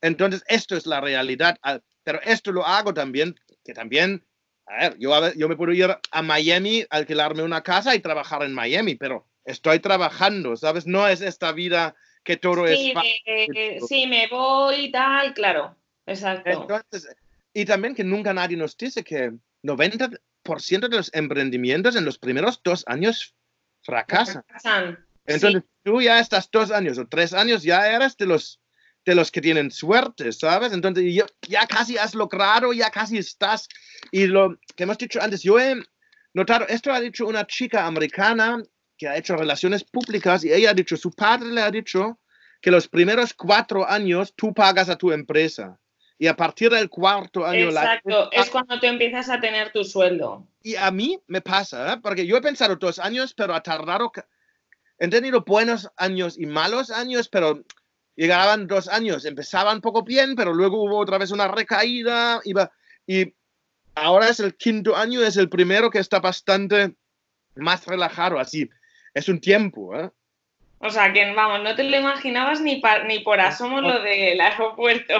Entonces, 0.01 0.43
esto 0.47 0.75
es 0.75 0.85
la 0.85 1.01
realidad. 1.01 1.57
Ah, 1.61 1.79
pero 2.03 2.21
esto 2.23 2.51
lo 2.51 2.65
hago 2.65 2.93
también, 2.93 3.35
que 3.63 3.73
también, 3.73 4.23
a 4.65 4.77
ver, 4.77 4.97
yo, 4.97 5.33
yo 5.33 5.49
me 5.49 5.57
puedo 5.57 5.73
ir 5.73 5.97
a 6.11 6.21
Miami, 6.21 6.85
alquilarme 6.89 7.43
una 7.43 7.63
casa 7.63 7.95
y 7.95 7.99
trabajar 7.99 8.43
en 8.43 8.53
Miami, 8.53 8.95
pero 8.95 9.27
estoy 9.45 9.79
trabajando, 9.79 10.55
¿sabes? 10.57 10.85
No 10.85 11.07
es 11.07 11.21
esta 11.21 11.51
vida 11.51 11.95
que 12.23 12.37
todo 12.37 12.65
es 12.65 12.93
fácil. 12.93 13.79
sí, 13.87 14.07
me 14.07 14.27
voy 14.27 14.85
y 14.85 14.91
tal, 14.91 15.33
claro, 15.33 15.77
exacto. 16.05 16.67
y 17.53 17.65
también 17.65 17.95
que 17.95 18.03
nunca 18.03 18.33
nadie 18.33 18.57
nos 18.57 18.75
dice 18.75 19.03
que 19.03 19.31
90% 19.63 20.89
de 20.89 20.97
los 20.97 21.13
emprendimientos 21.13 21.95
en 21.95 22.03
los 22.03 22.17
primeros 22.17 22.59
dos 22.63 22.83
años 22.87 23.35
fracasan. 23.83 24.43
Entonces, 25.27 25.63
tú 25.83 26.01
ya 26.01 26.19
estás 26.19 26.49
dos 26.51 26.71
años 26.71 26.97
o 26.97 27.07
tres 27.07 27.33
años, 27.33 27.63
ya 27.63 27.87
eres 27.87 28.17
de 28.17 28.25
los, 28.25 28.59
de 29.05 29.15
los 29.15 29.31
que 29.31 29.41
tienen 29.41 29.71
suerte, 29.71 30.31
¿sabes? 30.31 30.73
Entonces, 30.73 31.13
ya, 31.13 31.25
ya 31.47 31.65
casi 31.67 31.97
has 31.97 32.13
logrado, 32.15 32.73
ya 32.73 32.89
casi 32.89 33.17
estás. 33.17 33.67
Y 34.11 34.27
lo 34.27 34.57
que 34.75 34.83
hemos 34.83 34.97
dicho 34.97 35.21
antes, 35.21 35.41
yo 35.41 35.59
he 35.59 35.75
notado, 36.33 36.67
esto 36.67 36.91
ha 36.91 36.99
dicho 36.99 37.27
una 37.27 37.45
chica 37.45 37.85
americana 37.85 38.61
que 38.97 39.07
ha 39.07 39.17
hecho 39.17 39.35
relaciones 39.35 39.83
públicas 39.83 40.43
y 40.43 40.51
ella 40.51 40.71
ha 40.71 40.73
dicho, 40.73 40.97
su 40.97 41.11
padre 41.11 41.51
le 41.51 41.61
ha 41.61 41.71
dicho 41.71 42.19
que 42.61 42.71
los 42.71 42.87
primeros 42.87 43.33
cuatro 43.33 43.87
años 43.87 44.33
tú 44.35 44.53
pagas 44.53 44.89
a 44.89 44.97
tu 44.97 45.11
empresa 45.11 45.79
y 46.17 46.27
a 46.27 46.35
partir 46.35 46.71
del 46.71 46.89
cuarto 46.89 47.45
año... 47.45 47.65
Exacto, 47.65 48.31
es 48.31 48.49
cuando 48.49 48.79
tú 48.79 48.85
empiezas 48.85 49.29
a 49.29 49.39
tener 49.39 49.71
tu 49.71 49.83
sueldo. 49.83 50.47
Y 50.63 50.75
a 50.75 50.89
mí 50.91 51.19
me 51.27 51.41
pasa, 51.41 51.93
¿eh? 51.93 51.97
porque 52.01 52.25
yo 52.25 52.37
he 52.37 52.41
pensado 52.41 52.75
dos 52.77 52.99
años, 52.99 53.33
pero 53.33 53.53
ha 53.53 53.61
tardado... 53.61 54.11
He 54.97 55.09
tenido 55.09 55.41
buenos 55.41 55.89
años 55.97 56.39
y 56.39 56.45
malos 56.45 56.89
años, 56.89 57.27
pero 57.27 57.61
llegaban 58.15 58.65
dos 58.65 58.87
años, 58.87 59.25
empezaban 59.25 59.81
poco 59.81 60.03
bien, 60.03 60.35
pero 60.35 60.53
luego 60.53 60.81
hubo 60.81 60.97
otra 60.97 61.17
vez 61.17 61.31
una 61.31 61.49
recaída, 61.49 62.39
iba, 62.45 62.71
y 63.05 63.33
ahora 63.93 64.29
es 64.29 64.39
el 64.39 64.55
quinto 64.55 64.95
año, 64.95 65.21
es 65.21 65.35
el 65.35 65.49
primero 65.49 65.89
que 65.89 65.99
está 65.99 66.21
bastante 66.21 66.95
más 67.55 67.85
relajado, 67.85 68.39
así 68.39 68.69
es 69.15 69.29
un 69.29 69.39
tiempo, 69.39 69.97
¿eh? 69.97 70.11
O 70.79 70.89
sea, 70.91 71.11
que 71.11 71.33
vamos, 71.33 71.63
no 71.63 71.73
te 71.75 71.83
lo 71.83 71.97
imaginabas 71.97 72.61
ni, 72.61 72.81
ni 73.07 73.19
por 73.19 73.39
asomo 73.39 73.81
lo 73.81 74.01
del 74.01 74.39
aeropuerto. 74.39 75.13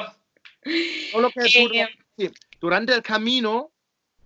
lo 1.17 1.29
que 1.31 1.87
eh, 2.17 2.31
durante 2.59 2.93
el 2.93 3.01
camino, 3.01 3.71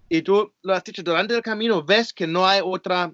y 0.09 0.21
tú 0.21 0.53
lo 0.63 0.73
has 0.73 0.83
dicho, 0.83 1.03
durante 1.03 1.35
el 1.35 1.41
camino 1.41 1.83
ves 1.83 2.11
que 2.11 2.27
no 2.27 2.47
hay 2.47 2.61
otra, 2.63 3.13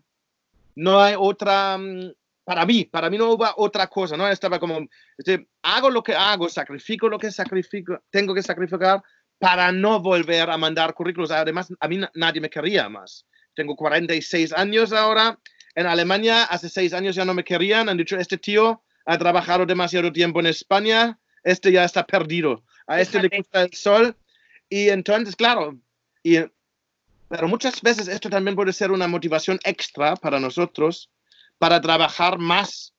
no 0.76 1.02
hay 1.02 1.16
otra, 1.18 1.78
mm, 1.78 2.14
para 2.46 2.66
mí, 2.66 2.86
para 2.86 3.10
mí 3.10 3.18
no 3.18 3.32
hubo 3.32 3.46
otra 3.58 3.88
cosa, 3.88 4.16
¿no? 4.16 4.28
Estaba 4.28 4.58
como, 4.58 4.88
este, 5.18 5.48
hago 5.62 5.90
lo 5.90 6.02
que 6.02 6.16
hago, 6.16 6.48
sacrifico 6.48 7.10
lo 7.10 7.20
que 7.20 7.32
sacrifico, 7.32 8.00
tengo 8.10 8.34
que 8.34 8.42
sacrificar 8.42 9.04
para 9.38 9.72
no 9.74 10.00
volver 10.00 10.50
a 10.50 10.58
mandar 10.58 10.94
currículos. 10.94 11.32
Además, 11.32 11.72
a 11.80 11.88
mí 11.88 12.00
nadie 12.14 12.40
me 12.40 12.50
quería 12.50 12.88
más. 12.88 13.26
Tengo 13.54 13.76
46 13.76 14.54
años 14.54 14.94
ahora, 14.94 15.38
en 15.76 15.88
Alemania 15.88 16.44
hace 16.44 16.70
seis 16.70 16.94
años 16.94 17.16
ya 17.16 17.26
no 17.26 17.34
me 17.34 17.44
querían, 17.44 17.90
han 17.90 17.98
dicho, 17.98 18.18
este 18.18 18.38
tío 18.38 18.82
ha 19.06 19.18
trabajado 19.18 19.66
demasiado 19.66 20.12
tiempo 20.12 20.40
en 20.40 20.48
España, 20.48 21.20
este 21.44 21.72
ya 21.72 21.84
está 21.84 22.06
perdido, 22.06 22.64
a 22.88 23.00
este 23.02 23.22
le 23.22 23.30
gusta 23.30 23.64
el 23.64 23.74
sol. 23.74 24.16
Y 24.70 24.90
entonces, 24.90 25.36
claro, 25.36 25.78
y, 26.24 26.38
pero 27.28 27.48
muchas 27.48 27.82
veces 27.82 28.08
esto 28.08 28.30
también 28.30 28.56
puede 28.56 28.74
ser 28.74 28.92
una 28.92 29.08
motivación 29.08 29.60
extra 29.64 30.16
para 30.16 30.40
nosotros, 30.40 31.12
para 31.58 31.82
trabajar 31.82 32.40
más 32.40 32.94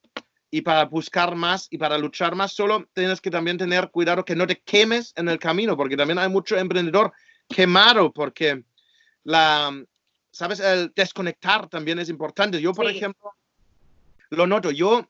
y 0.51 0.61
para 0.61 0.85
buscar 0.85 1.35
más 1.35 1.67
y 1.71 1.79
para 1.79 1.99
luchar 1.99 2.35
más. 2.35 2.53
Solo 2.53 2.89
tienes 2.93 3.21
que 3.21 3.31
también 3.31 3.59
tener 3.59 3.91
cuidado 3.91 4.25
que 4.25 4.37
no 4.37 4.47
te 4.47 4.61
quemes 4.61 5.13
en 5.17 5.29
el 5.29 5.39
camino, 5.39 5.77
porque 5.77 5.97
también 5.97 6.19
hay 6.19 6.29
mucho 6.29 6.57
emprendedor 6.57 7.13
quemado, 7.49 8.13
porque 8.13 8.65
la, 9.25 9.73
¿sabes? 10.37 10.61
El 10.61 10.93
desconectar 10.95 11.67
también 11.69 11.99
es 11.99 12.11
importante. 12.11 12.61
Yo, 12.61 12.75
por 12.75 12.89
ejemplo, 12.91 13.33
lo 14.29 14.47
noto, 14.47 14.71
yo 14.71 15.09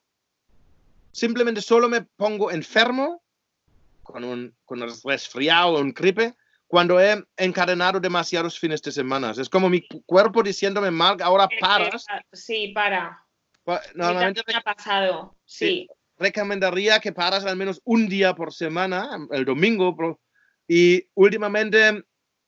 simplemente 1.10 1.60
solo 1.60 1.88
me 1.88 2.02
pongo 2.02 2.52
enfermo 2.52 3.24
con 4.04 4.22
un, 4.22 4.54
con 4.64 4.80
un 4.80 4.92
resfriado 5.04 5.70
o 5.70 5.80
un 5.80 5.92
gripe 5.92 6.34
cuando 6.68 7.00
he 7.00 7.24
encadenado 7.36 7.98
demasiados 7.98 8.56
fines 8.56 8.80
de 8.82 8.92
semana. 8.92 9.32
Es 9.32 9.48
como 9.48 9.68
mi 9.68 9.86
cuerpo 10.06 10.44
diciéndome, 10.44 10.92
Mark, 10.92 11.20
ahora 11.22 11.48
paras. 11.60 12.06
Sí, 12.32 12.68
para. 12.68 13.20
Normalmente 13.94 14.42
me 14.46 14.54
ha 14.54 14.60
pasado, 14.60 15.36
sí. 15.44 15.88
Recomendaría 16.18 17.00
que 17.00 17.12
paras 17.12 17.44
al 17.44 17.56
menos 17.56 17.80
un 17.84 18.08
día 18.08 18.32
por 18.34 18.54
semana, 18.54 19.26
el 19.32 19.44
domingo, 19.44 20.20
y 20.68 21.04
últimamente 21.14 22.04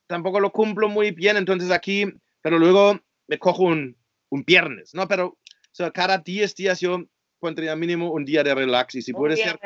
tampoco 0.06 0.38
lo 0.38 0.52
cumplo 0.52 0.88
muy 0.88 1.10
bien, 1.10 1.36
entonces 1.36 1.72
aquí 1.72 2.06
pero 2.42 2.58
luego 2.58 3.00
me 3.26 3.38
cojo 3.38 3.64
un, 3.64 3.96
un 4.30 4.44
viernes, 4.44 4.94
¿no? 4.94 5.06
Pero 5.08 5.26
o 5.26 5.74
sea, 5.78 5.90
cada 5.90 6.18
10 6.18 6.54
días 6.54 6.80
yo 6.80 7.04
pondría 7.38 7.76
mínimo 7.76 8.10
un 8.10 8.24
día 8.24 8.42
de 8.42 8.54
relax 8.54 8.96
y 8.96 9.02
si 9.02 9.12
puede 9.12 9.36
ser 9.36 9.58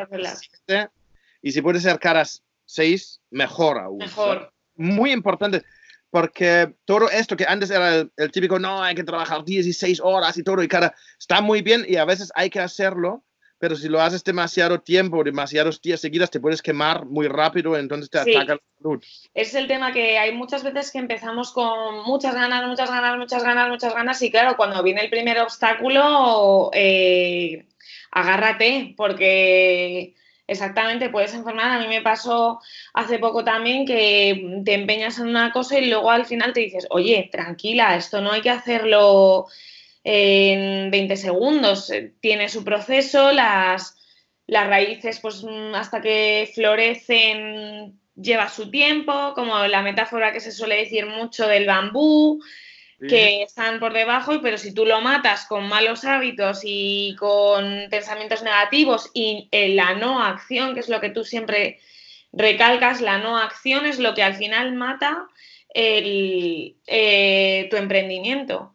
y 1.41 1.53
si 1.53 1.63
puede 1.63 1.81
ser 1.81 1.99
cada 1.99 2.25
6, 2.67 3.21
mejor 3.31 3.79
aún. 3.79 3.99
Mejor. 3.99 4.53
Muy 4.77 5.11
importante 5.11 5.63
porque 6.13 6.75
todo 6.85 7.09
esto 7.11 7.37
que 7.39 7.47
antes 7.49 7.71
era 7.71 7.97
el, 7.97 8.13
el, 8.19 8.31
típico, 8.31 8.59
no, 8.59 8.83
hay 8.83 8.95
que 8.95 9.03
trabajar 9.03 9.45
16 9.45 9.99
horas 10.05 10.37
y 10.37 10.43
todo, 10.43 10.63
y 10.63 10.69
cada, 10.69 10.95
está 11.19 11.41
muy 11.41 11.63
bien 11.63 11.87
y 11.89 11.97
a 11.97 12.05
veces 12.05 12.31
hay 12.35 12.51
que 12.51 12.61
hacerlo, 12.61 13.25
pero 13.63 13.77
si 13.77 13.89
lo 13.89 14.01
haces 14.01 14.25
demasiado 14.25 14.81
tiempo, 14.81 15.23
demasiados 15.23 15.81
días 15.81 16.01
seguidos, 16.01 16.33
te 16.33 16.41
puedes 16.41 16.61
quemar 16.61 17.07
muy 17.07 17.29
rápido, 17.29 17.77
entonces 17.77 18.11
te 18.11 18.19
ataca 18.19 18.55
la 18.55 18.61
salud. 18.77 19.05
Es 19.35 19.55
el 19.55 19.69
tema 19.69 19.93
que 19.93 20.19
hay 20.19 20.35
muchas 20.35 20.65
veces 20.65 20.91
que 20.91 20.99
empezamos 20.99 21.53
con 21.53 22.03
muchas 22.03 22.35
ganas, 22.35 22.67
muchas 22.67 22.91
ganas, 22.91 23.17
muchas 23.17 23.45
ganas, 23.45 23.69
muchas 23.69 23.95
ganas, 23.95 24.21
y 24.21 24.33
claro, 24.33 24.57
cuando 24.57 24.83
viene 24.83 25.03
el 25.03 25.11
primer 25.11 25.39
obstáculo, 25.39 26.71
eh, 26.75 27.69
agárrate, 28.11 28.95
porque 28.97 30.17
Exactamente, 30.49 31.09
puedes 31.09 31.33
enfermar. 31.33 31.71
A 31.71 31.79
mí 31.79 31.87
me 31.87 32.03
pasó 32.03 32.61
hace 32.93 33.21
poco 33.21 33.45
también 33.45 33.87
que 33.87 34.61
te 34.65 34.75
empeñas 34.75 35.19
en 35.19 35.29
una 35.29 35.53
cosa 35.53 35.79
y 35.79 35.89
luego 35.89 36.11
al 36.11 36.27
final 36.27 36.53
te 36.53 36.61
dices, 36.61 36.87
oye, 36.91 37.29
tranquila, 37.31 37.97
esto 37.97 38.21
no 38.21 38.33
hay 38.33 38.43
que 38.43 38.51
hacerlo 38.51 39.47
en 40.05 40.91
20 40.91 41.17
segundos. 41.17 41.93
Tiene 42.21 42.49
su 42.49 42.65
proceso, 42.65 43.33
las, 43.33 43.97
las 44.47 44.67
raíces, 44.67 45.21
pues 45.21 45.45
hasta 45.75 46.01
que 46.01 46.51
florecen, 46.55 47.99
lleva 48.15 48.49
su 48.49 48.71
tiempo, 48.71 49.33
como 49.35 49.67
la 49.67 49.83
metáfora 49.83 50.33
que 50.33 50.41
se 50.41 50.53
suele 50.53 50.77
decir 50.77 51.07
mucho 51.07 51.47
del 51.47 51.67
bambú 51.67 52.41
que 53.09 53.43
están 53.43 53.81
por 53.81 53.93
debajo, 53.93 54.41
pero 54.43 54.59
si 54.59 54.73
tú 54.73 54.87
lo 54.87 55.01
matas 55.01 55.47
con 55.47 55.69
malos 55.69 56.05
hábitos 56.05 56.61
y 56.63 57.17
con 57.19 57.89
pensamientos 57.91 58.43
negativos 58.43 59.11
y 59.13 59.49
la 59.51 59.95
no 59.95 60.23
acción, 60.23 60.75
que 60.75 60.81
es 60.81 60.89
lo 60.89 61.01
que 61.01 61.11
tú 61.11 61.25
siempre 61.25 61.81
recalcas, 62.33 63.01
la 63.01 63.19
no 63.19 63.39
acción 63.39 63.87
es 63.87 63.99
lo 63.99 64.15
que 64.15 64.23
al 64.23 64.35
final 64.35 64.73
mata 64.75 65.27
el, 65.75 66.77
eh, 66.87 67.67
tu 67.71 67.77
emprendimiento. 67.77 68.73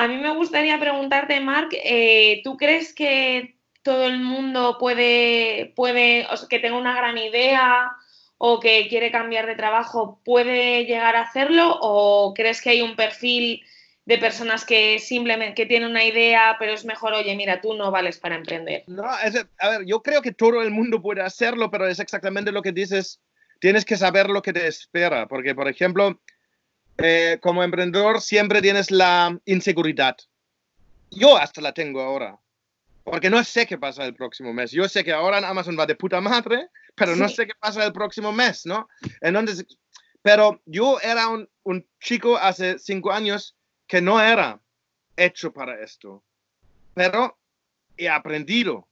A 0.00 0.08
mí 0.08 0.16
me 0.16 0.34
gustaría 0.34 0.80
preguntarte, 0.80 1.38
Marc, 1.40 1.74
eh, 1.74 2.40
¿tú 2.42 2.56
crees 2.56 2.94
que 2.94 3.58
todo 3.82 4.06
el 4.06 4.18
mundo 4.18 4.78
puede, 4.80 5.74
puede 5.76 6.26
que 6.48 6.58
tenga 6.58 6.78
una 6.78 6.96
gran 6.96 7.18
idea 7.18 7.92
o 8.38 8.60
que 8.60 8.88
quiere 8.88 9.10
cambiar 9.10 9.44
de 9.44 9.56
trabajo 9.56 10.18
puede 10.24 10.86
llegar 10.86 11.16
a 11.16 11.24
hacerlo 11.24 11.76
o 11.82 12.32
crees 12.32 12.62
que 12.62 12.70
hay 12.70 12.80
un 12.80 12.96
perfil 12.96 13.62
de 14.06 14.16
personas 14.16 14.64
que 14.64 14.98
simplemente 15.00 15.54
que 15.54 15.66
tienen 15.66 15.90
una 15.90 16.02
idea, 16.02 16.56
pero 16.58 16.72
es 16.72 16.86
mejor, 16.86 17.12
oye, 17.12 17.36
mira, 17.36 17.60
tú 17.60 17.74
no 17.74 17.90
vales 17.90 18.16
para 18.16 18.36
emprender? 18.36 18.84
No, 18.86 19.04
a 19.04 19.68
ver, 19.68 19.84
yo 19.84 20.00
creo 20.02 20.22
que 20.22 20.32
todo 20.32 20.62
el 20.62 20.70
mundo 20.70 21.02
puede 21.02 21.20
hacerlo, 21.20 21.70
pero 21.70 21.86
es 21.86 22.00
exactamente 22.00 22.52
lo 22.52 22.62
que 22.62 22.72
dices. 22.72 23.20
Tienes 23.60 23.84
que 23.84 23.98
saber 23.98 24.30
lo 24.30 24.40
que 24.40 24.54
te 24.54 24.66
espera, 24.66 25.28
porque, 25.28 25.54
por 25.54 25.68
ejemplo, 25.68 26.18
eh, 27.02 27.38
como 27.40 27.62
emprendedor 27.62 28.20
siempre 28.20 28.60
tienes 28.60 28.90
la 28.90 29.38
inseguridad. 29.44 30.16
Yo 31.10 31.36
hasta 31.36 31.60
la 31.60 31.72
tengo 31.72 32.00
ahora, 32.00 32.38
porque 33.04 33.30
no 33.30 33.42
sé 33.42 33.66
qué 33.66 33.78
pasa 33.78 34.04
el 34.04 34.14
próximo 34.14 34.52
mes. 34.52 34.70
Yo 34.70 34.88
sé 34.88 35.02
que 35.02 35.12
ahora 35.12 35.38
en 35.38 35.44
Amazon 35.44 35.76
va 35.78 35.86
de 35.86 35.96
puta 35.96 36.20
madre, 36.20 36.68
pero 36.94 37.16
no 37.16 37.28
sé 37.28 37.46
qué 37.46 37.54
pasa 37.58 37.84
el 37.84 37.92
próximo 37.92 38.32
mes, 38.32 38.66
¿no? 38.66 38.88
Entonces, 39.20 39.66
pero 40.22 40.60
yo 40.66 41.00
era 41.00 41.28
un, 41.28 41.48
un 41.62 41.86
chico 42.00 42.36
hace 42.36 42.78
cinco 42.78 43.12
años 43.12 43.56
que 43.86 44.00
no 44.00 44.20
era 44.20 44.60
hecho 45.16 45.52
para 45.52 45.82
esto, 45.82 46.22
pero 46.94 47.38
he 47.96 48.08
aprendido 48.08 48.86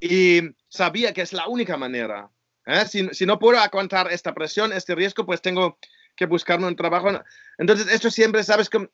y 0.00 0.40
sabía 0.68 1.12
que 1.12 1.22
es 1.22 1.32
la 1.32 1.48
única 1.48 1.76
manera. 1.76 2.30
¿eh? 2.66 2.84
Si, 2.86 3.08
si, 3.14 3.26
no 3.26 3.38
puedo 3.38 3.58
aguantar 3.58 4.12
esta 4.12 4.34
presión, 4.34 4.72
este 4.72 4.94
riesgo, 4.94 5.24
pues 5.24 5.40
tengo 5.40 5.78
que 6.16 6.26
buscarme 6.26 6.66
un 6.66 6.76
trabajo. 6.76 7.08
Entonces, 7.58 7.88
esto 7.88 8.10
siempre, 8.10 8.42
sabes 8.42 8.68
que 8.68 8.90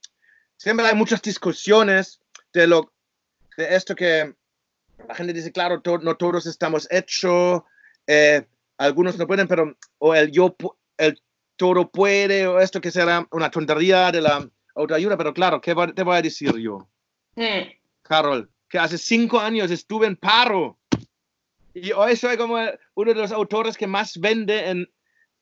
siempre 0.56 0.86
hay 0.86 0.94
muchas 0.94 1.22
discusiones 1.22 2.20
de, 2.52 2.66
lo, 2.66 2.92
de 3.56 3.74
esto 3.74 3.94
que 3.94 4.34
la 5.08 5.14
gente 5.14 5.32
dice, 5.32 5.52
claro, 5.52 5.82
no 6.02 6.16
todos 6.16 6.46
estamos 6.46 6.86
hechos 6.90 7.62
eh, 8.06 8.44
algunos 8.78 9.16
no 9.18 9.26
pueden, 9.26 9.46
pero 9.46 9.76
o 9.98 10.14
el 10.14 10.30
yo, 10.30 10.56
el 10.98 11.20
todo 11.56 11.90
puede, 11.90 12.46
o 12.46 12.58
esto 12.58 12.80
que 12.80 12.90
será 12.90 13.26
una 13.30 13.50
tontería 13.50 14.10
de 14.10 14.20
la 14.20 14.48
autoayuda, 14.74 15.16
pero 15.16 15.32
claro, 15.32 15.60
¿qué 15.60 15.74
te 15.94 16.02
voy 16.02 16.16
a 16.16 16.22
decir 16.22 16.56
yo? 16.56 16.88
Carol, 18.02 18.50
que 18.68 18.78
hace 18.78 18.98
cinco 18.98 19.38
años 19.38 19.70
estuve 19.70 20.06
en 20.06 20.16
paro 20.16 20.78
y 21.74 21.92
hoy 21.92 22.16
soy 22.16 22.36
como 22.36 22.56
uno 22.94 23.14
de 23.14 23.20
los 23.20 23.32
autores 23.32 23.76
que 23.76 23.86
más 23.86 24.18
vende 24.18 24.68
en, 24.68 24.90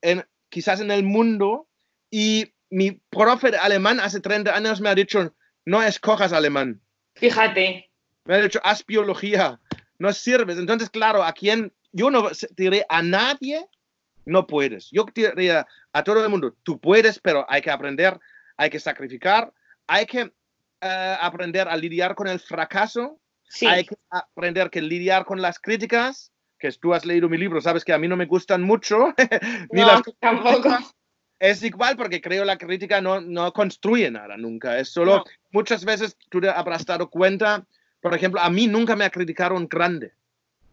en 0.01 0.23
quizás 0.49 0.79
en 0.79 0.91
el 0.91 1.03
mundo 1.03 1.67
y 2.11 2.53
mi 2.69 2.91
profe 2.91 3.49
de 3.49 3.57
alemán 3.57 3.99
hace 3.99 4.19
30 4.19 4.55
años 4.55 4.79
me 4.81 4.89
ha 4.89 4.95
dicho, 4.95 5.33
no 5.65 5.81
escojas 5.81 6.33
alemán. 6.33 6.81
Fíjate. 7.15 7.89
Me 8.25 8.35
ha 8.35 8.41
dicho, 8.41 8.59
haz 8.63 8.85
biología, 8.85 9.59
no 9.97 10.13
sirves. 10.13 10.59
Entonces, 10.59 10.89
claro, 10.89 11.23
¿a 11.23 11.33
quién 11.33 11.73
yo 11.91 12.09
no 12.09 12.29
diré 12.55 12.85
a 12.89 13.01
nadie, 13.01 13.67
no 14.25 14.47
puedes. 14.47 14.89
Yo 14.91 15.05
diría 15.13 15.67
a 15.93 16.03
todo 16.03 16.23
el 16.23 16.29
mundo, 16.29 16.55
tú 16.63 16.79
puedes, 16.79 17.19
pero 17.19 17.45
hay 17.49 17.61
que 17.61 17.71
aprender, 17.71 18.19
hay 18.57 18.69
que 18.69 18.79
sacrificar, 18.79 19.51
hay 19.87 20.05
que 20.05 20.31
eh, 20.81 21.17
aprender 21.19 21.67
a 21.67 21.75
lidiar 21.75 22.15
con 22.15 22.27
el 22.27 22.39
fracaso, 22.39 23.19
hay 23.67 23.85
que 23.85 23.95
aprender 24.09 24.69
que 24.69 24.81
lidiar 24.81 25.25
con 25.25 25.41
las 25.41 25.59
críticas, 25.59 26.31
que 26.57 26.71
tú 26.73 26.93
has 26.93 27.05
leído 27.05 27.27
mi 27.27 27.37
libro, 27.37 27.59
sabes 27.59 27.83
que 27.83 27.93
a 27.93 27.97
mí 27.97 28.07
no 28.07 28.15
me 28.15 28.25
gustan 28.25 28.61
mucho, 28.61 29.13
ni 29.71 29.81
las 29.81 30.01
tampoco. 30.19 30.69
Es 31.41 31.63
igual 31.63 31.97
porque 31.97 32.21
creo 32.21 32.45
la 32.45 32.55
crítica 32.55 33.01
no, 33.01 33.19
no 33.19 33.51
construye 33.51 34.11
nada 34.11 34.37
nunca, 34.37 34.77
es 34.77 34.89
solo, 34.89 35.25
muchas 35.49 35.83
veces 35.83 36.15
tú 36.29 36.39
te 36.39 36.47
habrás 36.47 36.85
dado 36.85 37.09
cuenta, 37.09 37.65
por 37.99 38.13
ejemplo, 38.13 38.39
a 38.39 38.51
mí 38.51 38.67
nunca 38.67 38.95
me 38.95 39.05
ha 39.05 39.09
criticado 39.09 39.55
un 39.55 39.67
grande 39.67 40.13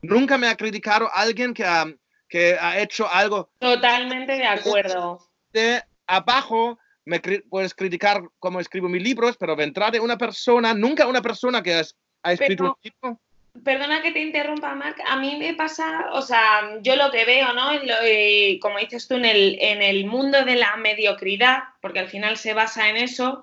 Nunca 0.03 0.37
me 0.37 0.47
ha 0.47 0.57
criticado 0.57 1.09
alguien 1.13 1.55
que 1.55 1.65
ha, 1.65 1.87
que 2.29 2.55
ha 2.61 2.79
hecho 2.81 3.09
algo. 3.09 3.51
Totalmente 3.59 4.33
de 4.33 4.45
acuerdo. 4.45 5.19
De 5.55 5.83
abajo 6.07 6.79
me 7.07 7.19
puedes 7.49 7.75
criticar 7.75 8.23
cómo 8.39 8.61
escribo 8.61 8.91
mis 8.91 9.03
libros, 9.03 9.39
pero 9.39 9.57
de 9.57 9.65
entrada 9.65 10.01
una 10.03 10.19
persona, 10.19 10.75
nunca 10.75 11.07
una 11.07 11.23
persona 11.23 11.63
que 11.63 11.83
ha 12.23 12.33
escrito 12.33 12.65
un 12.65 12.75
libro. 12.83 13.21
Perdona 13.65 14.03
que 14.03 14.13
te 14.13 14.21
interrumpa, 14.21 14.75
Marc. 14.75 15.01
A 15.07 15.17
mí 15.17 15.37
me 15.37 15.55
pasa, 15.55 16.11
o 16.13 16.23
sea, 16.23 16.79
yo 16.81 16.97
lo 16.97 17.11
que 17.11 17.25
veo, 17.25 17.53
¿no? 17.53 17.71
Eh, 17.73 18.59
como 18.61 18.79
dices 18.79 19.09
tú, 19.09 19.17
en 19.17 19.25
el, 19.25 19.59
en 19.61 19.83
el 19.83 20.07
mundo 20.07 20.45
de 20.45 20.57
la 20.57 20.77
mediocridad, 20.77 21.65
porque 21.81 21.99
al 21.99 22.09
final 22.09 22.37
se 22.37 22.55
basa 22.55 22.89
en 22.89 22.97
eso, 22.97 23.43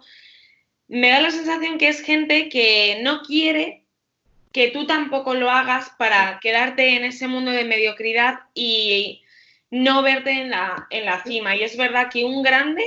me 0.88 1.10
da 1.10 1.22
la 1.22 1.32
sensación 1.32 1.78
que 1.78 1.89
es 1.89 2.01
gente 2.01 2.49
que 2.49 2.99
no 3.01 3.22
quiere 3.24 3.86
que 4.56 4.70
tú 4.70 4.88
tampoco 4.88 5.34
lo 5.34 5.51
hagas 5.51 5.91
para 5.97 6.39
quedarte 6.39 6.95
en 6.95 7.03
ese 7.03 7.28
mundo 7.28 7.51
de 7.51 7.66
mediocridad 7.66 8.39
y 8.53 9.22
no 9.70 10.01
verte 10.01 10.32
en 10.32 10.49
la, 10.49 10.88
en 10.91 11.03
la 11.03 11.22
cima. 11.24 11.58
Y 11.58 11.64
es 11.64 11.76
verdad 11.76 12.10
que 12.10 12.24
un 12.24 12.41
grande 12.41 12.84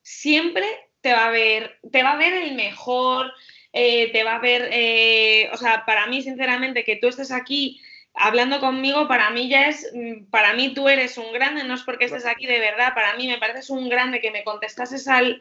siempre 0.00 0.64
te 1.02 1.12
va 1.12 1.26
a 1.26 1.30
ver, 1.30 1.78
te 1.90 2.02
va 2.02 2.12
a 2.12 2.16
ver 2.16 2.32
el 2.32 2.54
mejor, 2.54 3.30
eh, 3.72 4.12
te 4.12 4.24
va 4.24 4.36
a 4.36 4.38
ver, 4.38 4.68
eh, 4.72 5.48
o 5.52 5.56
sea, 5.56 5.84
para 5.86 6.06
mí, 6.06 6.22
sinceramente, 6.22 6.84
que 6.84 6.96
tú 6.96 7.08
estés 7.08 7.32
aquí 7.32 7.80
hablando 8.14 8.60
conmigo, 8.60 9.08
para 9.08 9.30
mí 9.30 9.48
ya 9.48 9.68
es, 9.68 9.90
mm, 9.94 10.26
para 10.30 10.52
mí 10.54 10.74
tú 10.74 10.88
eres 10.88 11.16
un 11.18 11.32
grande, 11.32 11.64
no 11.64 11.74
es 11.74 11.82
porque 11.82 12.04
estés 12.06 12.26
aquí 12.26 12.46
de 12.46 12.60
verdad, 12.60 12.94
para 12.94 13.16
mí 13.16 13.26
me 13.26 13.38
pareces 13.38 13.70
un 13.70 13.88
grande 13.88 14.20
que 14.20 14.30
me 14.30 14.44
contestases 14.44 15.08
al, 15.08 15.40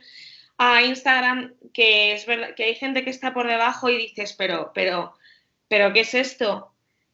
a 0.58 0.82
Instagram, 0.84 1.54
que 1.74 2.14
es 2.14 2.26
verdad, 2.26 2.56
que 2.56 2.64
hay 2.66 2.76
gente 2.76 3.04
que 3.04 3.10
está 3.10 3.34
por 3.34 3.48
debajo 3.48 3.90
y 3.90 3.98
dices, 3.98 4.34
pero, 4.34 4.72
pero, 4.74 5.14
¿pero 5.68 5.92
qué 5.94 6.02
es 6.02 6.14
esto? 6.14 6.72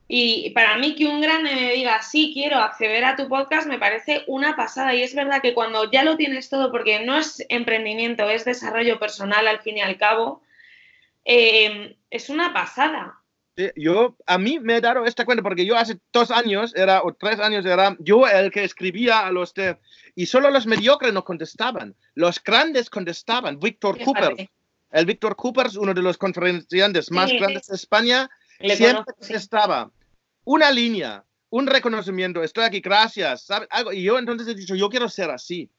Y 0.09 0.51
para 0.51 0.77
mí 0.77 0.95
que 0.95 1.05
un 1.05 1.21
grande 1.21 1.53
me 1.53 1.73
diga, 1.73 2.01
sí, 2.01 2.31
quiero 2.33 2.57
acceder 2.59 3.03
a 3.03 3.15
tu 3.15 3.27
podcast, 3.27 3.67
me 3.67 3.77
parece 3.77 4.23
una 4.27 4.55
pasada. 4.55 4.95
Y 4.95 5.03
es 5.03 5.13
verdad 5.13 5.41
que 5.41 5.53
cuando 5.53 5.91
ya 5.91 6.03
lo 6.03 6.15
tienes 6.15 6.49
todo, 6.49 6.71
porque 6.71 7.01
no 7.01 7.17
es 7.17 7.45
emprendimiento, 7.49 8.29
es 8.29 8.45
desarrollo 8.45 8.99
personal 8.99 9.47
al 9.47 9.59
fin 9.59 9.77
y 9.77 9.81
al 9.81 9.97
cabo, 9.97 10.41
eh, 11.27 11.97
es 12.09 12.29
una 12.29 12.53
pasada. 12.53 13.21
yo, 13.75 14.15
a 14.25 14.37
mí 14.37 14.59
me 14.59 14.77
he 14.77 14.81
dado 14.81 15.05
esta 15.05 15.25
cuenta 15.25 15.43
porque 15.43 15.65
yo 15.65 15.75
hace 15.75 15.99
dos 16.13 16.31
años, 16.31 16.73
era, 16.75 17.03
o 17.03 17.13
tres 17.13 17.39
años, 17.39 17.65
era 17.65 17.95
yo 17.99 18.27
el 18.27 18.51
que 18.51 18.63
escribía 18.63 19.25
a 19.25 19.31
los 19.31 19.53
de... 19.53 19.77
Y 20.15 20.25
solo 20.25 20.49
los 20.49 20.65
mediocres 20.65 21.13
no 21.13 21.23
contestaban, 21.23 21.95
los 22.15 22.43
grandes 22.43 22.89
contestaban. 22.89 23.59
Víctor 23.59 24.03
Cooper, 24.03 24.49
el 24.91 25.05
Víctor 25.05 25.35
Cooper 25.35 25.67
es 25.67 25.75
uno 25.75 25.93
de 25.93 26.01
los 26.01 26.17
conferenciantes 26.17 27.11
más 27.11 27.31
grandes 27.31 27.67
de 27.67 27.75
España 27.75 28.29
Siempre 28.59 29.13
estaba 29.29 29.91
una 30.43 30.71
línea, 30.71 31.23
un 31.49 31.67
reconocimiento, 31.67 32.43
estoy 32.43 32.63
aquí, 32.63 32.79
gracias, 32.79 33.45
¿sabes? 33.45 33.67
Algo. 33.71 33.93
Y 33.93 34.03
yo 34.03 34.17
entonces 34.17 34.47
he 34.47 34.55
dicho, 34.55 34.75
yo 34.75 34.89
quiero 34.89 35.09
ser 35.09 35.29
así. 35.29 35.69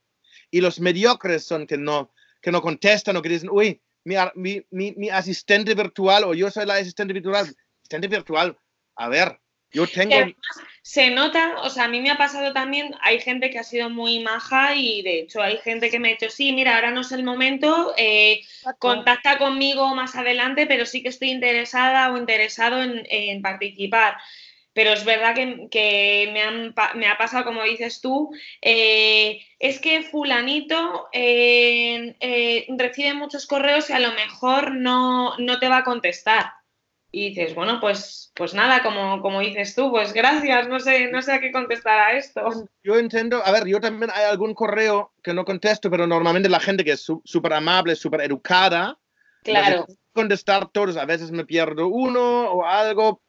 Y 0.50 0.60
los 0.60 0.80
mediocres 0.80 1.44
son 1.44 1.66
que 1.66 1.76
no, 1.76 2.12
que 2.40 2.52
no 2.52 2.62
contestan 2.62 3.16
o 3.16 3.22
que 3.22 3.28
dicen, 3.28 3.50
uy, 3.50 3.80
mi, 4.04 4.16
mi, 4.34 4.62
mi, 4.70 4.94
mi 4.96 5.10
asistente 5.10 5.74
virtual 5.74 6.24
o 6.24 6.34
yo 6.34 6.50
soy 6.50 6.66
la 6.66 6.74
asistente 6.74 7.12
virtual. 7.12 7.46
Asistente 7.82 8.08
virtual, 8.08 8.58
a 8.96 9.08
ver, 9.08 9.38
yo 9.70 9.86
tengo... 9.86 10.14
se 10.82 11.10
nota, 11.10 11.60
o 11.60 11.68
sea, 11.68 11.84
a 11.84 11.88
mí 11.88 12.00
me 12.00 12.10
ha 12.10 12.16
pasado 12.16 12.52
también, 12.52 12.94
hay 13.02 13.20
gente 13.20 13.50
que 13.50 13.58
ha 13.58 13.64
sido 13.64 13.90
muy 13.90 14.20
maja 14.20 14.74
y 14.74 15.02
de 15.02 15.20
hecho 15.20 15.42
hay 15.42 15.58
gente 15.58 15.90
que 15.90 15.98
me 15.98 16.08
ha 16.08 16.12
dicho, 16.12 16.30
sí, 16.30 16.52
mira, 16.52 16.74
ahora 16.74 16.90
no 16.90 17.02
es 17.02 17.12
el 17.12 17.22
momento, 17.22 17.92
eh, 17.98 18.40
contacta 18.78 19.36
conmigo 19.36 19.94
más 19.94 20.16
adelante, 20.16 20.66
pero 20.66 20.86
sí 20.86 21.02
que 21.02 21.10
estoy 21.10 21.30
interesada 21.30 22.10
o 22.12 22.16
interesado 22.16 22.82
en, 22.82 23.42
participar. 23.42 24.16
Pero 24.72 24.92
es 24.92 25.04
verdad 25.04 25.34
que, 25.34 26.30
me, 26.94 27.06
ha 27.06 27.18
pasado, 27.18 27.44
como 27.44 27.64
dices 27.64 28.00
tú, 28.00 28.30
eh, 28.62 29.40
es 29.58 29.80
que 29.80 30.02
fulanito 30.02 31.08
eh, 31.12 32.14
recibe 32.76 33.14
muchos 33.14 33.46
correos 33.46 33.90
y 33.90 33.92
a 33.92 33.98
lo 33.98 34.12
mejor 34.12 34.74
no, 34.74 35.36
no 35.38 35.58
te 35.58 35.68
va 35.68 35.78
a 35.78 35.84
contestar. 35.84 36.52
y 37.10 37.30
dices, 37.30 37.54
bueno, 37.54 37.80
pues, 37.80 38.32
pues 38.34 38.54
nada, 38.54 38.82
como, 38.82 39.20
como 39.20 39.40
dices 39.40 39.74
tú, 39.74 39.90
pues 39.90 40.12
gracias, 40.12 40.68
no 40.68 40.78
sé, 40.78 41.10
no 41.10 41.22
sé 41.22 41.32
a 41.32 41.40
qué 41.40 41.50
contestar 41.50 41.98
a 41.98 42.12
esto. 42.12 42.68
Yo 42.84 42.98
entiendo, 42.98 43.42
a 43.44 43.50
ver, 43.50 43.66
yo 43.66 43.80
también 43.80 44.12
hay 44.14 44.24
algún 44.24 44.54
correo 44.54 45.12
que 45.22 45.34
no 45.34 45.44
contesto, 45.44 45.90
pero 45.90 46.06
normalmente 46.06 46.48
la 46.48 46.60
gente 46.60 46.84
que 46.84 46.92
es 46.92 47.06
súper 47.24 47.52
amable, 47.52 47.96
súper 47.96 48.20
educada, 48.20 48.98
claro. 49.42 49.86
contestar 50.12 50.68
todos, 50.70 50.96
a 50.96 51.06
veces 51.06 51.30
me 51.30 51.44
pierdo 51.46 51.88
uno 51.88 52.50
o 52.50 52.64
algo. 52.64 53.22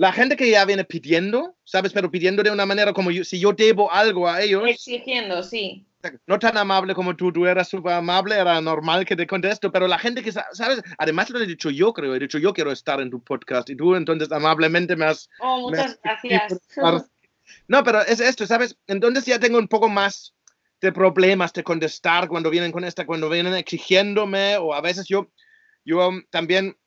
La 0.00 0.12
gente 0.12 0.34
que 0.34 0.48
ya 0.48 0.64
viene 0.64 0.84
pidiendo, 0.84 1.56
¿sabes? 1.64 1.92
Pero 1.92 2.10
pidiendo 2.10 2.42
de 2.42 2.50
una 2.50 2.64
manera 2.64 2.94
como 2.94 3.10
yo, 3.10 3.22
si 3.22 3.38
yo 3.38 3.52
debo 3.52 3.92
algo 3.92 4.26
a 4.26 4.40
ellos. 4.40 4.62
Exigiendo, 4.66 5.42
sí 5.42 5.84
no 6.26 6.38
tan 6.38 6.56
amable 6.56 6.94
como 6.94 7.14
tú, 7.14 7.30
tú 7.30 7.44
eras 7.44 7.68
súper 7.68 7.92
amable, 7.92 8.34
era 8.34 8.58
normal 8.60 9.04
que 9.04 9.16
te 9.16 9.26
contesto, 9.26 9.70
pero 9.70 9.86
la 9.86 9.98
gente 9.98 10.22
que, 10.22 10.32
¿sabes? 10.32 10.82
Además 10.96 11.28
lo 11.28 11.38
he 11.38 11.46
dicho 11.46 11.68
yo, 11.68 11.92
creo, 11.92 12.14
he 12.14 12.18
dicho 12.18 12.38
yo 12.38 12.54
quiero 12.54 12.72
estar 12.72 13.00
en 13.00 13.10
tu 13.10 13.22
podcast 13.22 13.68
y 13.68 13.76
tú 13.76 13.94
entonces 13.94 14.32
amablemente 14.32 14.96
me 14.96 15.04
has... 15.04 15.28
Oh, 15.40 15.60
muchas 15.68 16.00
gracias. 16.02 16.58
No, 17.68 17.84
pero 17.84 18.00
es 18.00 18.20
esto, 18.20 18.46
¿sabes? 18.46 18.78
Entonces 18.86 19.26
ya 19.26 19.38
tengo 19.38 19.58
un 19.58 19.68
poco 19.68 19.88
más 19.88 20.34
de 20.80 20.92
problemas 20.92 21.52
de 21.52 21.64
contestar 21.64 22.28
cuando 22.28 22.48
vienen 22.48 22.72
con 22.72 22.84
esta, 22.84 23.04
cuando 23.04 23.28
vienen 23.28 23.54
exigiéndome 23.54 24.56
o 24.56 24.72
a 24.72 24.80
veces 24.80 25.06
yo, 25.06 25.30
yo 25.84 26.10
también 26.30 26.78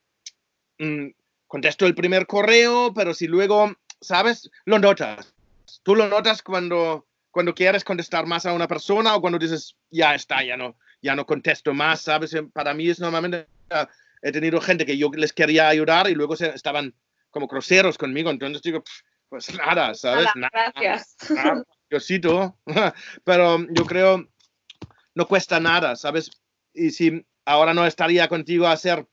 mm, 0.80 1.09
contesto 1.54 1.86
el 1.86 1.93
primer 1.93 2.26
correo, 2.26 2.95
pero 2.95 3.14
si 3.14 3.28
luego, 3.28 3.72
¿sabes? 4.01 4.49
Lo 4.66 4.80
notas. 4.80 5.36
Tú 5.84 5.95
lo 5.95 6.08
notas 6.08 6.41
cuando 6.41 7.06
cuando 7.30 7.54
quieres 7.54 7.84
contestar 7.84 8.26
más 8.26 8.47
a 8.47 8.54
una 8.54 8.68
persona 8.68 9.16
o 9.16 9.22
cuando 9.22 9.38
dices, 9.38 9.76
ya 9.91 10.16
está, 10.16 10.43
ya 10.43 10.58
no, 10.58 10.76
ya 10.99 11.16
no 11.16 11.28
contesto 11.28 11.72
más, 11.72 12.01
¿sabes? 12.01 12.34
Eh, 12.34 12.41
para 12.41 12.74
mí 12.74 12.89
es 12.89 12.99
normalmente, 12.99 13.47
uh, 13.70 13.86
he 14.24 14.32
tenido 14.32 14.60
gente 14.62 14.84
que 14.84 14.97
yo 14.97 15.12
les 15.16 15.32
quería 15.32 15.68
ayudar 15.68 16.10
y 16.10 16.16
luego 16.16 16.36
se, 16.36 16.49
estaban 16.49 16.95
como 17.30 17.45
groseros 17.45 17.99
conmigo, 17.99 18.32
entonces 18.32 18.64
digo, 18.64 18.84
pues 19.30 19.54
nada, 19.56 19.93
¿sabes? 19.93 20.30
Nada, 20.34 20.74
gracias. 20.76 21.18
yo 21.91 21.99
cito, 21.99 22.58
pero 23.24 23.60
yo 23.70 23.86
creo, 23.86 24.28
no 25.14 25.28
cuesta 25.28 25.60
nada, 25.60 25.95
¿sabes? 25.95 26.32
Y 26.74 26.89
si 26.89 27.24
ahora 27.45 27.76
no 27.76 27.86
estaría 27.86 28.28
contigo 28.28 28.66
a 28.66 28.72
hacer 28.72 29.08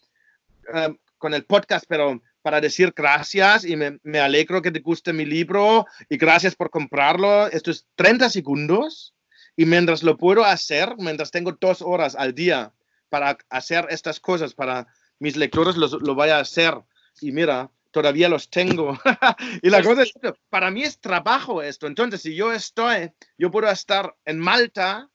uh, 0.73 0.95
con 1.19 1.35
el 1.35 1.45
podcast, 1.45 1.85
pero 1.87 2.23
para 2.43 2.61
decir 2.61 2.93
gracias 2.95 3.65
y 3.65 3.77
me, 3.77 3.99
me, 4.03 4.21
alegro 4.21 4.63
que 4.63 4.71
te 4.71 4.81
guste 4.81 5.13
mi 5.13 5.25
libro 5.25 5.87
y 6.09 6.17
gracias 6.17 6.55
por 6.55 6.71
comprarlo. 6.71 7.47
Esto 7.49 7.71
es 7.71 7.87
30 7.97 8.31
segundos 8.31 9.15
y 9.57 9.67
mientras 9.67 10.03
lo 10.03 10.17
puedo 10.17 10.45
hacer, 10.45 10.95
mientras 10.99 11.31
tengo 11.31 11.53
dos 11.61 11.83
horas 11.83 12.15
al 12.15 12.35
día 12.35 12.73
para 13.09 13.37
hacer 13.51 13.87
estas 13.91 14.21
cosas, 14.21 14.55
para 14.55 14.87
mis 15.19 15.37
lectores 15.37 15.77
lo, 15.77 15.89
lo 15.89 16.15
voy 16.15 16.31
a 16.31 16.39
hacer. 16.39 16.75
Y 17.21 17.33
mira, 17.33 17.71
todavía 17.91 18.29
los 18.29 18.49
tengo. 18.49 18.99
y 19.63 19.71
la 19.71 19.83
cosa 19.83 20.03
es, 20.03 20.13
para 20.49 20.71
mí 20.71 20.83
es 20.83 20.99
trabajo 20.99 21.63
esto. 21.63 21.87
Entonces, 21.87 22.23
si 22.23 22.35
yo 22.35 22.53
estoy, 22.53 23.11
yo 23.39 23.51
puedo 23.51 23.69
estar 23.69 24.15
en 24.25 24.39
Malta, 24.39 25.09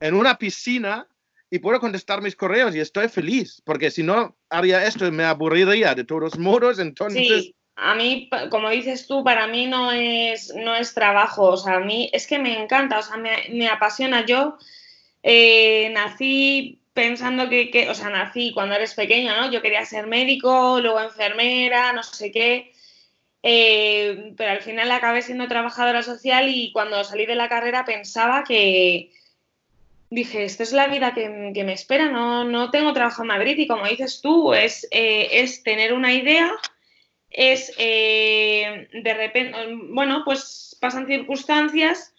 en 0.00 0.14
una 0.14 0.36
piscina, 0.38 1.06
y 1.50 1.58
puedo 1.58 1.80
contestar 1.80 2.22
mis 2.22 2.36
correos 2.36 2.74
y 2.74 2.80
estoy 2.80 3.08
feliz, 3.08 3.62
porque 3.64 3.90
si 3.90 4.02
no 4.02 4.36
haría 4.50 4.84
esto 4.86 5.10
me 5.12 5.24
aburriría 5.24 5.94
de 5.94 6.04
todos 6.04 6.38
modos, 6.38 6.78
entonces... 6.78 7.26
Sí, 7.26 7.54
a 7.76 7.94
mí, 7.94 8.30
como 8.50 8.70
dices 8.70 9.06
tú, 9.06 9.22
para 9.22 9.46
mí 9.46 9.66
no 9.66 9.92
es, 9.92 10.52
no 10.54 10.74
es 10.74 10.94
trabajo, 10.94 11.50
o 11.50 11.56
sea, 11.56 11.76
a 11.76 11.80
mí 11.80 12.10
es 12.12 12.26
que 12.26 12.38
me 12.38 12.60
encanta, 12.60 12.98
o 12.98 13.02
sea, 13.02 13.18
me, 13.18 13.48
me 13.50 13.68
apasiona. 13.68 14.24
Yo 14.24 14.56
eh, 15.22 15.90
nací 15.92 16.80
pensando 16.94 17.50
que, 17.50 17.70
que, 17.70 17.90
o 17.90 17.94
sea, 17.94 18.08
nací 18.08 18.52
cuando 18.54 18.74
eres 18.74 18.94
pequeño, 18.94 19.36
¿no? 19.36 19.50
Yo 19.52 19.60
quería 19.60 19.84
ser 19.84 20.06
médico, 20.06 20.80
luego 20.80 21.00
enfermera, 21.02 21.92
no 21.92 22.02
sé 22.02 22.32
qué. 22.32 22.72
Eh, 23.42 24.32
pero 24.36 24.52
al 24.52 24.62
final 24.62 24.90
acabé 24.90 25.20
siendo 25.20 25.46
trabajadora 25.46 26.02
social 26.02 26.48
y 26.48 26.72
cuando 26.72 27.04
salí 27.04 27.26
de 27.26 27.34
la 27.34 27.50
carrera 27.50 27.84
pensaba 27.84 28.42
que, 28.42 29.12
dije, 30.10 30.44
esta 30.44 30.62
es 30.62 30.72
la 30.72 30.86
vida 30.86 31.14
que, 31.14 31.28
me 31.28 31.72
espera, 31.72 32.08
no, 32.10 32.44
no, 32.44 32.70
tengo 32.70 32.92
trabajo 32.92 33.22
en 33.22 33.28
Madrid 33.28 33.58
y 33.58 33.66
como 33.66 33.86
dices 33.86 34.20
tú, 34.22 34.54
es, 34.54 34.86
eh, 34.90 35.28
es 35.32 35.62
tener 35.62 35.92
una 35.92 36.12
idea, 36.12 36.52
es 37.30 37.72
eh, 37.78 38.88
de 38.92 39.14
repente, 39.14 39.52
bueno, 39.90 40.22
pues 40.24 40.76
pasan 40.80 41.06
circunstancias 41.06 42.12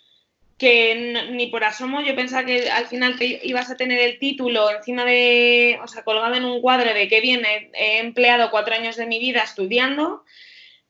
que 0.58 1.30
ni 1.32 1.48
por 1.48 1.64
asomo 1.64 2.02
yo 2.02 2.16
pensaba 2.16 2.46
que 2.46 2.70
al 2.70 2.88
final 2.88 3.18
te 3.18 3.40
ibas 3.44 3.70
a 3.70 3.78
tener 3.78 4.00
el 4.00 4.18
título 4.18 4.72
encima 4.72 5.06
de, 5.06 5.80
o 5.84 5.88
sea, 5.88 6.04
colgado 6.04 6.34
en 6.34 6.46
un 6.46 6.62
cuadro 6.62 6.94
de 6.94 7.08
que 7.08 7.22
viene, 7.22 7.70
he 7.74 8.00
empleado 8.00 8.50
cuatro 8.50 8.74
años 8.74 8.96
de 8.96 9.06
mi 9.06 9.20
vida 9.20 9.44
estudiando, 9.44 10.24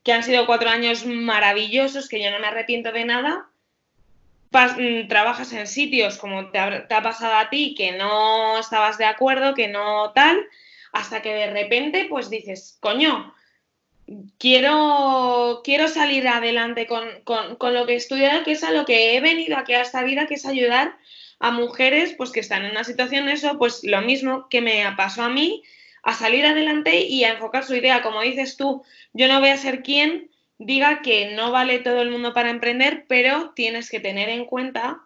que 0.02 0.12
han 0.14 0.22
sido 0.22 0.46
cuatro 0.46 0.70
años 0.70 1.04
maravillosos, 1.04 2.08
que 2.08 2.22
yo 2.22 2.30
no 2.30 2.38
me 2.38 2.46
arrepiento 2.46 2.92
de 2.92 3.04
nada, 3.04 3.50
trabajas 4.50 5.52
en 5.52 5.66
sitios 5.66 6.18
como 6.18 6.50
te 6.50 6.58
ha, 6.58 7.02
pasado 7.02 7.34
a 7.34 7.50
ti, 7.50 7.74
que 7.76 7.92
no 7.92 8.58
estabas 8.58 8.98
de 8.98 9.04
acuerdo, 9.04 9.54
que 9.54 9.68
no 9.68 10.12
tal, 10.12 10.38
hasta 10.92 11.22
que 11.22 11.34
de 11.34 11.50
repente 11.50 12.06
pues 12.08 12.30
dices, 12.30 12.78
coño, 12.80 13.34
quiero, 14.38 15.60
quiero 15.64 15.88
salir 15.88 16.26
adelante 16.28 16.86
con, 16.86 17.04
lo 17.74 17.86
que 17.86 17.92
he 17.92 17.96
estudiado, 17.96 18.44
que 18.44 18.52
es 18.52 18.64
a 18.64 18.70
lo 18.70 18.84
que 18.84 19.16
he 19.16 19.20
venido 19.20 19.56
aquí 19.56 19.74
a 19.74 19.82
esta 19.82 20.02
vida, 20.02 20.26
que 20.26 20.34
es 20.34 20.46
ayudar 20.46 20.96
a 21.40 21.50
mujeres 21.50 22.14
pues 22.16 22.30
que 22.30 22.40
están 22.40 22.64
en 22.64 22.72
una 22.72 22.84
situación 22.84 23.28
eso, 23.28 23.58
pues 23.58 23.84
lo 23.84 24.00
mismo 24.00 24.48
que 24.48 24.60
me 24.60 24.84
pasó 24.96 25.22
a 25.22 25.28
mí, 25.28 25.62
a 26.02 26.14
salir 26.14 26.46
adelante 26.46 27.00
y 27.00 27.24
a 27.24 27.32
enfocar 27.32 27.64
su 27.64 27.74
idea. 27.74 28.02
Como 28.02 28.22
dices 28.22 28.56
tú, 28.56 28.82
yo 29.12 29.28
no 29.28 29.40
voy 29.40 29.50
a 29.50 29.56
ser 29.56 29.82
quien 29.82 30.27
diga 30.58 31.02
que 31.02 31.34
no 31.34 31.52
vale 31.52 31.78
todo 31.78 32.02
el 32.02 32.10
mundo 32.10 32.34
para 32.34 32.50
emprender, 32.50 33.04
pero 33.08 33.52
tienes 33.54 33.90
que 33.90 34.00
tener 34.00 34.28
en 34.28 34.44
cuenta 34.44 35.00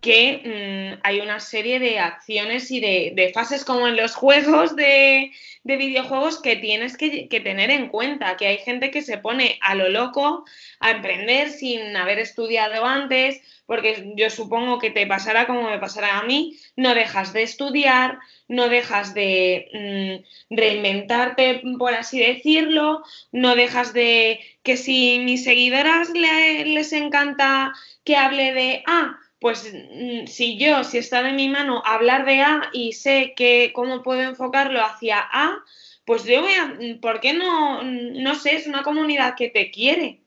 que 0.00 0.96
mm, 0.96 1.00
hay 1.02 1.20
una 1.20 1.40
serie 1.40 1.80
de 1.80 1.98
acciones 1.98 2.70
y 2.70 2.80
de, 2.80 3.30
fases 3.34 3.64
como 3.64 3.88
en 3.88 3.96
los 3.96 4.14
juegos 4.14 4.76
de, 4.76 5.32
videojuegos 5.64 6.40
que 6.40 6.56
tienes 6.56 6.96
que, 6.96 7.28
que, 7.28 7.40
tener 7.40 7.70
en 7.70 7.88
cuenta, 7.88 8.36
que 8.36 8.46
hay 8.46 8.58
gente 8.58 8.90
que 8.90 9.02
se 9.02 9.18
pone 9.18 9.58
a 9.62 9.74
lo 9.74 9.88
loco 9.88 10.44
a 10.78 10.92
emprender 10.92 11.50
sin 11.50 11.96
haber 11.96 12.20
estudiado 12.20 12.84
antes, 12.84 13.40
porque 13.66 14.12
yo 14.14 14.30
supongo 14.30 14.78
que 14.78 14.90
te 14.90 15.06
pasará 15.06 15.46
como 15.46 15.68
me 15.68 15.78
pasará 15.78 16.18
a 16.18 16.22
mí, 16.22 16.56
no 16.76 16.94
dejas 16.94 17.32
de 17.32 17.42
estudiar, 17.42 18.20
no 18.48 18.68
dejas 18.68 19.14
de 19.14 20.22
mm, 20.50 20.54
reinventarte, 20.54 21.62
por 21.78 21.94
así 21.94 22.18
decirlo, 22.18 23.02
no 23.32 23.54
dejas 23.54 23.92
de 23.92 24.40
que 24.62 24.76
si 24.76 25.18
mis 25.20 25.44
seguidoras 25.44 26.10
les 26.10 26.92
encanta 26.92 27.72
que 28.04 28.16
hable 28.16 28.52
de, 28.52 28.82
ah, 28.86 29.18
pues 29.40 29.72
mm, 29.72 30.26
si 30.26 30.58
yo, 30.58 30.84
si 30.84 30.98
está 30.98 31.22
de 31.22 31.32
mi 31.32 31.48
mano 31.48 31.82
hablar 31.84 32.24
de 32.24 32.40
A 32.40 32.70
y 32.72 32.92
sé 32.92 33.34
que 33.36 33.72
cómo 33.74 34.02
puedo 34.02 34.22
enfocarlo 34.22 34.80
hacia 34.84 35.18
A, 35.20 35.58
pues 36.04 36.24
yo 36.24 36.42
voy 36.42 36.52
a, 36.52 37.00
¿por 37.00 37.20
qué 37.20 37.34
no? 37.34 37.82
No 37.82 38.34
sé, 38.36 38.56
es 38.56 38.66
una 38.66 38.82
comunidad 38.82 39.34
que 39.36 39.48
te 39.50 39.70
quiere. 39.70 40.20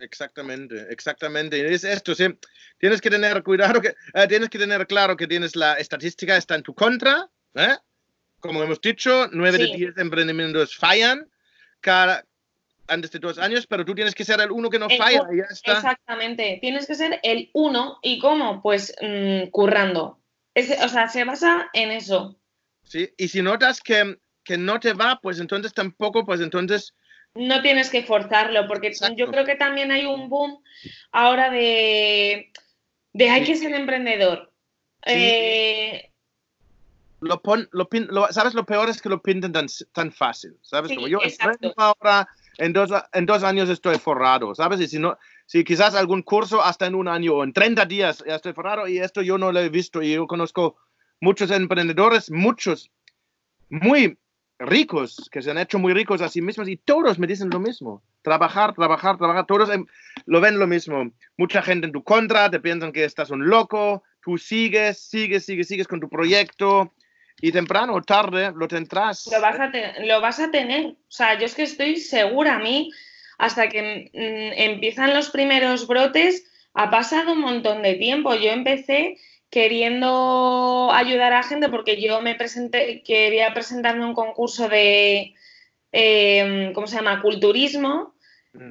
Exactamente, 0.00 0.86
exactamente. 0.90 1.72
Es 1.72 1.84
esto, 1.84 2.14
sí. 2.14 2.24
Tienes 2.78 3.00
que 3.00 3.08
tener 3.08 3.40
cuidado, 3.44 3.80
que, 3.80 3.94
eh, 4.14 4.26
tienes 4.28 4.48
que 4.48 4.58
tener 4.58 4.84
claro 4.88 5.16
que 5.16 5.28
tienes 5.28 5.54
la 5.54 5.74
estadística 5.74 6.36
está 6.36 6.56
en 6.56 6.64
tu 6.64 6.74
contra, 6.74 7.30
¿eh? 7.54 7.76
Como 8.40 8.62
hemos 8.62 8.80
dicho, 8.80 9.28
9 9.32 9.58
de 9.58 9.66
10 9.76 9.98
emprendimientos 9.98 10.76
fallan 10.76 11.28
cada, 11.80 12.24
antes 12.88 13.10
de 13.10 13.18
dos 13.18 13.38
años, 13.38 13.66
pero 13.66 13.84
tú 13.84 13.94
tienes 13.94 14.14
que 14.14 14.24
ser 14.24 14.40
el 14.40 14.50
uno 14.50 14.70
que 14.70 14.78
no 14.78 14.88
falla 14.90 15.22
y 15.32 15.38
ya 15.38 15.44
está. 15.50 15.72
Exactamente, 15.74 16.58
tienes 16.60 16.86
que 16.86 16.94
ser 16.94 17.20
el 17.22 17.50
uno. 17.52 17.98
¿Y 18.02 18.18
cómo? 18.18 18.62
Pues 18.62 18.94
mm, 19.00 19.50
currando. 19.50 20.20
o 20.54 20.88
sea, 20.88 21.08
se 21.08 21.24
basa 21.24 21.70
en 21.72 21.90
eso. 21.90 22.38
Sí, 22.82 23.10
y 23.16 23.28
si 23.28 23.42
notas 23.42 23.80
que, 23.80 24.18
que, 24.44 24.58
no 24.58 24.80
te 24.80 24.92
va, 24.92 25.20
pues 25.22 25.38
entonces 25.38 25.72
tampoco, 25.72 26.24
pues 26.24 26.40
entonces... 26.40 26.94
No 27.34 27.62
tienes 27.62 27.88
que 27.88 28.02
forzarlo, 28.02 28.66
porque 28.66 28.92
yo 29.16 29.28
creo 29.28 29.46
que 29.46 29.54
también 29.54 29.90
hay 29.90 30.04
un 30.04 30.28
boom 30.28 30.62
ahora 31.12 31.48
de, 31.50 32.52
de 33.12 33.30
hay 33.30 33.44
que 33.44 33.56
ser 33.56 33.72
emprendedor. 33.72 34.52
Eh, 35.06 36.11
lo 37.22 37.40
pon, 37.40 37.68
lo 37.72 37.88
¿Sabes? 38.30 38.54
Lo 38.54 38.66
peor 38.66 38.88
es 38.88 39.00
que 39.00 39.08
lo 39.08 39.22
pintan 39.22 39.52
tan, 39.52 39.66
tan 39.92 40.12
fácil, 40.12 40.56
¿sabes? 40.60 40.92
Como 40.92 41.06
yo 41.08 41.20
ahora, 41.76 42.28
en 42.58 42.72
dos, 42.72 42.90
en 43.12 43.26
dos 43.26 43.44
años 43.44 43.68
estoy 43.68 43.98
forrado, 43.98 44.54
¿sabes? 44.54 44.80
Y 44.80 44.88
si 44.88 44.98
no, 44.98 45.16
si 45.46 45.64
quizás 45.64 45.94
algún 45.94 46.22
curso 46.22 46.62
hasta 46.62 46.86
en 46.86 46.94
un 46.94 47.08
año 47.08 47.34
o 47.34 47.44
en 47.44 47.52
30 47.52 47.86
días 47.86 48.24
ya 48.26 48.34
estoy 48.34 48.52
forrado 48.52 48.88
y 48.88 48.98
esto 48.98 49.22
yo 49.22 49.38
no 49.38 49.52
lo 49.52 49.60
he 49.60 49.68
visto 49.68 50.02
y 50.02 50.12
yo 50.12 50.26
conozco 50.26 50.76
muchos 51.20 51.50
emprendedores, 51.52 52.30
muchos 52.30 52.90
muy 53.70 54.18
ricos, 54.58 55.28
que 55.30 55.42
se 55.42 55.50
han 55.50 55.58
hecho 55.58 55.78
muy 55.78 55.94
ricos 55.94 56.20
a 56.22 56.28
sí 56.28 56.42
mismos 56.42 56.68
y 56.68 56.76
todos 56.76 57.18
me 57.18 57.26
dicen 57.26 57.50
lo 57.50 57.60
mismo. 57.60 58.02
Trabajar, 58.22 58.74
trabajar, 58.74 59.16
trabajar, 59.16 59.46
todos 59.46 59.70
lo 60.26 60.40
ven 60.40 60.58
lo 60.58 60.66
mismo. 60.66 61.10
Mucha 61.36 61.62
gente 61.62 61.86
en 61.86 61.92
tu 61.92 62.02
contra, 62.02 62.50
te 62.50 62.60
piensan 62.60 62.92
que 62.92 63.04
estás 63.04 63.30
un 63.30 63.48
loco, 63.48 64.02
tú 64.24 64.38
sigues, 64.38 64.98
sigues, 64.98 65.44
sigues, 65.44 65.68
sigues 65.68 65.88
con 65.88 66.00
tu 66.00 66.08
proyecto 66.08 66.92
y 67.40 67.52
temprano 67.52 67.94
o 67.94 68.02
tarde 68.02 68.52
lo 68.54 68.68
tendrás. 68.68 69.28
Lo 69.32 69.40
vas, 69.40 69.58
a 69.58 69.70
lo 70.04 70.20
vas 70.20 70.40
a 70.40 70.50
tener. 70.50 70.86
O 70.86 70.96
sea, 71.08 71.38
yo 71.38 71.46
es 71.46 71.54
que 71.54 71.62
estoy 71.62 71.96
segura 71.96 72.56
a 72.56 72.58
mí, 72.58 72.90
hasta 73.38 73.68
que 73.68 74.10
mm, 74.12 74.60
empiezan 74.60 75.14
los 75.14 75.30
primeros 75.30 75.86
brotes, 75.86 76.44
ha 76.74 76.90
pasado 76.90 77.32
un 77.32 77.40
montón 77.40 77.82
de 77.82 77.94
tiempo. 77.94 78.34
Yo 78.34 78.50
empecé 78.50 79.18
queriendo 79.50 80.90
ayudar 80.92 81.34
a 81.34 81.42
gente 81.42 81.68
porque 81.68 82.00
yo 82.00 82.22
me 82.22 82.34
presenté, 82.34 83.02
quería 83.02 83.52
presentarme 83.52 84.06
un 84.06 84.14
concurso 84.14 84.68
de, 84.68 85.34
em, 85.92 86.72
¿cómo 86.72 86.86
se 86.86 86.96
llama?, 86.96 87.20
culturismo. 87.20 88.11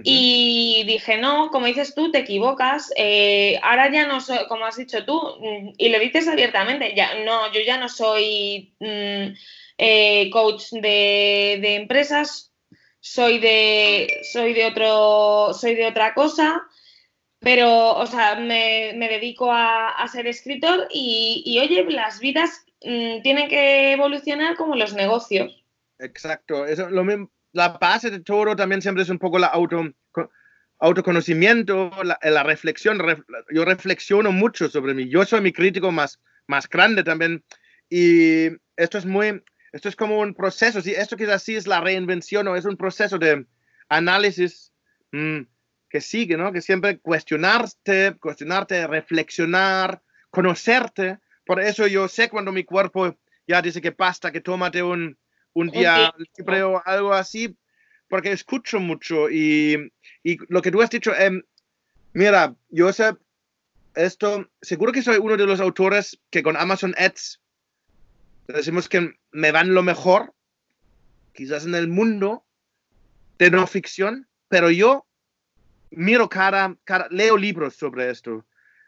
Y 0.03 0.83
dije, 0.85 1.17
no, 1.17 1.49
como 1.49 1.65
dices 1.65 1.95
tú, 1.95 2.11
te 2.11 2.19
equivocas. 2.19 2.93
Eh, 2.95 3.59
ahora 3.63 3.91
ya 3.91 4.05
no 4.05 4.21
soy, 4.21 4.37
como 4.47 4.65
has 4.65 4.77
dicho 4.77 5.03
tú, 5.05 5.19
mm, 5.39 5.73
y 5.77 5.89
lo 5.89 5.99
dices 5.99 6.27
abiertamente, 6.27 6.93
ya, 6.95 7.23
no, 7.23 7.51
yo 7.51 7.61
ya 7.61 7.77
no 7.77 7.89
soy 7.89 8.75
mm, 8.79 9.33
eh, 9.79 10.29
coach 10.31 10.69
de, 10.71 11.59
de, 11.61 11.75
empresas, 11.75 12.53
soy 12.99 13.39
de, 13.39 14.21
soy 14.31 14.53
de 14.53 14.65
otro, 14.65 15.53
soy 15.53 15.73
de 15.73 15.87
otra 15.87 16.13
cosa 16.13 16.67
pero, 17.41 17.95
o 17.95 18.05
sea, 18.05 18.35
me, 18.35 18.93
dedico 18.93 19.51
a, 19.51 20.07
ser 20.11 20.27
escritor 20.27 20.87
y, 20.91 21.57
oye, 21.59 21.83
las 21.89 22.19
vidas 22.19 22.63
mm, 22.83 23.23
tienen 23.23 23.49
que 23.49 23.93
evolucionar 23.93 24.55
como 24.55 24.75
los 24.75 24.93
negocios. 24.93 25.65
Exacto, 25.97 26.67
eso, 26.67 26.91
lo 26.91 27.03
la 27.53 27.69
base 27.69 28.09
de 28.09 28.19
todo 28.19 28.55
también 28.55 28.81
siempre 28.81 29.03
es 29.03 29.09
un 29.09 29.19
poco 29.19 29.39
la 29.39 29.47
auto, 29.47 29.83
autoconocimiento, 30.79 31.91
la, 32.03 32.43
reflexión. 32.43 32.99
yo 33.51 33.65
reflexiono 33.65 34.31
mucho 34.31 34.69
sobre 34.69 34.93
mí. 34.93 35.09
Yo 35.09 35.25
soy 35.25 35.41
mi 35.41 35.51
crítico 35.51 35.91
más, 35.91 36.19
más 36.47 36.67
grande 36.67 37.03
también. 37.03 37.43
Y 37.89 38.47
esto 38.75 38.97
es 38.97 39.05
muy, 39.05 39.43
esto 39.71 39.89
es 39.89 39.95
como 39.95 40.19
un 40.19 40.33
proceso. 40.33 40.81
¿sí? 40.81 40.91
Esto 40.91 41.17
quizás 41.17 41.43
sí 41.43 41.55
es 41.55 41.67
la 41.67 41.81
reinvención 41.81 42.47
o 42.47 42.55
es 42.55 42.65
un 42.65 42.77
proceso 42.77 43.17
de 43.17 43.45
análisis. 43.89 44.71
Mm, 45.11 45.41
que 45.91 46.01
sigue, 46.01 46.37
¿no? 46.37 46.53
Que 46.53 46.61
siempre 46.61 46.99
cuestionarte, 46.99 48.15
cuestionarte, 48.19 48.87
reflexionar, 48.87 50.01
conocerte. 50.31 51.19
Por 51.45 51.59
eso 51.59 51.85
yo 51.85 52.07
sé 52.07 52.29
cuando 52.29 52.53
mi 52.53 52.63
cuerpo 52.63 53.17
ya 53.45 53.61
dice 53.61 53.81
que 53.81 53.91
basta, 53.91 54.31
que 54.31 54.39
tómate 54.39 54.81
un, 54.81 55.17
un 55.53 55.69
día 55.69 56.13
libre 56.37 56.63
o 56.63 56.81
algo 56.85 57.13
así, 57.13 57.55
porque 58.07 58.31
escucho 58.31 58.79
mucho 58.79 59.29
y, 59.29 59.91
y 60.23 60.37
lo 60.49 60.61
que 60.61 60.71
tú 60.71 60.81
has 60.81 60.89
dicho, 60.89 61.13
eh, 61.15 61.43
mira, 62.13 62.55
sé 62.93 63.15
esto, 63.95 64.49
seguro 64.61 64.91
que 64.91 65.01
soy 65.01 65.17
uno 65.17 65.35
de 65.35 65.45
los 65.45 65.59
autores 65.59 66.19
que 66.29 66.43
con 66.43 66.55
Amazon 66.55 66.95
Ads 66.97 67.41
decimos 68.47 68.89
que 68.89 69.13
me 69.31 69.51
van 69.51 69.73
lo 69.73 69.83
mejor, 69.83 70.33
quizás 71.33 71.65
en 71.65 71.75
el 71.75 71.87
mundo 71.87 72.45
de 73.37 73.51
no 73.51 73.65
ficción, 73.67 74.27
pero 74.47 74.69
yo 74.69 75.05
miro 75.89 76.29
cada, 76.29 76.77
leo 77.09 77.37
libros 77.37 77.75
sobre 77.75 78.09
esto, 78.09 78.45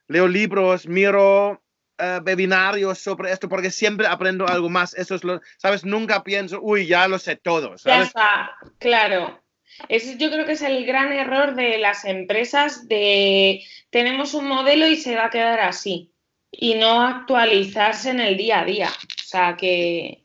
leo 0.08 0.28
libros, 0.28 0.88
miro 0.88 1.62
uh, 2.00 2.24
webinarios 2.24 3.00
sobre 3.00 3.32
esto, 3.32 3.50
porque 3.50 3.72
siempre 3.72 4.08
aprendo 4.08 4.48
algo 4.48 4.70
más. 4.70 4.94
Eso 4.94 5.16
es 5.16 5.24
lo, 5.24 5.42
¿sabes? 5.58 5.86
Nunca 5.86 6.24
pienso, 6.24 6.60
uy, 6.62 6.88
ya 6.88 7.08
lo 7.08 7.20
sé 7.20 7.36
todo. 7.36 7.76
Ya 7.84 8.04
está, 8.04 8.56
claro. 8.80 9.42
Eso 9.90 10.18
yo 10.18 10.30
creo 10.30 10.46
que 10.46 10.52
es 10.54 10.62
el 10.62 10.86
gran 10.86 11.12
error 11.12 11.56
de 11.56 11.80
las 11.80 12.06
empresas 12.06 12.88
de 12.88 13.64
tenemos 13.90 14.34
un 14.34 14.48
modelo 14.48 14.88
y 14.88 14.96
se 14.96 15.16
va 15.16 15.26
a 15.26 15.30
quedar 15.30 15.60
así 15.62 16.12
y 16.52 16.76
no 16.76 17.02
actualizarse 17.02 18.12
en 18.12 18.20
el 18.20 18.38
día 18.38 18.62
a 18.62 18.66
día. 18.66 18.90
O 18.90 19.24
sea 19.24 19.58
que... 19.58 20.24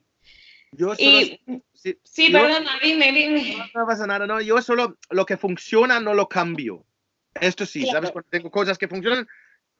Yo 0.73 0.95
solo, 0.95 1.59
Sí, 2.03 2.31
perdona, 2.31 2.73
dime, 2.83 3.13
dime. 3.13 3.57
No, 3.75 3.87
pasa 3.87 4.07
nada, 4.07 4.27
no, 4.27 4.41
yo 4.41 4.61
solo 4.61 4.99
lo 5.11 5.25
que 5.25 5.37
funciona 5.37 6.01
no 6.01 6.13
lo 6.13 6.29
cambio. 6.29 6.85
Esto 7.41 7.65
sí, 7.67 7.87
¿sabes? 7.87 8.11
Cuando 8.11 8.29
tengo 8.29 8.51
cosas 8.51 8.79
que 8.79 8.89
funcionan, 8.89 9.29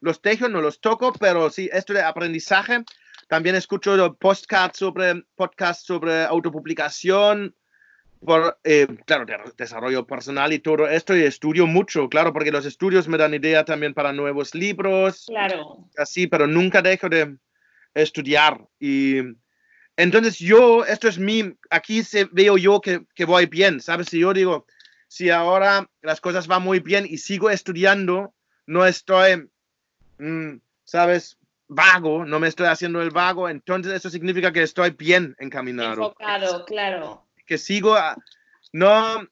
los 0.01 0.21
tejo, 0.21 0.49
no 0.49 0.61
los 0.61 0.79
toco, 0.79 1.13
pero 1.13 1.49
sí, 1.49 1.69
esto 1.71 1.93
de 1.93 2.01
aprendizaje, 2.01 2.83
también 3.27 3.55
escucho 3.55 4.15
podcasts 4.15 4.79
sobre, 4.79 5.23
podcast 5.35 5.85
sobre 5.85 6.23
autopublicación, 6.23 7.55
por, 8.25 8.59
eh, 8.63 8.87
claro, 9.05 9.25
desarrollo 9.57 10.05
personal 10.05 10.51
y 10.51 10.59
todo 10.59 10.87
esto, 10.87 11.15
y 11.15 11.23
estudio 11.23 11.67
mucho, 11.67 12.09
claro, 12.09 12.33
porque 12.33 12.51
los 12.51 12.65
estudios 12.65 13.07
me 13.07 13.17
dan 13.17 13.33
idea 13.33 13.63
también 13.63 13.93
para 13.93 14.11
nuevos 14.11 14.53
libros. 14.53 15.25
Claro. 15.27 15.87
Así, 15.97 16.27
pero 16.27 16.47
nunca 16.47 16.81
dejo 16.81 17.07
de 17.07 17.37
estudiar 17.93 18.59
y 18.79 19.21
entonces 19.99 20.39
yo, 20.39 20.85
esto 20.85 21.09
es 21.09 21.19
mi, 21.19 21.57
aquí 21.69 22.03
se, 22.03 22.23
veo 22.31 22.57
yo 22.57 22.79
que, 22.79 23.01
que, 23.13 23.25
voy 23.25 23.47
bien, 23.47 23.81
¿sabes? 23.81 24.07
Si 24.07 24.19
yo 24.19 24.31
digo, 24.31 24.65
si 25.09 25.29
ahora 25.29 25.89
las 26.01 26.21
cosas 26.21 26.47
van 26.47 26.63
muy 26.63 26.79
bien 26.79 27.05
y 27.05 27.17
sigo 27.17 27.49
estudiando, 27.49 28.33
no 28.65 28.85
estoy, 28.85 29.49
¿sabes? 30.83 31.37
Vago, 31.67 32.25
no 32.25 32.39
me 32.39 32.47
estoy 32.47 32.67
haciendo 32.67 33.01
el 33.01 33.11
vago, 33.11 33.47
entonces 33.47 33.93
eso 33.93 34.09
significa 34.09 34.51
que 34.51 34.63
estoy 34.63 34.89
bien 34.91 35.35
encaminado. 35.39 36.03
Enfocado, 36.03 36.65
claro. 36.65 37.27
Que 37.45 37.57
sigo, 37.57 37.95
no, 38.73 39.27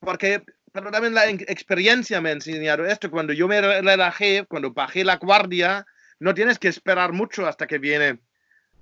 porque, 0.00 0.42
pero 0.72 0.90
también 0.90 1.14
la 1.14 1.28
experiencia 1.28 2.20
me 2.20 2.28
ha 2.28 2.32
enseñado 2.32 2.84
esto, 2.84 3.10
cuando 3.10 3.32
yo 3.32 3.48
me 3.48 3.60
relajé, 3.60 4.44
cuando 4.46 4.72
bajé 4.72 5.02
la 5.04 5.16
guardia, 5.16 5.86
no 6.18 6.34
tienes 6.34 6.58
que 6.58 6.68
esperar 6.68 7.12
mucho 7.12 7.46
hasta 7.46 7.66
que 7.66 7.78
viene 7.78 8.18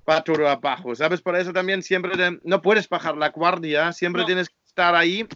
va 0.08 0.22
todo 0.22 0.48
abajo, 0.48 0.94
¿sabes? 0.94 1.20
Por 1.20 1.36
eso 1.36 1.52
también 1.52 1.82
siempre 1.82 2.38
no 2.42 2.62
puedes 2.62 2.88
bajar 2.88 3.16
la 3.16 3.30
guardia, 3.30 3.92
siempre 3.92 4.24
tienes 4.24 4.48
que 4.48 4.56
estar 4.66 4.94
ahí 4.94 5.26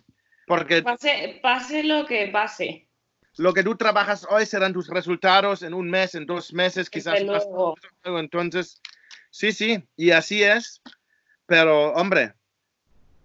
porque... 0.47 0.83
Pase, 0.83 1.39
pase 1.43 1.83
lo 1.85 2.07
que 2.07 2.29
pase. 2.29 2.89
Lo 3.41 3.55
que 3.55 3.63
tú 3.63 3.75
trabajas 3.75 4.27
hoy 4.29 4.45
serán 4.45 4.73
tus 4.73 4.89
resultados 4.89 5.63
en 5.63 5.73
un 5.73 5.89
mes, 5.89 6.15
en 6.15 6.27
dos 6.27 6.53
meses, 6.53 6.91
quizás 6.91 7.25
más. 7.25 7.47
Entonces, 8.05 8.81
sí, 9.31 9.53
sí, 9.53 9.83
y 9.97 10.11
así 10.11 10.43
es. 10.43 10.83
Pero, 11.47 11.93
hombre, 11.95 12.35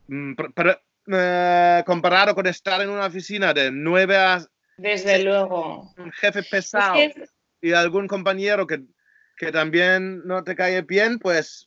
mm, 0.07 0.33
eh, 1.11 1.83
comparado 1.85 2.33
con 2.33 2.47
estar 2.47 2.81
en 2.81 2.89
una 2.89 3.07
oficina 3.07 3.53
de 3.53 3.71
nueve 3.71 4.15
a... 4.15 4.45
Desde 4.77 5.23
luego. 5.23 5.93
Un 5.97 6.11
jefe 6.13 6.43
pesado 6.43 6.95
y 7.61 7.73
algún 7.73 8.07
compañero 8.07 8.65
que 8.65 8.83
que 9.37 9.51
también 9.51 10.25
no 10.25 10.43
te 10.43 10.55
cae 10.55 10.81
bien, 10.81 11.19
pues 11.19 11.64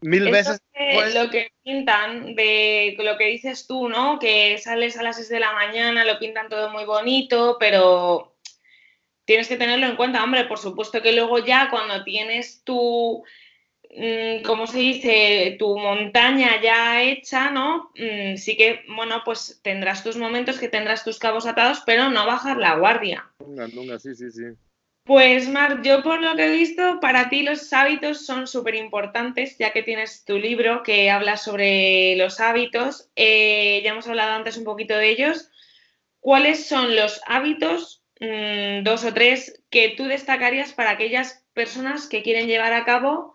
mil 0.00 0.30
veces. 0.30 0.60
Pues... 0.72 1.14
Lo 1.14 1.30
que 1.30 1.52
pintan 1.62 2.34
de 2.34 2.96
lo 2.98 3.16
que 3.16 3.26
dices 3.26 3.66
tú, 3.66 3.88
¿no? 3.88 4.18
Que 4.18 4.58
sales 4.58 4.96
a 4.96 5.02
las 5.02 5.16
6 5.16 5.28
de 5.28 5.40
la 5.40 5.52
mañana, 5.52 6.04
lo 6.04 6.18
pintan 6.18 6.48
todo 6.48 6.70
muy 6.70 6.84
bonito, 6.84 7.56
pero 7.58 8.36
tienes 9.24 9.48
que 9.48 9.56
tenerlo 9.56 9.86
en 9.86 9.96
cuenta, 9.96 10.24
hombre, 10.24 10.44
por 10.44 10.58
supuesto 10.58 11.02
que 11.02 11.12
luego 11.12 11.44
ya 11.44 11.68
cuando 11.70 12.02
tienes 12.02 12.62
tu, 12.64 13.22
mm, 13.94 14.42
¿cómo 14.42 14.66
se 14.66 14.78
dice? 14.78 15.56
Tu 15.58 15.76
montaña 15.76 16.62
ya 16.62 17.02
hecha, 17.02 17.50
¿no? 17.50 17.90
Mm, 17.96 18.36
sí 18.36 18.56
que, 18.56 18.84
bueno, 18.88 19.22
pues 19.24 19.60
tendrás 19.62 20.02
tus 20.02 20.16
momentos 20.16 20.58
que 20.58 20.68
tendrás 20.68 21.04
tus 21.04 21.18
cabos 21.18 21.46
atados, 21.46 21.82
pero 21.84 22.08
no 22.08 22.24
bajar 22.24 22.56
la 22.56 22.76
guardia. 22.76 23.30
Nunca, 23.40 23.68
nunca, 23.68 23.98
sí, 23.98 24.14
sí, 24.14 24.30
sí. 24.30 24.44
Pues 25.08 25.48
Mar, 25.48 25.80
yo 25.80 26.02
por 26.02 26.20
lo 26.20 26.36
que 26.36 26.44
he 26.44 26.50
visto, 26.50 27.00
para 27.00 27.30
ti 27.30 27.42
los 27.42 27.72
hábitos 27.72 28.26
son 28.26 28.46
súper 28.46 28.74
importantes, 28.74 29.56
ya 29.56 29.72
que 29.72 29.82
tienes 29.82 30.22
tu 30.26 30.36
libro 30.36 30.82
que 30.82 31.10
habla 31.10 31.38
sobre 31.38 32.14
los 32.16 32.40
hábitos. 32.40 33.08
Eh, 33.16 33.80
ya 33.82 33.92
hemos 33.92 34.06
hablado 34.06 34.34
antes 34.34 34.58
un 34.58 34.64
poquito 34.64 34.94
de 34.94 35.08
ellos. 35.08 35.50
¿Cuáles 36.20 36.68
son 36.68 36.94
los 36.94 37.22
hábitos, 37.26 38.04
mm, 38.20 38.82
dos 38.82 39.02
o 39.04 39.14
tres, 39.14 39.62
que 39.70 39.94
tú 39.96 40.04
destacarías 40.04 40.74
para 40.74 40.90
aquellas 40.90 41.42
personas 41.54 42.06
que 42.06 42.22
quieren 42.22 42.46
llevar 42.46 42.74
a 42.74 42.84
cabo 42.84 43.34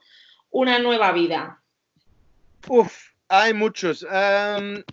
una 0.52 0.78
nueva 0.78 1.12
vida? 1.12 1.64
Uf, 2.68 3.14
hay 3.30 3.56
muchos. 3.56 4.06
Em, 4.12 4.84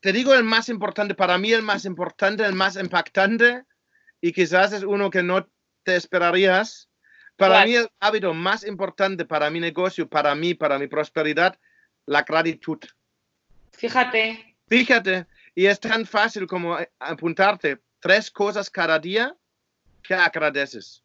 te 0.00 0.14
digo 0.14 0.32
el 0.32 0.44
más 0.44 0.70
importante, 0.70 1.14
para 1.14 1.36
mí 1.36 1.52
el 1.52 1.62
más 1.62 1.84
importante, 1.84 2.42
el 2.42 2.54
más 2.54 2.76
impactante, 2.76 3.64
y 4.18 4.32
quizás 4.32 4.72
es 4.72 4.82
uno 4.82 5.10
que 5.10 5.22
no 5.22 5.46
te 5.82 5.96
esperarías. 5.96 6.88
Para 7.36 7.64
mí 7.64 7.74
el 7.74 7.88
hábito 7.98 8.34
más 8.34 8.64
importante 8.64 9.24
para 9.24 9.50
mi 9.50 9.58
negocio, 9.58 10.08
para 10.08 10.34
mí, 10.34 10.54
para 10.54 10.78
mi 10.78 10.86
prosperidad, 10.86 11.58
la 12.06 12.22
gratitud. 12.22 12.78
Fíjate. 13.72 14.56
Fíjate. 14.68 15.26
Y 15.54 15.66
es 15.66 15.80
tan 15.80 16.06
fácil 16.06 16.46
como 16.46 16.78
apuntarte 16.98 17.78
tres 18.00 18.30
cosas 18.30 18.70
cada 18.70 18.98
día 18.98 19.34
que 20.02 20.14
agradeces. 20.14 21.02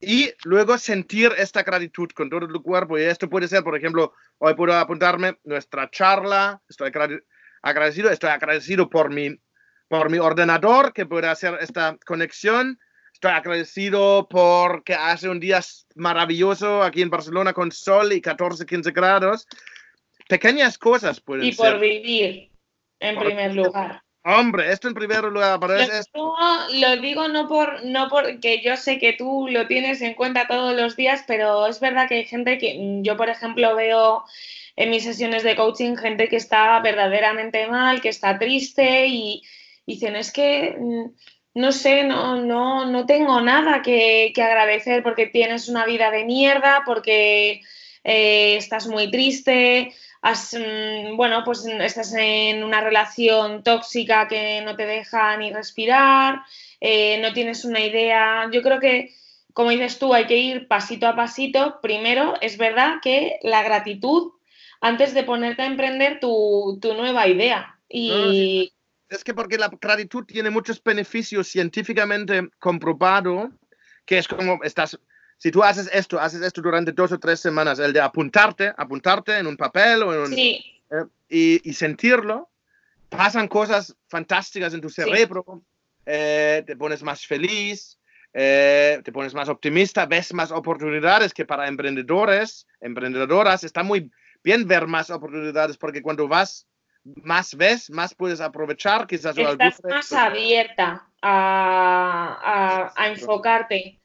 Y 0.00 0.32
luego 0.44 0.76
sentir 0.78 1.32
esta 1.36 1.62
gratitud 1.62 2.08
con 2.14 2.28
todo 2.28 2.48
tu 2.48 2.62
cuerpo. 2.62 2.98
Y 2.98 3.02
esto 3.02 3.28
puede 3.28 3.46
ser, 3.46 3.62
por 3.62 3.76
ejemplo, 3.76 4.12
hoy 4.38 4.54
puedo 4.54 4.74
apuntarme 4.74 5.38
nuestra 5.44 5.88
charla. 5.90 6.60
Estoy 6.68 6.90
agradecido. 7.62 8.10
Estoy 8.10 8.30
agradecido 8.30 8.90
por 8.90 9.10
mi, 9.10 9.38
por 9.88 10.10
mi 10.10 10.18
ordenador 10.18 10.92
que 10.92 11.06
puede 11.06 11.28
hacer 11.28 11.56
esta 11.60 11.96
conexión 12.04 12.80
estoy 13.12 13.30
agradecido 13.32 14.26
porque 14.28 14.94
hace 14.94 15.28
un 15.28 15.40
día 15.40 15.60
maravilloso 15.94 16.82
aquí 16.82 17.02
en 17.02 17.10
Barcelona 17.10 17.52
con 17.52 17.70
sol 17.72 18.12
y 18.12 18.20
14, 18.20 18.66
15 18.66 18.90
grados. 18.90 19.46
Pequeñas 20.28 20.78
cosas 20.78 21.20
pueden 21.20 21.46
Y 21.46 21.52
por 21.52 21.78
vivir, 21.78 22.50
en 23.00 23.18
primer 23.18 23.54
lugar. 23.54 24.02
Hombre, 24.24 24.70
esto 24.70 24.86
en 24.86 24.94
primer 24.94 25.24
lugar, 25.24 25.58
pero 25.58 25.74
Lo, 25.74 25.80
es 25.80 26.06
digo- 26.14 26.36
lo 26.74 26.96
digo 26.98 27.26
no 27.26 27.48
por 27.48 27.84
no 27.84 28.08
porque 28.08 28.62
yo 28.62 28.76
sé 28.76 29.00
que 29.00 29.14
tú 29.14 29.48
lo 29.50 29.66
tienes 29.66 30.00
en 30.00 30.14
cuenta 30.14 30.46
todos 30.46 30.76
los 30.80 30.94
días, 30.94 31.24
pero 31.26 31.66
es 31.66 31.80
verdad 31.80 32.08
que 32.08 32.14
hay 32.16 32.24
gente 32.24 32.56
que 32.58 33.00
yo, 33.02 33.16
por 33.16 33.28
ejemplo, 33.28 33.74
veo 33.74 34.24
en 34.76 34.90
mis 34.90 35.02
sesiones 35.02 35.42
de 35.42 35.56
coaching 35.56 35.96
gente 35.96 36.28
que 36.28 36.36
está 36.36 36.78
verdaderamente 36.80 37.66
mal, 37.66 38.00
que 38.00 38.10
está 38.10 38.38
triste 38.38 39.06
y 39.08 39.42
dicen, 39.86 40.14
es 40.14 40.32
que 40.32 40.76
mm, 40.78 41.10
no 41.54 41.72
sé, 41.72 42.04
no, 42.04 42.36
no, 42.36 42.86
no 42.86 43.06
tengo 43.06 43.40
nada 43.40 43.82
que, 43.82 44.32
agradecer 44.36 45.02
porque 45.02 45.26
tienes 45.26 45.68
una 45.68 45.84
vida 45.84 46.10
de 46.10 46.24
mierda, 46.24 46.82
porque 46.86 47.60
eh, 48.04 48.56
estás 48.56 48.86
muy 48.86 49.10
triste, 49.10 49.94
has, 50.22 50.54
mm, 50.54 51.16
bueno, 51.16 51.42
pues 51.44 51.64
estás 51.66 52.14
en 52.14 52.64
una 52.64 52.80
relación 52.80 53.62
tóxica 53.62 54.28
que 54.28 54.62
no 54.62 54.76
te 54.76 54.86
deja 54.86 55.36
ni 55.36 55.52
respirar, 55.52 56.42
eh, 56.80 57.18
no 57.20 57.32
tienes 57.32 57.64
una 57.64 57.80
idea. 57.80 58.48
Yo 58.52 58.62
creo 58.62 58.80
que, 58.80 59.14
como 59.52 59.70
dices 59.70 59.98
tú, 59.98 60.14
hay 60.14 60.26
que 60.26 60.38
ir 60.38 60.68
pasito 60.68 61.06
a 61.06 61.16
pasito. 61.16 61.80
Primero, 61.82 62.34
es 62.40 62.56
verdad 62.56 62.96
que 63.02 63.38
la 63.42 63.62
gratitud 63.62 64.32
antes 64.80 65.14
de 65.14 65.22
ponerte 65.22 65.62
a 65.62 65.66
emprender 65.66 66.18
tu, 66.18 66.78
tu 66.82 66.94
nueva 66.94 67.28
idea. 67.28 67.78
Y 67.88 68.72
Es 69.12 69.24
que 69.24 69.34
porque 69.34 69.58
la 69.58 69.68
gratitud 69.68 70.24
tiene 70.24 70.50
muchos 70.50 70.82
beneficios 70.82 71.48
científicamente 71.48 72.48
comprobado, 72.58 73.50
que 74.06 74.18
es 74.18 74.26
como 74.26 74.62
estás, 74.64 74.98
si 75.38 75.50
tú 75.50 75.62
haces 75.62 75.90
esto, 75.92 76.18
haces 76.18 76.42
esto 76.42 76.62
durante 76.62 76.92
dos 76.92 77.12
o 77.12 77.18
tres 77.18 77.40
semanas, 77.40 77.78
el 77.78 77.92
de 77.92 78.00
apuntarte, 78.00 78.72
apuntarte 78.76 79.38
en 79.38 79.46
un 79.46 79.56
papel 79.56 80.02
o 80.02 80.14
en 80.14 80.20
un, 80.20 80.34
sí, 80.34 80.64
eh, 80.90 81.04
y, 81.28 81.68
y 81.68 81.72
sentirlo, 81.74 82.48
pasan 83.08 83.48
cosas 83.48 83.94
fantásticas 84.08 84.72
en 84.74 84.80
tu 84.80 84.88
cerebro, 84.88 85.62
eh, 86.06 86.64
te 86.66 86.76
pones 86.76 87.02
más 87.02 87.26
feliz, 87.26 87.98
eh, 88.32 89.00
te 89.04 89.12
pones 89.12 89.34
más 89.34 89.48
optimista, 89.48 90.06
ves 90.06 90.32
más 90.32 90.50
oportunidades 90.50 91.34
que 91.34 91.44
para 91.44 91.68
emprendedores, 91.68 92.66
emprendedoras, 92.80 93.62
está 93.62 93.82
muy 93.82 94.10
bien 94.42 94.66
ver 94.66 94.86
más 94.86 95.10
oportunidades 95.10 95.76
porque 95.76 96.02
cuando 96.02 96.26
vas, 96.26 96.66
más 97.04 97.54
ves, 97.56 97.90
más 97.90 98.14
puedes 98.14 98.40
aprovechar 98.40 99.06
quizás 99.06 99.36
o 99.38 99.40
estás 99.42 99.80
más 99.88 100.10
reto. 100.10 100.22
abierta 100.22 101.08
a, 101.20 102.92
a- 102.96 103.02
a 103.02 103.08
enfocarte. 103.08 103.98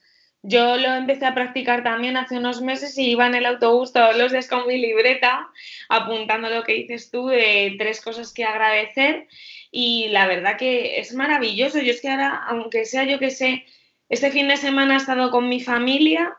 Yo 0.44 0.78
lo 0.78 0.94
empecé 0.94 1.26
a 1.26 1.34
practicar 1.34 1.84
también 1.84 2.16
hace 2.16 2.38
unos 2.38 2.62
meses 2.62 2.98
y 2.98 3.12
iba 3.12 3.28
en 3.28 3.36
el 3.36 3.46
autobús 3.46 3.92
todos 3.92 4.16
los 4.18 4.32
días 4.32 4.48
con 4.48 4.66
mi 4.68 4.78
libreta 4.78 5.50
apuntando 5.90 6.50
lo 6.50 6.64
que 6.64 6.74
dices 6.74 7.12
tú 7.12 7.28
de 7.28 7.76
tres 7.78 8.02
cosas 8.02 8.34
que 8.34 8.46
agradecer 8.46 9.28
y 9.72 10.08
la 10.10 10.28
verdad 10.28 10.58
que 10.58 11.00
es 11.00 11.14
maravilloso. 11.14 11.80
Yo 11.80 11.92
es 11.92 12.02
que 12.02 12.10
ahora, 12.10 12.44
aunque 12.48 12.86
sea 12.86 13.04
yo 13.04 13.20
que 13.20 13.32
sé, 13.32 13.66
este 14.10 14.32
fin 14.32 14.48
de 14.48 14.58
semana 14.58 14.94
he 14.94 14.98
estado 14.98 15.32
con 15.32 15.50
mi 15.50 15.60
familia 15.60 16.38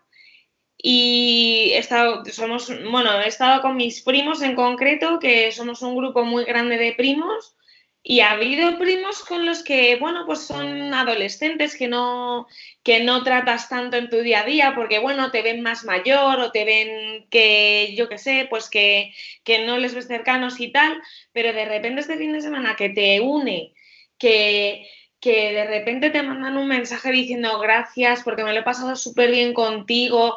y 0.80 1.72
he 1.74 1.78
estado, 1.78 2.24
somos, 2.26 2.68
bueno, 2.90 3.20
he 3.20 3.28
estado 3.28 3.60
con 3.60 3.76
mis 3.76 4.02
primos 4.02 4.42
en 4.42 4.54
concreto, 4.54 5.18
que 5.18 5.50
somos 5.52 5.82
un 5.82 5.96
grupo 5.96 6.24
muy 6.24 6.44
grande 6.44 6.78
de 6.78 6.92
primos, 6.92 7.56
y 8.02 8.20
ha 8.20 8.30
habido 8.30 8.78
primos 8.78 9.24
con 9.24 9.44
los 9.44 9.64
que, 9.64 9.96
bueno, 9.96 10.24
pues 10.24 10.40
son 10.46 10.94
adolescentes 10.94 11.76
que 11.76 11.88
no, 11.88 12.46
que 12.82 13.00
no 13.00 13.24
tratas 13.24 13.68
tanto 13.68 13.96
en 13.96 14.08
tu 14.08 14.20
día 14.20 14.40
a 14.40 14.44
día, 14.44 14.72
porque, 14.76 15.00
bueno, 15.00 15.30
te 15.32 15.42
ven 15.42 15.62
más 15.62 15.84
mayor 15.84 16.38
o 16.38 16.52
te 16.52 16.64
ven 16.64 17.26
que, 17.28 17.94
yo 17.96 18.08
qué 18.08 18.18
sé, 18.18 18.46
pues 18.48 18.70
que, 18.70 19.12
que 19.44 19.66
no 19.66 19.78
les 19.78 19.94
ves 19.94 20.06
cercanos 20.06 20.60
y 20.60 20.70
tal, 20.70 21.02
pero 21.32 21.52
de 21.52 21.64
repente 21.64 22.00
este 22.00 22.16
fin 22.16 22.32
de 22.32 22.40
semana 22.40 22.76
que 22.76 22.88
te 22.88 23.20
une, 23.20 23.74
que, 24.16 24.88
que 25.20 25.52
de 25.52 25.66
repente 25.66 26.10
te 26.10 26.22
mandan 26.22 26.56
un 26.56 26.68
mensaje 26.68 27.10
diciendo 27.10 27.58
gracias 27.58 28.22
porque 28.22 28.44
me 28.44 28.52
lo 28.52 28.60
he 28.60 28.64
pasado 28.64 28.94
súper 28.96 29.30
bien 29.30 29.52
contigo. 29.52 30.36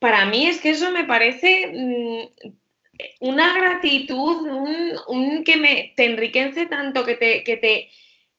Para 0.00 0.24
mí 0.24 0.46
es 0.46 0.60
que 0.60 0.70
eso 0.70 0.90
me 0.90 1.04
parece 1.04 1.70
mm, 1.72 2.50
una 3.20 3.56
gratitud, 3.56 4.48
un, 4.48 4.96
un 5.06 5.44
que 5.44 5.56
me, 5.56 5.92
te 5.96 6.06
enriquece 6.06 6.66
tanto 6.66 7.04
que 7.04 7.14
te, 7.14 7.44
que 7.44 7.56
te, 7.56 7.90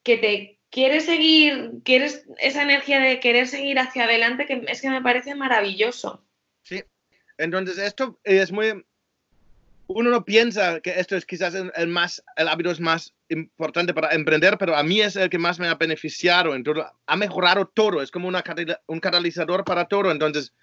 que 0.03 0.17
te 0.17 0.59
quieres 0.71 1.05
seguir, 1.05 1.71
quieres 1.83 2.25
esa 2.39 2.63
energía 2.63 2.99
de 2.99 3.19
querer 3.19 3.47
seguir 3.47 3.77
hacia 3.77 4.05
adelante, 4.05 4.47
que 4.47 4.65
es 4.67 4.81
que 4.81 4.89
me 4.89 5.01
parece 5.01 5.35
maravilloso. 5.35 6.25
Sí, 6.63 6.83
entonces 7.37 7.77
esto 7.77 8.19
es 8.23 8.51
muy... 8.51 8.83
Uno 9.87 10.09
no 10.09 10.23
piensa 10.23 10.79
que 10.79 10.91
esto 10.91 11.17
es 11.17 11.25
quizás 11.25 11.53
el, 11.53 11.87
más, 11.89 12.23
el 12.37 12.47
hábito 12.47 12.71
es 12.71 12.79
más 12.79 13.13
importante 13.27 13.93
para 13.93 14.15
emprender, 14.15 14.57
pero 14.57 14.73
a 14.73 14.83
mí 14.83 15.01
es 15.01 15.17
el 15.17 15.29
que 15.29 15.37
más 15.37 15.59
me 15.59 15.67
ha 15.67 15.75
beneficiado. 15.75 16.55
Entonces, 16.55 16.85
ha 17.05 17.17
mejorado 17.17 17.67
todo, 17.67 18.01
es 18.01 18.09
como 18.09 18.29
una, 18.29 18.41
un 18.87 19.01
catalizador 19.01 19.65
para 19.65 19.89
todo. 19.89 20.09
Entonces, 20.09 20.53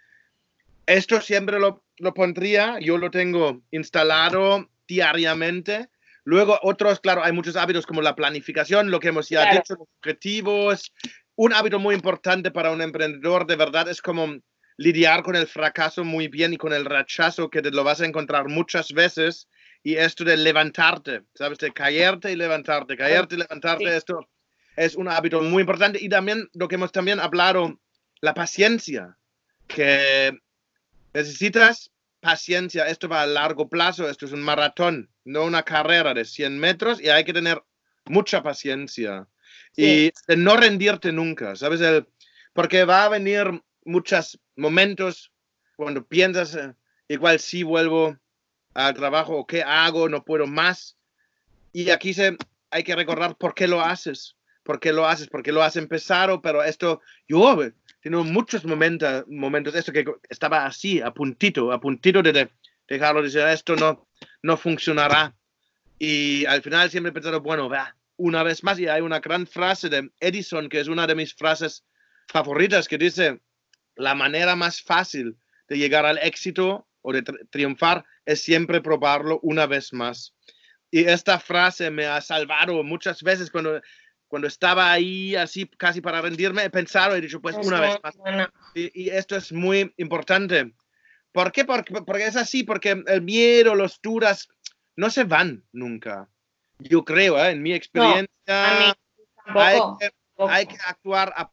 esto 0.89 1.21
siempre 1.21 1.59
lo, 1.59 1.85
lo 1.99 2.15
pondría, 2.15 2.79
yo 2.81 2.97
lo 2.99 3.11
tengo 3.11 3.63
instalado 3.71 4.69
diariamente. 4.87 5.89
Luego, 6.25 6.59
otros, 6.63 7.01
claro, 7.01 7.23
hay 7.23 7.33
muchos 7.33 7.57
hábitos 7.57 7.87
como 7.87 8.03
la 8.03 8.17
planificación, 8.17 8.91
lo 8.91 8.99
que 8.99 9.09
hemos 9.09 9.29
ya 9.29 9.43
Claro. 9.43 9.57
dicho, 9.59 9.75
los 9.75 9.89
objetivos. 9.99 10.93
Un 11.37 11.53
hábito 11.53 11.79
muy 11.79 11.95
importante 11.95 12.51
para 12.51 12.71
un 12.71 12.83
emprendedor, 12.83 13.47
de 13.47 13.57
verdad, 13.57 13.89
es 13.89 14.03
como 14.03 14.37
lidiar 14.79 15.23
con 15.23 15.37
el 15.37 15.47
fracaso 15.47 16.05
muy 16.05 16.29
bien 16.29 16.53
y 16.53 16.57
con 16.57 16.73
el 16.73 16.85
rechazo 16.85 17.51
que 17.51 17.63
te 17.63 17.71
lo 17.71 17.85
vas 17.85 18.01
a 18.01 18.07
encontrar 18.07 18.49
muchas 18.49 18.93
veces. 18.93 19.47
Y 19.83 19.95
esto 19.97 20.25
de 20.25 20.37
levantarte, 20.37 21.23
¿sabes? 21.35 21.59
De 21.59 21.73
caerte 21.73 22.33
y 22.33 22.37
levantarte, 22.37 22.97
caerte 22.97 23.35
y 23.37 23.39
levantarte, 23.39 23.85
Sí. 23.85 23.91
esto 23.97 24.29
es 24.77 24.97
un 24.97 25.09
hábito 25.09 25.43
muy 25.43 25.61
importante. 25.61 25.99
Y 26.01 26.09
también 26.09 26.49
lo 26.55 26.67
que 26.67 26.75
hemos 26.77 26.93
también 26.93 27.21
hablado, 27.21 27.79
la 28.21 28.35
paciencia, 28.35 29.17
que 29.69 30.37
necesitas 31.13 31.91
paciencia. 32.21 32.87
Esto 32.89 33.09
va 33.09 33.23
a 33.23 33.27
largo 33.27 33.69
plazo, 33.69 34.09
esto 34.09 34.27
es 34.27 34.33
un 34.33 34.43
maratón, 34.43 35.11
no 35.25 35.45
una 35.45 35.63
carrera 35.63 36.15
de 36.15 36.25
100 36.25 36.59
metros 36.59 37.01
y 37.01 37.09
hay 37.09 37.25
que 37.25 37.33
tener 37.33 37.63
mucha 38.07 38.43
paciencia 38.43 39.29
y 39.77 40.13
no 40.37 40.57
rendirte 40.57 41.13
nunca, 41.13 41.55
¿sabes? 41.55 41.81
El, 41.81 42.07
porque 42.53 42.85
va 42.85 43.05
a 43.05 43.09
venir 43.09 43.63
muchos 43.85 44.41
momentos 44.57 45.33
cuando 45.77 46.05
piensas, 46.05 46.57
eh, 46.57 46.75
igual 47.07 47.39
sí 47.39 47.63
vuelvo 47.63 48.17
al 48.75 48.95
trabajo 48.95 49.37
o 49.37 49.47
qué 49.47 49.63
hago, 49.63 50.09
no 50.09 50.25
puedo 50.25 50.47
más. 50.47 50.97
Y 51.73 51.91
aquí 51.91 52.15
se, 52.15 52.37
hay 52.71 52.83
que 52.83 52.97
recordar 52.97 53.37
por 53.37 53.55
qué 53.55 53.69
lo 53.69 53.81
haces, 53.81 54.37
por 54.65 54.81
qué 54.81 54.93
lo 54.93 55.07
haces, 55.07 55.29
por 55.29 55.43
qué 55.43 55.53
lo 55.53 55.63
has 55.63 55.77
empezado, 55.77 56.43
pero 56.43 56.65
esto, 56.65 57.01
yo 57.29 57.57
muchos 58.09 58.65
momentos, 58.65 59.25
momentos, 59.29 59.75
esto 59.75 59.93
que 59.93 60.05
estaba 60.29 60.67
así, 60.67 61.01
a 61.01 61.13
puntito, 61.13 61.73
a 61.73 61.81
puntito 61.81 62.23
de, 62.23 62.33
de 62.33 62.51
dejarlo, 62.89 63.21
de 63.21 63.29
decir, 63.29 63.43
esto 63.43 63.77
no, 63.77 64.09
no 64.43 64.57
funcionará. 64.57 65.35
Y 65.99 66.45
al 66.47 66.63
final 66.63 66.91
siempre 66.91 67.11
he 67.11 67.13
pensado, 67.13 67.41
bueno, 67.41 67.69
va, 67.69 67.97
una 68.17 68.43
vez 68.43 68.63
más, 68.65 68.79
y 68.79 68.89
hay 68.89 69.01
una 69.01 69.21
gran 69.21 69.47
frase 69.47 69.89
de 69.89 70.11
Edison, 70.21 70.69
que 70.69 70.81
es 70.81 70.89
una 70.89 71.07
de 71.07 71.15
mis 71.15 71.35
frases 71.35 71.85
favoritas, 72.29 72.89
que 72.89 72.99
dice, 72.99 73.41
la 73.97 74.15
manera 74.15 74.55
más 74.57 74.81
fácil 74.81 75.37
de 75.69 75.79
llegar 75.79 76.07
al 76.07 76.19
éxito 76.19 76.89
o 77.03 77.13
de 77.13 77.25
tri- 77.25 77.49
triunfar 77.51 78.05
es 78.25 78.41
siempre 78.41 78.81
probarlo 78.81 79.41
una 79.43 79.67
vez 79.67 79.93
más. 79.93 80.35
Y 80.91 81.05
esta 81.05 81.39
frase 81.39 81.91
me 81.91 82.07
ha 82.07 82.21
salvado 82.21 82.83
muchas 82.83 83.23
veces 83.23 83.51
cuando, 83.51 83.81
cuando 84.29 84.47
estaba 84.47 84.93
ahí 84.93 85.35
así 85.35 85.67
casi 85.67 86.01
para 86.01 86.21
rendirme, 86.21 86.63
he 86.65 86.71
pensado 86.71 87.15
y 87.15 87.19
he 87.19 87.23
dicho, 87.23 87.41
pues 87.41 87.57
Es 87.57 87.67
una 87.67 87.81
vez 87.81 87.99
más. 88.03 88.15
Y, 88.75 89.03
y 89.05 89.09
esto 89.11 89.37
es 89.37 89.53
muy 89.53 89.93
importante. 89.97 90.75
¿Por 91.33 91.51
qué? 91.53 91.65
Porque, 91.65 91.95
porque 92.03 92.27
es 92.27 92.37
así, 92.37 92.63
porque 92.63 93.03
el 93.07 93.23
miedo, 93.23 93.75
los 93.75 94.01
dudas, 94.03 94.49
no 94.97 95.11
se 95.11 95.25
van 95.25 95.65
nunca. 95.73 96.29
Yo 96.79 97.05
creo, 97.05 97.39
¿eh? 97.43 97.51
en 97.51 97.63
mi 97.63 97.73
experiencia, 97.73 98.29
mí 98.79 98.93
hay, 99.65 99.81
que, 99.99 100.11
hay 100.51 100.67
que 100.67 100.77
actuar, 100.87 101.33
a- 101.37 101.51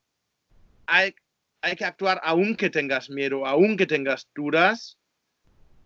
hay, 0.86 1.16
hay 1.62 1.76
que 1.76 1.86
actuar 1.86 2.20
aunque 2.24 2.70
tengas 2.70 3.10
miedo, 3.10 3.46
aunque 3.46 3.86
tengas 3.88 4.28
dudas, 4.36 4.98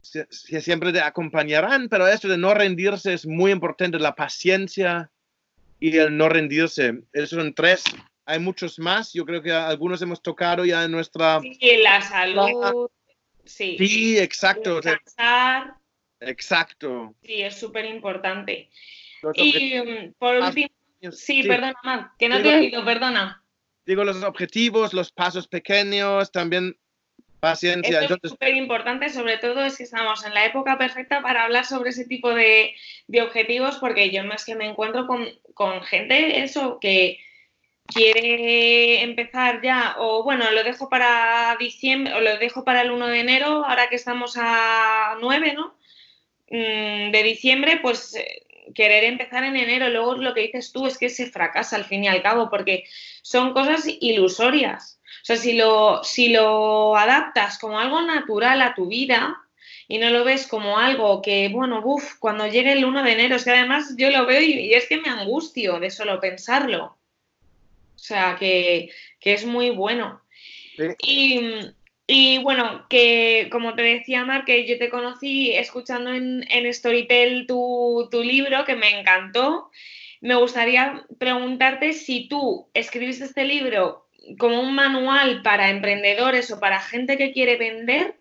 sie- 0.01 0.27
sie- 0.29 0.61
siempre 0.61 0.91
te 0.91 1.01
acompañarán, 1.01 1.87
pero 1.87 2.07
esto 2.07 2.27
de 2.27 2.37
no 2.37 2.53
rendirse 2.53 3.13
es 3.13 3.25
muy 3.25 3.51
importante, 3.51 3.99
la 3.99 4.15
paciencia 4.15 5.09
y 5.79 5.95
el 5.97 6.15
no 6.17 6.29
rendirse. 6.29 7.03
Esos 7.13 7.39
son 7.39 7.53
tres, 7.53 7.83
hay 8.25 8.39
muchos 8.39 8.77
más, 8.79 9.13
yo 9.13 9.25
creo 9.25 9.41
que 9.41 9.51
algunos 9.51 10.01
hemos 10.01 10.21
tocado 10.21 10.65
ya 10.65 10.83
en 10.83 10.91
nuestra... 10.91 11.39
Sí, 11.41 11.57
la 11.81 12.01
salud, 12.01 12.89
sí. 13.45 13.75
Sí, 13.77 14.17
exacto, 14.19 14.81
Descansar, 14.81 15.75
exacto. 16.19 17.15
sí, 17.23 17.41
es 17.41 17.55
súper 17.59 17.85
importante. 17.85 18.69
Y 19.35 19.79
mm, 19.79 20.13
por 20.17 20.35
Ah, 20.35 20.47
último, 20.47 20.69
sí, 21.11 21.43
perdona, 21.43 21.75
Mar, 21.83 22.11
que 22.17 22.29
no 22.29 22.41
te 22.41 22.49
he 22.49 22.59
oído, 22.59 22.85
perdona. 22.85 23.43
digo, 23.85 24.03
los 24.03 24.23
objetivos, 24.23 24.93
los 24.93 25.11
pasos 25.11 25.47
pequeños, 25.47 26.31
también 26.31 26.77
paciencia. 27.39 28.01
Eso 28.01 28.17
es 28.21 28.29
súper 28.29 28.55
importante, 28.55 29.09
sobre 29.09 29.37
todo 29.37 29.63
es 29.63 29.77
que 29.77 29.83
estamos 29.83 30.25
en 30.25 30.33
la 30.33 30.45
época 30.45 30.77
perfecta 30.77 31.21
para 31.21 31.43
hablar 31.43 31.65
sobre 31.65 31.91
ese 31.91 32.05
tipo 32.05 32.33
de, 32.33 32.75
objetivos, 33.21 33.77
porque 33.77 34.11
yo 34.11 34.23
más 34.23 34.45
que 34.45 34.55
me 34.55 34.67
encuentro 34.67 35.07
con, 35.07 35.27
con, 35.53 35.81
gente, 35.81 36.43
eso, 36.43 36.79
que 36.79 37.19
quiere 37.85 39.01
empezar 39.01 39.61
ya, 39.61 39.95
o 39.97 40.23
bueno, 40.23 40.51
lo 40.51 40.63
dejo 40.63 40.89
para 40.89 41.55
diciembre, 41.59 42.13
o 42.13 42.21
lo 42.21 42.37
dejo 42.37 42.63
para 42.63 42.81
el 42.81 42.91
1 42.91 43.07
de 43.07 43.19
enero, 43.19 43.65
ahora 43.65 43.89
que 43.89 43.95
estamos 43.95 44.35
a 44.37 45.17
9, 45.19 45.53
¿no? 45.53 45.75
Mm, 46.51 47.11
de 47.11 47.23
diciembre, 47.23 47.79
pues 47.81 48.15
eh, 48.15 48.45
querer 48.73 49.03
empezar 49.03 49.43
en 49.43 49.55
enero, 49.55 49.89
luego 49.89 50.15
lo 50.15 50.33
que 50.33 50.41
dices 50.41 50.71
tú 50.71 50.87
es 50.87 50.97
que 50.97 51.09
se 51.09 51.27
fracasa 51.27 51.75
al 51.75 51.85
fin 51.85 52.03
y 52.03 52.07
al 52.07 52.21
cabo, 52.21 52.49
porque 52.49 52.85
son 53.21 53.53
cosas 53.53 53.85
ilusorias. 53.87 54.98
O 55.21 55.25
sea, 55.25 55.35
si 55.35 55.53
lo, 55.53 56.03
si 56.03 56.29
lo 56.29 56.95
adaptas 56.95 57.57
como 57.59 57.79
algo 57.79 58.01
natural 58.01 58.61
a 58.61 58.73
tu 58.73 58.87
vida 58.87 59.37
y 59.87 59.97
no 59.97 60.09
lo 60.09 60.23
ves 60.23 60.47
como 60.47 60.77
algo 60.77 61.21
que, 61.21 61.49
bueno, 61.49 61.81
uff, 61.83 62.15
cuando 62.19 62.47
llegue 62.47 62.73
el 62.73 62.85
1 62.85 63.03
de 63.03 63.11
enero, 63.11 63.35
es 63.35 63.43
que 63.43 63.51
además 63.51 63.95
yo 63.97 64.11
lo 64.11 64.25
veo 64.25 64.41
y, 64.41 64.73
es 64.73 64.87
que 64.87 65.01
me 65.01 65.09
angustio 65.09 65.79
de 65.79 65.89
solo 65.89 66.19
pensarlo. 66.19 66.97
O 67.95 67.99
sea, 67.99 68.37
que, 68.39 68.91
es 69.21 69.45
muy 69.45 69.71
bueno. 69.71 70.21
Y 71.01 71.41
y 72.11 72.39
bueno, 72.39 72.87
que 72.89 73.49
como 73.51 73.75
te 73.75 73.83
decía 73.83 74.25
Mar, 74.25 74.43
que 74.43 74.65
yo 74.65 74.79
te 74.79 74.89
conocí 74.89 75.51
escuchando 75.51 76.11
en, 76.11 76.73
Storytel 76.73 77.45
tu, 77.45 78.09
libro, 78.11 78.65
que 78.65 78.75
me 78.75 78.99
encantó. 78.99 79.69
Me 80.19 80.33
gustaría 80.33 81.05
preguntarte 81.19 81.93
si 81.93 82.27
tú 82.27 82.67
escribiste 82.73 83.25
este 83.25 83.45
libro 83.45 84.07
como 84.37 84.61
un 84.61 84.75
manual 84.75 85.41
para 85.41 85.69
emprendedores 85.69 86.51
o 86.51 86.59
para 86.59 86.79
gente 86.79 87.17
que 87.17 87.31
quiere 87.31 87.57
vender 87.57 88.15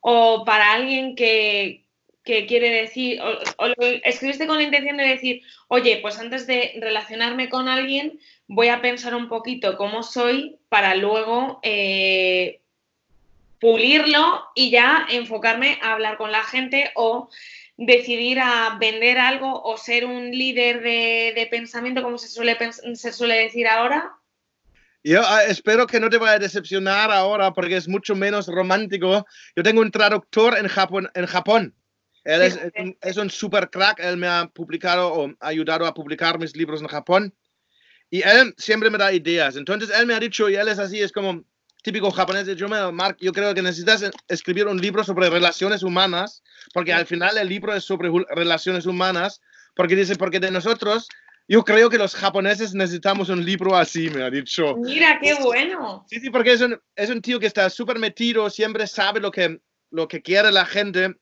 o 0.00 0.44
para 0.44 0.72
alguien 0.72 1.14
que, 1.14 1.86
quiere 2.24 2.70
decir, 2.70 3.20
o, 3.20 3.68
lo 3.68 3.74
escribiste 4.04 4.46
con 4.46 4.56
la 4.56 4.64
intención 4.64 4.96
de 4.96 5.04
decir, 5.04 5.42
oye, 5.68 5.98
pues 6.02 6.18
antes 6.18 6.46
de 6.46 6.74
relacionarme 6.80 7.48
con 7.48 7.68
alguien 7.68 8.18
voy 8.46 8.68
a 8.68 8.82
pensar 8.82 9.14
un 9.14 9.28
poquito 9.28 9.76
cómo 9.76 10.02
soy 10.02 10.58
para 10.68 10.94
luego 10.94 11.60
eh, 11.62 12.60
pulirlo 13.60 14.44
y 14.54 14.70
ya 14.70 15.06
enfocarme 15.08 15.78
a 15.82 15.92
hablar 15.92 16.16
con 16.16 16.32
la 16.32 16.42
gente 16.42 16.90
o 16.96 17.28
decidir 17.76 18.40
a 18.40 18.76
vender 18.78 19.18
algo 19.18 19.62
o 19.62 19.76
ser 19.76 20.04
un 20.04 20.30
líder 20.30 20.82
de, 20.82 21.46
pensamiento, 21.50 22.02
como 22.02 22.18
se 22.18 22.28
suele, 22.28 22.56
se 22.94 23.12
suele 23.12 23.34
decir 23.36 23.68
ahora? 23.68 24.12
Yo 25.04 25.20
ah, 25.24 25.44
espero 25.44 25.86
que 25.86 25.98
no 25.98 26.08
te 26.08 26.18
vaya 26.18 26.34
a 26.34 26.38
decepcionar 26.38 27.10
ahora 27.10 27.52
porque 27.52 27.76
es 27.76 27.88
mucho 27.88 28.14
menos 28.14 28.46
romántico. 28.46 29.26
Yo 29.56 29.62
tengo 29.62 29.80
un 29.80 29.90
traductor 29.90 30.56
en 30.56 30.68
Japón. 30.68 31.10
En 31.14 31.26
Japón. 31.26 31.74
Él 32.24 32.42
es, 32.42 32.58
es, 33.00 33.16
un, 33.16 33.30
super 33.30 33.68
crack. 33.70 33.98
Él 33.98 34.16
me 34.16 34.28
ha 34.28 34.46
publicado 34.46 35.12
o 35.12 35.32
ayudado 35.40 35.86
a 35.86 35.94
publicar 35.94 36.38
mis 36.38 36.56
libros 36.56 36.80
en 36.80 36.86
Japón. 36.86 37.34
Y 38.10 38.22
él 38.22 38.54
siempre 38.58 38.90
me 38.90 38.98
da 38.98 39.12
ideas. 39.12 39.56
Entonces 39.56 39.90
él 39.98 40.06
me 40.06 40.14
ha 40.14 40.20
dicho, 40.20 40.48
y 40.48 40.54
él 40.54 40.68
es 40.68 40.78
así, 40.78 41.00
es 41.00 41.10
como, 41.10 41.44
típico 41.82 42.10
japonés 42.10 42.46
yo, 42.56 42.68
Mark, 42.68 43.16
yo 43.20 43.32
creo 43.32 43.54
que 43.54 43.62
necesitas 43.62 44.08
escribir 44.28 44.68
un 44.68 44.80
libro 44.80 45.02
sobre 45.02 45.30
relaciones 45.30 45.82
humanas, 45.82 46.42
porque 46.72 46.92
al 46.92 47.06
final 47.06 47.36
el 47.38 47.48
libro 47.48 47.74
es 47.74 47.84
sobre 47.84 48.10
relaciones 48.30 48.86
humanas, 48.86 49.40
porque 49.74 49.96
dice, 49.96 50.16
porque 50.16 50.40
de 50.40 50.50
nosotros, 50.50 51.08
yo 51.48 51.64
creo 51.64 51.90
que 51.90 51.98
los 51.98 52.14
japoneses 52.14 52.74
necesitamos 52.74 53.28
un 53.28 53.44
libro 53.44 53.76
así, 53.76 54.08
me 54.10 54.22
ha 54.22 54.30
dicho. 54.30 54.76
Mira, 54.76 55.18
qué 55.20 55.34
bueno. 55.34 56.04
Sí, 56.08 56.20
sí, 56.20 56.30
porque 56.30 56.52
es 56.52 56.60
un, 56.60 56.80
es 56.96 57.10
un 57.10 57.20
tío 57.20 57.40
que 57.40 57.46
está 57.46 57.68
súper 57.70 57.98
metido, 57.98 58.48
siempre 58.50 58.86
sabe 58.86 59.20
lo 59.20 59.30
que, 59.30 59.60
lo 59.90 60.08
que 60.08 60.22
quiere 60.22 60.52
la 60.52 60.64
gente, 60.64 61.16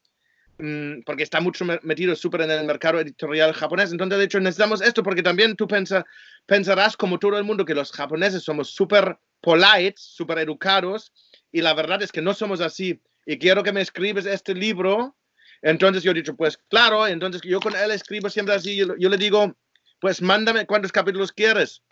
mm, 0.59 1.03
porque 1.05 1.23
está 1.23 1.41
mucho 1.41 1.65
metido 1.83 2.15
súper 2.15 2.43
en 2.43 2.51
el 2.51 2.65
mercado 2.65 3.01
editorial 3.01 3.53
japonés. 3.53 3.93
Entonces, 3.93 4.19
de 4.19 4.25
hecho, 4.25 4.41
necesitamos 4.41 4.83
esto 4.83 5.03
porque 5.03 5.23
también 5.23 5.57
tú 5.57 5.67
pensa, 5.67 6.05
pensarás, 6.47 6.97
como 6.97 7.19
todo 7.19 7.39
el 7.39 7.45
mundo, 7.45 7.65
que 7.65 7.75
los 7.75 7.93
japoneses 7.93 8.43
somos 8.43 8.71
súper 8.71 9.19
polite, 9.41 9.95
súper 9.97 10.39
educados, 10.39 11.13
y 11.53 11.61
la 11.61 11.75
verdad 11.75 12.03
es 12.03 12.13
que 12.13 12.23
no 12.23 12.35
somos 12.35 12.61
así. 12.61 13.01
Y 13.27 13.39
quiero 13.39 13.63
que 13.63 13.73
me 13.73 13.81
escribes 13.81 14.27
este 14.27 14.55
libro. 14.55 15.17
Entonces 15.63 16.03
yo 16.03 16.13
he 16.13 16.15
dicho, 16.15 16.37
pues 16.37 16.59
claro, 16.69 17.07
entonces 17.07 17.43
yo 17.43 17.61
con 17.61 17.77
él 17.77 17.91
escribo 17.91 18.31
siempre 18.31 18.55
así, 18.55 18.77
yo, 18.77 18.87
le 18.87 19.17
digo, 19.17 19.55
pues 20.01 20.23
mándame 20.23 20.67
cuántos 20.67 20.93
capítulos 20.93 21.33
quieres. 21.33 21.83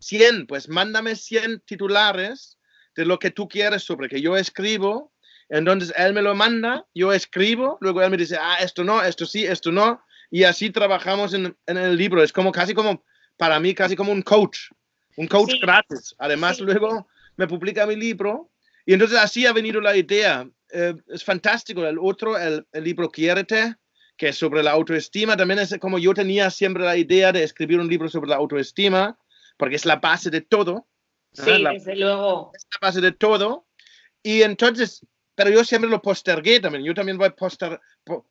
100, 0.00 0.46
pues 0.46 0.68
mándame 0.68 1.16
100 1.16 1.60
titulares 1.60 2.58
de 2.94 3.04
lo 3.04 3.18
que 3.18 3.30
tú 3.30 3.48
quieres 3.48 3.82
sobre 3.82 4.08
que 4.08 4.20
yo 4.20 4.36
escribo. 4.36 5.12
Entonces 5.48 5.94
él 5.96 6.12
me 6.12 6.22
lo 6.22 6.34
manda, 6.34 6.86
yo 6.94 7.12
escribo, 7.12 7.78
luego 7.80 8.02
él 8.02 8.10
me 8.10 8.16
dice, 8.16 8.36
ah, 8.40 8.56
esto 8.60 8.82
no, 8.84 9.02
esto 9.02 9.26
sí, 9.26 9.44
esto 9.44 9.70
no. 9.70 10.02
Y 10.30 10.44
así 10.44 10.70
trabajamos 10.70 11.34
en, 11.34 11.56
en 11.66 11.76
el 11.76 11.96
libro. 11.96 12.22
Es 12.22 12.32
como 12.32 12.50
casi 12.50 12.74
como, 12.74 13.04
para 13.36 13.60
mí, 13.60 13.74
casi 13.74 13.94
como 13.94 14.12
un 14.12 14.22
coach 14.22 14.70
un 15.16 15.26
coach 15.26 15.54
gratis. 15.60 16.14
Además, 16.18 16.60
luego 16.60 17.08
me 17.36 17.46
publica 17.46 17.86
mi 17.86 17.96
libro 17.96 18.50
y 18.84 18.92
entonces 18.92 19.18
así 19.18 19.46
ha 19.46 19.52
venido 19.52 19.80
la 19.80 19.96
idea. 19.96 20.48
Eh, 20.70 20.94
es 21.08 21.24
fantástico. 21.24 21.84
El 21.86 21.98
otro, 21.98 22.38
el, 22.38 22.66
libro 22.74 23.10
Quiérete, 23.10 23.74
que 24.16 24.28
es 24.28 24.38
sobre 24.38 24.62
la 24.62 24.72
autoestima, 24.72 25.36
también 25.36 25.60
es 25.60 25.76
como 25.78 25.98
yo 25.98 26.14
tenía 26.14 26.50
siempre 26.50 26.84
la 26.84 26.96
idea 26.96 27.32
de 27.32 27.42
escribir 27.42 27.78
un 27.78 27.88
libro 27.88 28.08
sobre 28.08 28.30
la 28.30 28.36
autoestima, 28.36 29.18
porque 29.56 29.76
es 29.76 29.84
la 29.84 29.96
base 29.96 30.30
de 30.30 30.40
todo. 30.40 30.86
Sí, 31.32 31.50
desde 31.72 31.96
luego. 31.96 32.52
Es 32.54 32.66
la 32.72 32.86
base 32.88 33.00
de 33.00 33.12
todo. 33.12 33.66
Y 34.22 34.42
entonces, 34.42 35.06
pero 35.34 35.50
yo 35.50 35.64
siempre 35.64 35.90
lo 35.90 36.00
postergué 36.00 36.60
también. 36.60 36.84
Yo 36.84 36.94
también 36.94 37.18
voy 37.18 37.30
poster, 37.30 37.78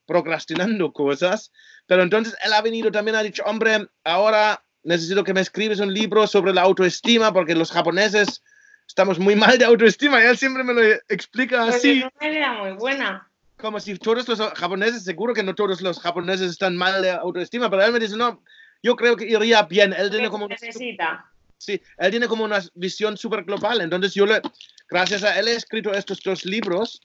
procrastinando 0.05 0.91
cosas. 0.91 1.51
Pero 1.85 2.01
entonces 2.01 2.35
él 2.43 2.53
ha 2.53 2.61
venido 2.61 2.91
también, 2.91 3.15
ha 3.15 3.23
dicho, 3.23 3.43
hombre, 3.45 3.87
ahora 4.03 4.63
necesito 4.83 5.23
que 5.23 5.33
me 5.33 5.41
escribes 5.41 5.79
un 5.79 5.93
libro 5.93 6.25
sobre 6.27 6.53
la 6.53 6.61
autoestima, 6.61 7.31
porque 7.31 7.55
los 7.55 7.71
japoneses 7.71 8.43
estamos 8.87 9.19
muy 9.19 9.35
mal 9.35 9.57
de 9.57 9.65
autoestima, 9.65 10.21
y 10.21 10.27
él 10.27 10.37
siempre 10.37 10.63
me 10.63 10.73
lo 10.73 10.81
explica 11.09 11.63
así. 11.63 12.03
Es 12.03 12.05
una 12.19 12.31
idea 12.31 12.53
muy 12.53 12.71
buena. 12.73 13.31
Como 13.57 13.79
si 13.79 13.97
todos 13.97 14.27
los 14.27 14.39
japoneses, 14.39 15.03
seguro 15.03 15.33
que 15.33 15.43
no 15.43 15.55
todos 15.55 15.81
los 15.81 15.99
japoneses 15.99 16.51
están 16.51 16.75
mal 16.75 17.01
de 17.01 17.11
autoestima, 17.11 17.69
pero 17.69 17.83
él 17.83 17.93
me 17.93 17.99
dice, 17.99 18.17
no, 18.17 18.43
yo 18.83 18.95
creo 18.95 19.15
que 19.15 19.25
iría 19.25 19.63
bien. 19.63 19.93
Él 19.93 20.09
tiene 20.09 20.29
como... 20.29 20.47
Necesita. 20.47 21.31
Sí, 21.57 21.81
él 21.97 22.11
tiene 22.11 22.27
como 22.27 22.43
una 22.43 22.61
visión 22.73 23.17
súper 23.17 23.43
global. 23.43 23.81
Entonces 23.81 24.13
yo 24.13 24.25
le, 24.25 24.41
gracias 24.89 25.23
a 25.23 25.39
él 25.39 25.47
he 25.47 25.55
escrito 25.55 25.93
estos 25.93 26.19
dos 26.21 26.45
libros 26.45 27.01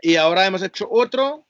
y 0.00 0.16
ahora 0.16 0.46
hemos 0.46 0.62
hecho 0.62 0.88
otro 0.90 1.46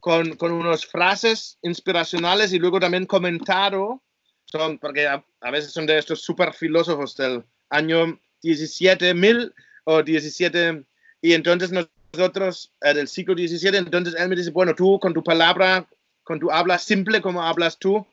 con, 0.00 0.36
con 0.36 0.52
unas 0.52 0.84
frases 0.84 1.58
inspiracionales 1.62 2.52
y 2.52 2.58
luego 2.58 2.80
también 2.80 3.06
comentado 3.06 4.02
son, 4.50 4.78
porque 4.78 5.06
a, 5.06 5.22
veces 5.50 5.72
son 5.72 5.86
de 5.86 5.98
estos 5.98 6.22
super 6.22 6.52
filósofos 6.52 7.16
del 7.16 7.44
año 7.70 8.18
17.000 8.42 9.52
o 9.84 10.02
17, 10.02 10.84
y 11.20 11.32
entonces 11.34 11.70
nosotros, 12.18 12.72
eh, 12.82 12.94
del 12.94 13.08
siglo 13.08 13.34
17, 13.34 13.76
entonces 13.76 14.14
él 14.18 14.28
me 14.28 14.36
dice, 14.36 14.50
bueno, 14.50 14.74
tú 14.74 14.98
con 14.98 15.14
tu 15.14 15.22
palabra, 15.22 15.86
con 16.22 16.38
tu 16.38 16.50
habla 16.50 16.78
simple 16.78 17.20
como 17.20 17.42
hablas 17.42 17.78
tú, 17.78 18.06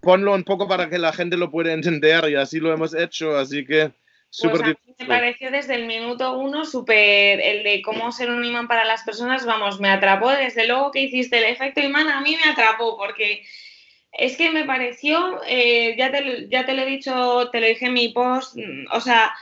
ponlo 0.00 0.34
un 0.34 0.44
poco 0.44 0.66
para 0.66 0.88
que 0.88 0.98
la 0.98 1.12
gente 1.12 1.36
lo 1.36 1.50
pueda 1.50 1.72
entender 1.72 2.28
y 2.30 2.34
así 2.34 2.60
lo 2.60 2.72
hemos 2.72 2.94
hecho, 2.94 3.36
así 3.36 3.64
que 3.64 3.92
súper 4.30 4.76
pues 4.84 4.98
Me 4.98 5.06
pareció 5.06 5.50
desde 5.50 5.74
el 5.74 5.86
minuto 5.86 6.38
uno 6.38 6.64
súper 6.64 7.40
el 7.40 7.62
de 7.62 7.82
cómo 7.82 8.10
ser 8.12 8.30
un 8.30 8.44
imán 8.44 8.68
para 8.68 8.84
las 8.84 9.02
personas, 9.02 9.46
vamos, 9.46 9.80
me 9.80 9.90
atrapó, 9.90 10.30
desde 10.30 10.66
luego 10.66 10.90
que 10.90 11.02
hiciste 11.02 11.38
el 11.38 11.44
efecto 11.44 11.80
imán, 11.80 12.08
a 12.08 12.20
mí 12.20 12.36
me 12.42 12.50
atrapó 12.50 12.96
porque 12.96 13.44
es 14.12 14.36
que 14.36 14.50
me 14.50 14.64
pareció, 14.64 15.40
eh, 15.46 15.96
ya, 15.98 16.10
te, 16.10 16.48
ya 16.48 16.64
te 16.64 16.74
lo 16.74 16.82
he 16.82 16.86
dicho, 16.86 17.50
te 17.50 17.60
lo 17.60 17.66
dije 17.66 17.86
en 17.86 17.94
mi 17.94 18.10
post, 18.10 18.56
mm, 18.56 18.86
o 18.92 19.00
sea, 19.00 19.34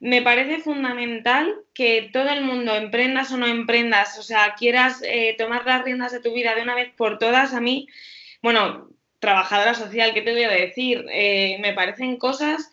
me 0.00 0.22
parece 0.22 0.58
fundamental 0.58 1.54
que 1.74 2.10
todo 2.12 2.30
el 2.30 2.42
mundo, 2.42 2.74
emprendas 2.74 3.30
o 3.32 3.36
no 3.36 3.46
emprendas, 3.46 4.18
o 4.18 4.22
sea, 4.22 4.54
quieras 4.58 5.02
eh, 5.04 5.34
tomar 5.38 5.64
las 5.66 5.84
riendas 5.84 6.12
de 6.12 6.20
tu 6.20 6.32
vida 6.32 6.54
de 6.54 6.62
una 6.62 6.74
vez 6.74 6.90
por 6.96 7.18
todas, 7.18 7.52
a 7.52 7.60
mí, 7.60 7.86
bueno, 8.42 8.88
trabajadora 9.18 9.74
social, 9.74 10.14
¿qué 10.14 10.22
te 10.22 10.32
voy 10.32 10.44
a 10.44 10.50
decir? 10.50 11.04
Eh, 11.10 11.58
me 11.60 11.74
parecen 11.74 12.16
cosas 12.16 12.70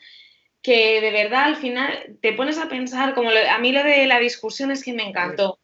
que 0.61 1.01
de 1.01 1.11
verdad 1.11 1.43
al 1.43 1.57
final 1.57 2.17
te 2.21 2.33
pones 2.33 2.57
a 2.57 2.69
pensar, 2.69 3.13
como 3.13 3.29
a 3.29 3.57
mí 3.59 3.71
lo 3.71 3.83
de 3.83 4.07
la 4.07 4.19
discusión 4.19 4.71
es 4.71 4.83
que 4.83 4.93
me 4.93 5.03
encantó. 5.03 5.59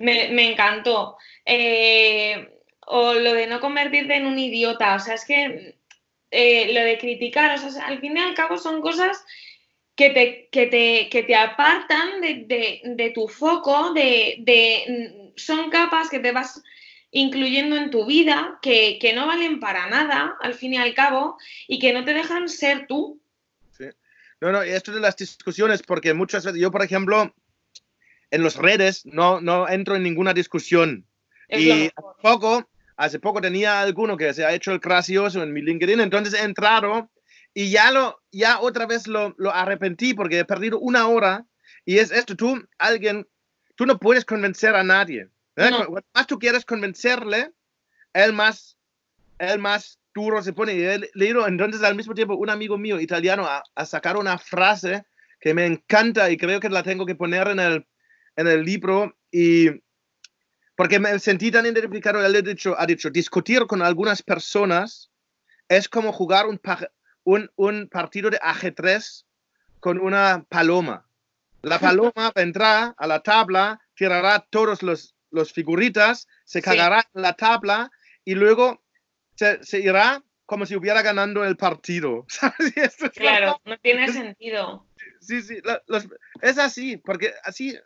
Me, 0.00 0.28
me, 0.30 0.50
encantó 0.50 1.18
o 2.86 3.14
lo 3.14 3.34
de 3.34 3.46
no 3.46 3.60
convertirte 3.60 4.16
en 4.16 4.26
un 4.26 4.38
idiota, 4.38 4.94
o 4.94 4.98
sea, 4.98 5.14
es 5.14 5.24
que 5.24 5.76
eh, 6.30 6.72
lo 6.72 6.80
de 6.80 6.98
criticar, 6.98 7.54
o 7.54 7.70
sea, 7.70 7.86
al 7.86 8.00
fin 8.00 8.16
y 8.16 8.20
al 8.20 8.34
cabo 8.34 8.58
son 8.58 8.80
cosas 8.80 9.24
que 9.96 10.10
te, 10.10 10.48
que 10.50 11.22
te, 11.22 11.36
apartan 11.36 12.20
de, 12.20 13.12
tu 13.14 13.28
foco, 13.28 13.92
de, 13.92 15.32
son 15.36 15.70
capas 15.70 16.10
que 16.10 16.18
te 16.18 16.32
vas 16.32 16.62
incluyendo 17.12 17.76
en 17.76 17.90
tu 17.90 18.04
vida, 18.06 18.58
que, 18.60 19.12
no 19.14 19.26
valen 19.26 19.60
para 19.60 19.88
nada, 19.88 20.36
al 20.40 20.54
fin 20.54 20.74
y 20.74 20.78
al 20.78 20.94
cabo, 20.94 21.38
y 21.68 21.78
que 21.78 21.92
no 21.92 22.04
te 22.04 22.12
dejan 22.12 22.48
ser 22.48 22.86
tú. 22.88 23.20
No, 24.40 24.50
no, 24.50 24.62
esto 24.62 24.92
de 24.92 25.00
las 25.00 25.16
discusiones, 25.16 25.82
porque 25.82 26.12
muchas 26.12 26.44
veces, 26.44 26.60
yo 26.60 26.72
por 26.72 26.82
ejemplo, 26.82 27.32
en 28.30 28.42
los 28.42 28.56
redes 28.56 29.06
no, 29.06 29.40
no 29.40 29.68
entro 29.68 29.94
en 29.94 30.02
ninguna 30.02 30.34
discusión. 30.34 31.06
y 31.48 31.70
hace 31.70 31.92
poco, 32.20 32.68
hace 32.96 33.20
poco 33.20 33.40
tenía 33.40 33.80
alguno 33.80 34.16
que 34.16 34.34
se 34.34 34.44
ha 34.44 34.52
hecho 34.52 34.72
el 34.72 34.80
gracioso 34.80 35.40
en 35.40 35.52
mi 35.52 35.62
LinkedIn, 35.62 36.00
entonces 36.00 36.34
he 36.34 36.42
entrado 36.42 37.08
y 37.54 37.70
ya, 37.70 37.92
lo, 37.92 38.20
ya 38.32 38.60
otra 38.60 38.86
vez 38.86 39.06
lo, 39.06 39.34
lo 39.38 39.54
arrepentí 39.54 40.12
porque 40.12 40.40
he 40.40 40.44
perdido 40.44 40.78
una 40.80 41.06
hora 41.06 41.46
y 41.84 41.98
es 41.98 42.10
esto, 42.10 42.36
tú, 42.36 42.66
alguien, 42.78 43.26
tú 43.76 43.86
no 43.86 43.98
puedes 43.98 44.24
convencer 44.24 44.74
a 44.74 44.82
nadie. 44.82 45.28
¿eh? 45.56 45.70
Cuanto 45.70 46.08
más 46.12 46.26
tú 46.26 46.38
quieres 46.38 46.64
convencerle, 46.64 47.52
él 48.12 48.32
más, 48.32 48.76
él 49.38 49.60
más 49.60 50.00
duro 50.14 50.42
se 50.42 50.52
pone. 50.52 50.74
Y 50.74 50.82
he 50.82 51.10
leído 51.14 51.46
entonces 51.46 51.82
al 51.82 51.94
mismo 51.94 52.14
tiempo 52.14 52.34
un 52.34 52.50
amigo 52.50 52.76
mío 52.76 53.00
italiano 53.00 53.46
a, 53.46 53.62
a, 53.74 53.86
sacar 53.86 54.16
una 54.16 54.36
frase 54.38 55.04
que 55.40 55.54
me 55.54 55.66
encanta 55.66 56.30
y 56.30 56.36
creo 56.36 56.58
que 56.58 56.68
la 56.68 56.82
tengo 56.82 57.06
que 57.06 57.14
poner 57.14 57.48
en 57.48 57.60
el, 57.60 57.86
en 58.36 58.48
el 58.48 58.64
libro 58.64 59.16
y 59.30 59.68
porque 60.76 60.98
me 60.98 61.18
sentí 61.20 61.52
tan 61.52 61.66
identificado, 61.66 62.24
él 62.24 62.34
ha 62.34 62.42
dicho, 62.42 62.74
ha 62.76 62.86
dicho, 62.86 63.10
discutir 63.10 63.66
con 63.66 63.80
algunas 63.80 64.22
personas 64.22 65.10
es 65.68 65.88
como 65.88 66.12
jugar 66.12 66.46
un, 66.46 66.60
un, 67.24 67.50
un 67.56 67.88
partido 67.88 68.30
de 68.30 68.38
ajedrez 68.40 69.26
con 69.80 69.98
una 70.00 70.44
paloma. 70.48 71.06
La 71.62 71.78
paloma 71.78 72.32
vendrá 72.34 72.94
a 72.96 73.06
la 73.06 73.22
tabla, 73.22 73.80
tirará 73.94 74.46
todos 74.50 74.82
los, 74.82 75.14
los 75.30 75.52
figuritas, 75.52 76.28
se 76.44 76.62
cagará 76.62 77.06
en 77.14 77.22
la 77.22 77.34
tabla 77.34 77.90
y 78.24 78.34
luego 78.34 78.82
se, 79.34 79.62
se, 79.64 79.80
irá 79.80 80.22
como 80.46 80.66
si 80.66 80.76
hubiera 80.76 81.02
ganando 81.02 81.44
el 81.44 81.56
partido. 81.56 82.26
claro, 83.14 83.60
no 83.64 83.78
tiene 83.78 84.12
sentido. 84.12 84.86
Sí, 85.20 85.42
sí, 85.42 85.58
los, 85.86 86.06
es 86.42 86.58
así, 86.58 86.98
porque 86.98 87.32
así 87.44 87.78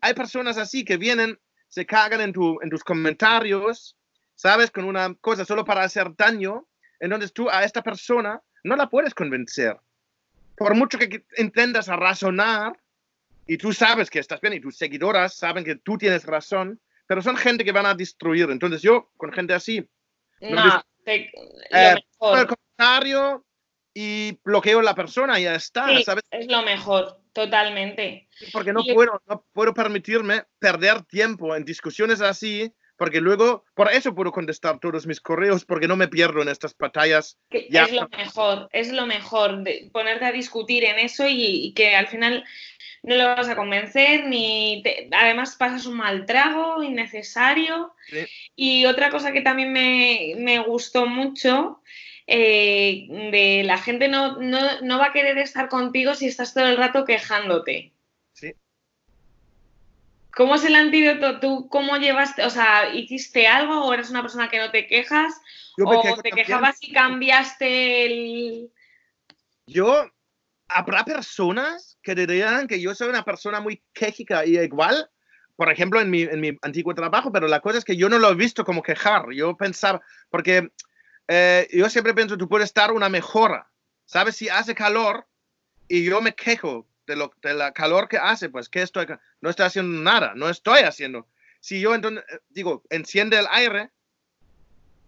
hay 0.00 0.14
personas 0.14 0.58
así 0.58 0.84
que 0.84 0.96
vienen, 0.96 1.38
se 1.68 1.86
cagan 1.86 2.20
en, 2.20 2.32
tu, 2.32 2.60
en 2.62 2.70
tus 2.70 2.84
comentarios, 2.84 3.96
¿sabes? 4.34 4.70
Con 4.70 4.84
una 4.84 5.14
cosa 5.14 5.44
solo 5.44 5.64
para 5.64 5.82
hacer 5.82 6.14
daño. 6.16 6.68
Entonces 7.00 7.32
tú 7.32 7.50
a 7.50 7.64
esta 7.64 7.82
persona 7.82 8.40
no 8.64 8.74
la 8.76 8.88
puedes 8.88 9.14
convencer. 9.14 9.76
Por 10.56 10.74
mucho 10.74 10.98
que 10.98 11.24
intentas 11.38 11.86
razonar, 11.86 12.78
y 13.46 13.58
tú 13.58 13.72
sabes 13.72 14.10
que 14.10 14.18
estás 14.18 14.40
bien, 14.40 14.54
y 14.54 14.60
tus 14.60 14.76
seguidoras 14.76 15.34
saben 15.34 15.64
que 15.64 15.76
tú 15.76 15.98
tienes 15.98 16.24
razón, 16.24 16.80
pero 17.06 17.22
son 17.22 17.36
gente 17.36 17.64
que 17.64 17.72
van 17.72 17.86
a 17.86 17.94
destruir. 17.94 18.50
Entonces 18.50 18.82
yo, 18.82 19.10
con 19.16 19.32
gente 19.32 19.52
así, 19.52 19.86
no, 20.40 20.82
te, 21.04 21.30
eh, 21.70 21.94
el 22.20 22.46
comentario 22.46 23.44
y 23.92 24.38
bloqueo 24.42 24.82
la 24.82 24.94
persona 24.94 25.38
y 25.38 25.44
ya 25.44 25.54
está, 25.54 25.88
sí, 25.88 26.02
¿sabes? 26.02 26.24
Es 26.30 26.48
lo 26.48 26.62
mejor, 26.62 27.20
totalmente. 27.32 28.28
Porque 28.52 28.72
no 28.72 28.82
puedo, 28.82 29.22
no 29.28 29.44
puedo 29.52 29.74
permitirme 29.74 30.44
perder 30.58 31.02
tiempo 31.02 31.54
en 31.54 31.64
discusiones 31.64 32.20
así, 32.20 32.72
porque 32.96 33.20
luego, 33.20 33.64
por 33.74 33.90
eso 33.90 34.14
puedo 34.14 34.32
contestar 34.32 34.78
todos 34.78 35.06
mis 35.06 35.20
correos, 35.20 35.64
porque 35.64 35.88
no 35.88 35.96
me 35.96 36.08
pierdo 36.08 36.42
en 36.42 36.48
estas 36.48 36.76
batallas. 36.76 37.38
Ya. 37.70 37.84
Es 37.84 37.92
lo 37.92 38.08
mejor, 38.08 38.68
es 38.72 38.92
lo 38.92 39.06
mejor, 39.06 39.62
de 39.62 39.90
ponerte 39.92 40.24
a 40.24 40.32
discutir 40.32 40.84
en 40.84 40.98
eso 40.98 41.26
y, 41.26 41.66
y 41.66 41.74
que 41.74 41.96
al 41.96 42.06
final 42.06 42.44
no 43.02 43.16
lo 43.16 43.24
vas 43.24 43.48
a 43.48 43.56
convencer, 43.56 44.26
ni 44.26 44.80
te, 44.82 45.08
además 45.12 45.56
pasas 45.56 45.86
un 45.86 45.96
mal 45.96 46.24
trago 46.26 46.82
innecesario. 46.82 47.94
Sí. 48.08 48.26
Y 48.56 48.86
otra 48.86 49.10
cosa 49.10 49.32
que 49.32 49.42
también 49.42 49.72
me, 49.72 50.34
me 50.38 50.58
gustó 50.60 51.06
mucho, 51.06 51.82
eh, 52.26 53.06
de 53.32 53.62
la 53.64 53.76
gente 53.76 54.08
no, 54.08 54.38
no, 54.40 54.80
no, 54.80 54.98
va 54.98 55.06
a 55.06 55.12
querer 55.12 55.36
estar 55.38 55.68
contigo 55.68 56.14
si 56.14 56.26
estás 56.26 56.54
todo 56.54 56.66
el 56.66 56.78
rato 56.78 57.04
quejándote. 57.04 57.92
¿Cómo 60.36 60.56
es 60.56 60.64
el 60.64 60.74
antídoto? 60.74 61.38
¿Tú 61.40 61.68
cómo 61.68 61.96
llevaste, 61.96 62.44
o 62.44 62.50
sea, 62.50 62.92
hiciste 62.92 63.46
algo 63.46 63.84
o 63.84 63.92
eres 63.92 64.10
una 64.10 64.22
persona 64.22 64.48
que 64.48 64.58
no 64.58 64.70
te 64.70 64.86
quejas? 64.86 65.34
Yo 65.76 65.84
¿O 65.86 66.22
te 66.22 66.30
quejabas 66.30 66.78
y 66.80 66.92
cambiaste 66.92 68.06
el...? 68.06 68.70
Yo, 69.66 70.10
habrá 70.68 71.04
personas 71.04 71.98
que 72.02 72.14
dirían 72.14 72.66
que 72.66 72.80
yo 72.80 72.94
soy 72.94 73.08
una 73.08 73.24
persona 73.24 73.60
muy 73.60 73.82
quejica 73.92 74.44
y 74.44 74.58
igual, 74.58 75.08
por 75.56 75.70
ejemplo, 75.70 76.00
en 76.00 76.10
mi, 76.10 76.22
en 76.22 76.40
mi 76.40 76.58
antiguo 76.62 76.94
trabajo, 76.94 77.32
pero 77.32 77.46
la 77.48 77.60
cosa 77.60 77.78
es 77.78 77.84
que 77.84 77.96
yo 77.96 78.08
no 78.08 78.18
lo 78.18 78.30
he 78.30 78.34
visto 78.34 78.64
como 78.64 78.82
quejar. 78.82 79.26
Yo 79.32 79.56
pensaba, 79.56 80.02
porque 80.30 80.70
eh, 81.28 81.68
yo 81.72 81.88
siempre 81.88 82.14
pienso, 82.14 82.36
tú 82.36 82.48
puedes 82.48 82.66
estar 82.66 82.92
una 82.92 83.08
mejora. 83.08 83.70
¿Sabes? 84.06 84.36
Si 84.36 84.48
hace 84.48 84.74
calor 84.74 85.26
y 85.88 86.04
yo 86.04 86.20
me 86.20 86.34
quejo 86.34 86.86
de, 87.06 87.16
lo, 87.16 87.32
de 87.42 87.54
la 87.54 87.72
calor 87.72 88.08
que 88.08 88.18
hace, 88.18 88.48
pues 88.48 88.68
que 88.68 88.82
estoy, 88.82 89.06
no 89.40 89.50
estoy 89.50 89.66
haciendo 89.66 90.02
nada, 90.02 90.32
no 90.34 90.48
estoy 90.48 90.80
haciendo. 90.82 91.28
Si 91.60 91.80
yo 91.80 91.94
entonces, 91.94 92.24
eh, 92.30 92.38
digo, 92.48 92.82
enciende 92.90 93.38
el 93.38 93.46
aire, 93.50 93.90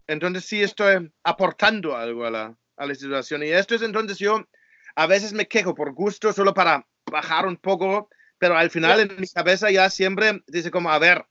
entonces 0.06 0.44
sí 0.44 0.62
estoy 0.62 1.12
aportando 1.24 1.96
algo 1.96 2.24
a 2.24 2.30
la, 2.30 2.56
a 2.76 2.86
la 2.86 2.94
situación. 2.94 3.42
Y 3.42 3.48
esto 3.48 3.74
es 3.74 3.82
entonces 3.82 4.18
yo 4.18 4.46
a 4.94 5.06
veces 5.06 5.32
me 5.32 5.46
quejo 5.46 5.74
por 5.74 5.92
gusto, 5.92 6.32
solo 6.32 6.54
para 6.54 6.86
bajar 7.10 7.46
un 7.46 7.56
poco, 7.56 8.08
pero 8.38 8.56
al 8.56 8.70
final 8.70 9.00
en 9.00 9.20
mi 9.20 9.28
cabeza 9.28 9.70
ya 9.70 9.90
siempre 9.90 10.42
dice 10.46 10.70
como, 10.70 10.90
a 10.90 10.98
ver, 10.98 11.26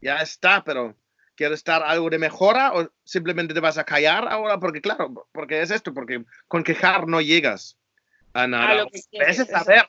ya 0.00 0.16
está, 0.16 0.64
pero 0.64 0.96
¿quieres 1.36 1.58
estar 1.58 1.82
algo 1.82 2.10
de 2.10 2.18
mejora 2.18 2.72
o 2.74 2.90
simplemente 3.04 3.54
te 3.54 3.60
vas 3.60 3.78
a 3.78 3.84
callar 3.84 4.26
ahora? 4.28 4.58
Porque 4.58 4.80
claro, 4.80 5.28
porque 5.32 5.60
es 5.60 5.70
esto, 5.70 5.92
porque 5.94 6.24
con 6.48 6.64
quejar 6.64 7.06
no 7.06 7.20
llegas 7.20 7.78
a 8.32 8.46
nada. 8.46 8.70
A 8.70 8.74
lo 8.74 8.86
que 8.86 9.00
quieres, 9.10 9.38
Ese 9.38 9.50
saber, 9.50 9.88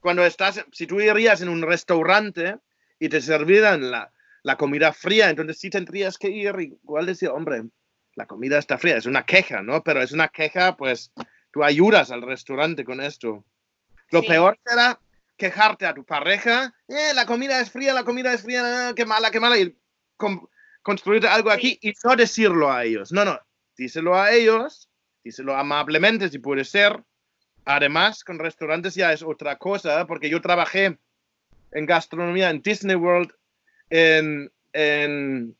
cuando 0.00 0.24
estás, 0.24 0.64
si 0.72 0.86
tú 0.86 1.00
irías 1.00 1.40
en 1.42 1.48
un 1.48 1.62
restaurante 1.62 2.56
y 2.98 3.08
te 3.08 3.20
serviran 3.20 3.90
la, 3.90 4.12
la 4.42 4.56
comida 4.56 4.92
fría, 4.92 5.30
entonces 5.30 5.58
sí 5.58 5.70
tendrías 5.70 6.18
que 6.18 6.28
ir 6.28 6.54
igual 6.58 7.06
decir, 7.06 7.28
hombre, 7.28 7.64
la 8.14 8.26
comida 8.26 8.58
está 8.58 8.78
fría, 8.78 8.96
es 8.96 9.06
una 9.06 9.24
queja, 9.24 9.62
¿no? 9.62 9.82
Pero 9.82 10.02
es 10.02 10.12
una 10.12 10.28
queja, 10.28 10.76
pues 10.76 11.12
tú 11.52 11.62
ayudas 11.64 12.10
al 12.10 12.22
restaurante 12.22 12.84
con 12.84 13.00
esto. 13.00 13.44
Lo 14.10 14.20
Sí. 14.20 14.28
peor 14.28 14.58
será 14.64 15.00
quejarte 15.36 15.86
a 15.86 15.94
tu 15.94 16.04
pareja, 16.04 16.74
eh, 16.88 17.12
la 17.14 17.24
comida 17.24 17.60
es 17.60 17.70
fría, 17.70 17.94
la 17.94 18.04
comida 18.04 18.32
es 18.32 18.42
fría, 18.42 18.92
qué 18.94 19.06
mala, 19.06 19.30
qué 19.30 19.40
mala, 19.40 19.56
y 19.58 19.74
con- 20.16 20.48
construir 20.82 21.26
algo 21.26 21.50
aquí 21.50 21.78
y 21.80 21.92
no 22.04 22.16
decirlo 22.16 22.70
a 22.72 22.84
ellos. 22.84 23.12
No, 23.12 23.24
no, 23.24 23.38
díselo 23.76 24.16
a 24.16 24.32
ellos, 24.32 24.90
díselo 25.24 25.56
amablemente 25.56 26.28
si 26.28 26.38
puede 26.38 26.64
ser. 26.64 27.02
Además, 27.64 28.24
con 28.24 28.38
restaurantes 28.38 28.94
ya 28.94 29.12
es 29.12 29.22
otra 29.22 29.56
cosa, 29.56 30.06
porque 30.06 30.28
yo 30.30 30.40
trabajé 30.40 30.98
en 31.72 31.86
gastronomía 31.86 32.50
en 32.50 32.62
Disney 32.62 32.96
World 32.96 33.32
en, 33.90 34.50
en, 34.72 35.56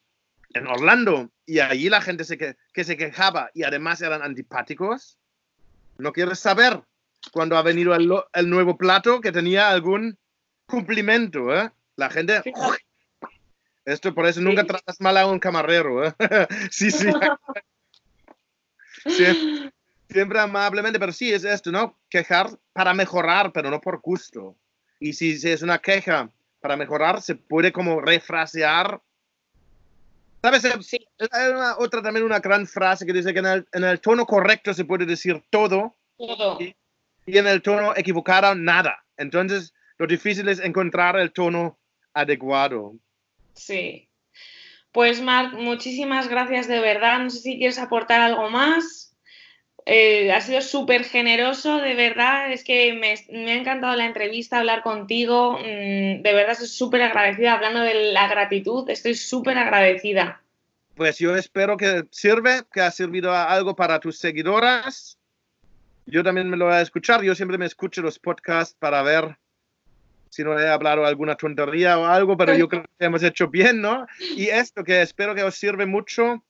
en 0.55 0.66
Orlando 0.66 1.30
y 1.46 1.61
allí 1.61 1.88
la 1.88 2.01
gente 2.01 2.24
se 2.24 2.36
que, 2.38 2.57
que 2.72 2.84
se 2.84 2.96
quejaba 2.96 3.51
y 3.55 3.62
además 3.64 4.01
eran 4.03 4.22
antipáticos. 4.22 5.18
No 5.98 6.12
quieres 6.12 6.38
saber 6.40 6.82
cuando 7.32 7.57
ha 7.57 7.62
venido 7.62 7.94
el, 7.94 8.11
el 8.32 8.48
nuevo 8.51 8.76
plato 8.78 9.20
que 9.20 9.30
tenía 9.32 9.68
algún 9.70 10.18
cumplimiento, 10.66 11.55
¿eh? 11.55 11.70
La 11.96 12.09
gente... 12.11 12.42
Esto 13.84 14.14
por 14.14 14.26
eso 14.26 14.40
nunca 14.40 14.62
Sí. 14.62 14.68
tratas 14.68 15.01
mal 15.01 15.16
a 15.16 15.26
un 15.26 15.38
camarero, 15.38 16.07
¿eh? 16.07 16.14
sí, 16.70 16.90
sí. 16.90 17.09
Sie- 19.07 19.72
Siempre 20.11 20.41
amablemente, 20.41 20.99
pero 20.99 21.13
sí 21.13 21.33
es 21.33 21.45
esto, 21.45 21.71
¿no? 21.71 21.97
Quejar 22.09 22.51
para 22.73 22.93
mejorar, 22.95 23.53
pero 23.53 23.71
no 23.71 23.81
por 23.81 24.01
gusto. 24.01 24.57
Y 24.99 25.13
si, 25.13 25.39
si 25.39 25.51
es 25.51 25.63
una 25.63 25.79
queja 25.79 26.29
para 26.61 26.77
mejorar, 26.77 27.23
se 27.23 27.35
puede 27.37 27.73
como 27.73 28.01
refrasear. 28.01 29.01
¿Sabes? 30.43 30.67
Sí, 30.87 31.07
Hay 31.31 31.51
una- 31.53 31.77
otra 31.79 32.03
también 32.03 32.25
una 32.25 32.41
gran 32.41 32.67
frase 32.67 33.05
que 33.07 33.13
dice 33.13 33.33
que 33.33 33.39
en 33.41 33.47
el, 33.47 33.69
en 33.73 33.85
el 33.85 34.01
tono 34.01 34.27
correcto 34.27 34.73
se 34.75 34.85
puede 34.85 35.05
decir 35.07 35.43
todo 35.51 35.95
todo. 36.17 36.59
Sí. 36.59 36.75
y 37.27 37.39
en 37.39 37.47
el 37.47 37.63
tono 37.63 37.95
equivocado 37.97 38.55
nada. 38.55 39.05
Entonces, 39.17 39.73
lo 39.99 40.07
difícil 40.07 40.49
es 40.49 40.59
encontrar 40.61 41.17
el 41.19 41.33
tono 41.33 41.79
adecuado. 42.15 42.95
Sí. 43.55 44.09
Pues 44.93 45.21
Marc, 45.23 45.53
muchísimas 45.55 46.29
gracias 46.29 46.67
de 46.69 46.81
verdad. 46.81 47.21
No 47.21 47.31
sé 47.31 47.39
si 47.41 47.59
quieres 47.59 47.79
aportar 47.79 48.21
algo 48.21 48.51
más. 48.51 49.10
Eh, 49.93 50.30
has 50.30 50.47
sido 50.47 50.62
súper 50.62 51.03
generoso, 51.03 51.78
de 51.78 51.97
verdad. 51.97 52.53
Es 52.53 52.62
que 52.62 52.93
me, 52.93 53.16
me 53.36 53.51
ha 53.51 53.57
encantado 53.57 53.97
la 53.97 54.07
entrevista, 54.07 54.61
hablar 54.61 54.84
contigo. 54.84 55.59
Mm, 55.59 56.22
de 56.22 56.32
verdad, 56.32 56.53
estoy 56.53 56.68
súper 56.68 57.03
agradecida. 57.03 57.55
Hablando 57.55 57.80
de 57.80 58.12
la 58.12 58.28
gratitud, 58.28 58.88
estoy 58.88 59.16
súper 59.16 59.59
agradecida. 59.59 60.41
Pues 60.95 61.18
yo 61.18 61.34
espero 61.34 61.76
que 61.76 62.05
sirve, 62.12 62.62
que 62.72 62.82
ha 62.82 62.93
servido 62.93 63.32
a 63.32 63.51
algo 63.53 63.74
para 63.74 63.99
tus 63.99 64.16
seguidoras. 64.16 65.18
Yo 66.07 66.22
también 66.22 66.49
me 66.49 66.57
lo 66.57 66.66
voy 66.66 66.74
a 66.74 66.82
escuchar. 66.82 67.24
Yo 67.24 67.34
siempre 67.34 67.59
me 67.59 67.66
escucho 67.66 68.01
los 68.01 68.16
podcasts 68.16 68.76
para 68.78 69.03
ver 69.03 69.36
si 70.28 70.45
no 70.45 70.57
he 70.57 70.68
hablado 70.68 71.05
alguna 71.05 71.34
tontería 71.34 71.99
o 71.99 72.07
algo, 72.07 72.36
pero 72.36 72.55
yo 72.55 72.68
creo 72.68 72.84
que 72.84 73.07
hemos 73.07 73.24
hecho 73.24 73.49
bien, 73.49 73.80
¿no? 73.80 74.07
Y 74.36 74.51
esto 74.51 74.84
que 74.84 75.03
espero 75.03 75.34
que 75.34 75.43
os 75.43 75.57
sirve 75.57 75.84
mucho. 75.84 76.45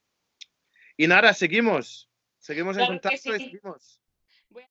Y 0.99 1.07
nada, 1.07 1.33
seguimos. 1.33 2.10
Seguimos 2.51 2.77
en 2.79 2.87
Claro 2.87 3.01
que 3.01 3.01
contacto 3.01 3.37
y 3.37 3.39
sí. 3.39 3.45
seguimos. 3.45 4.00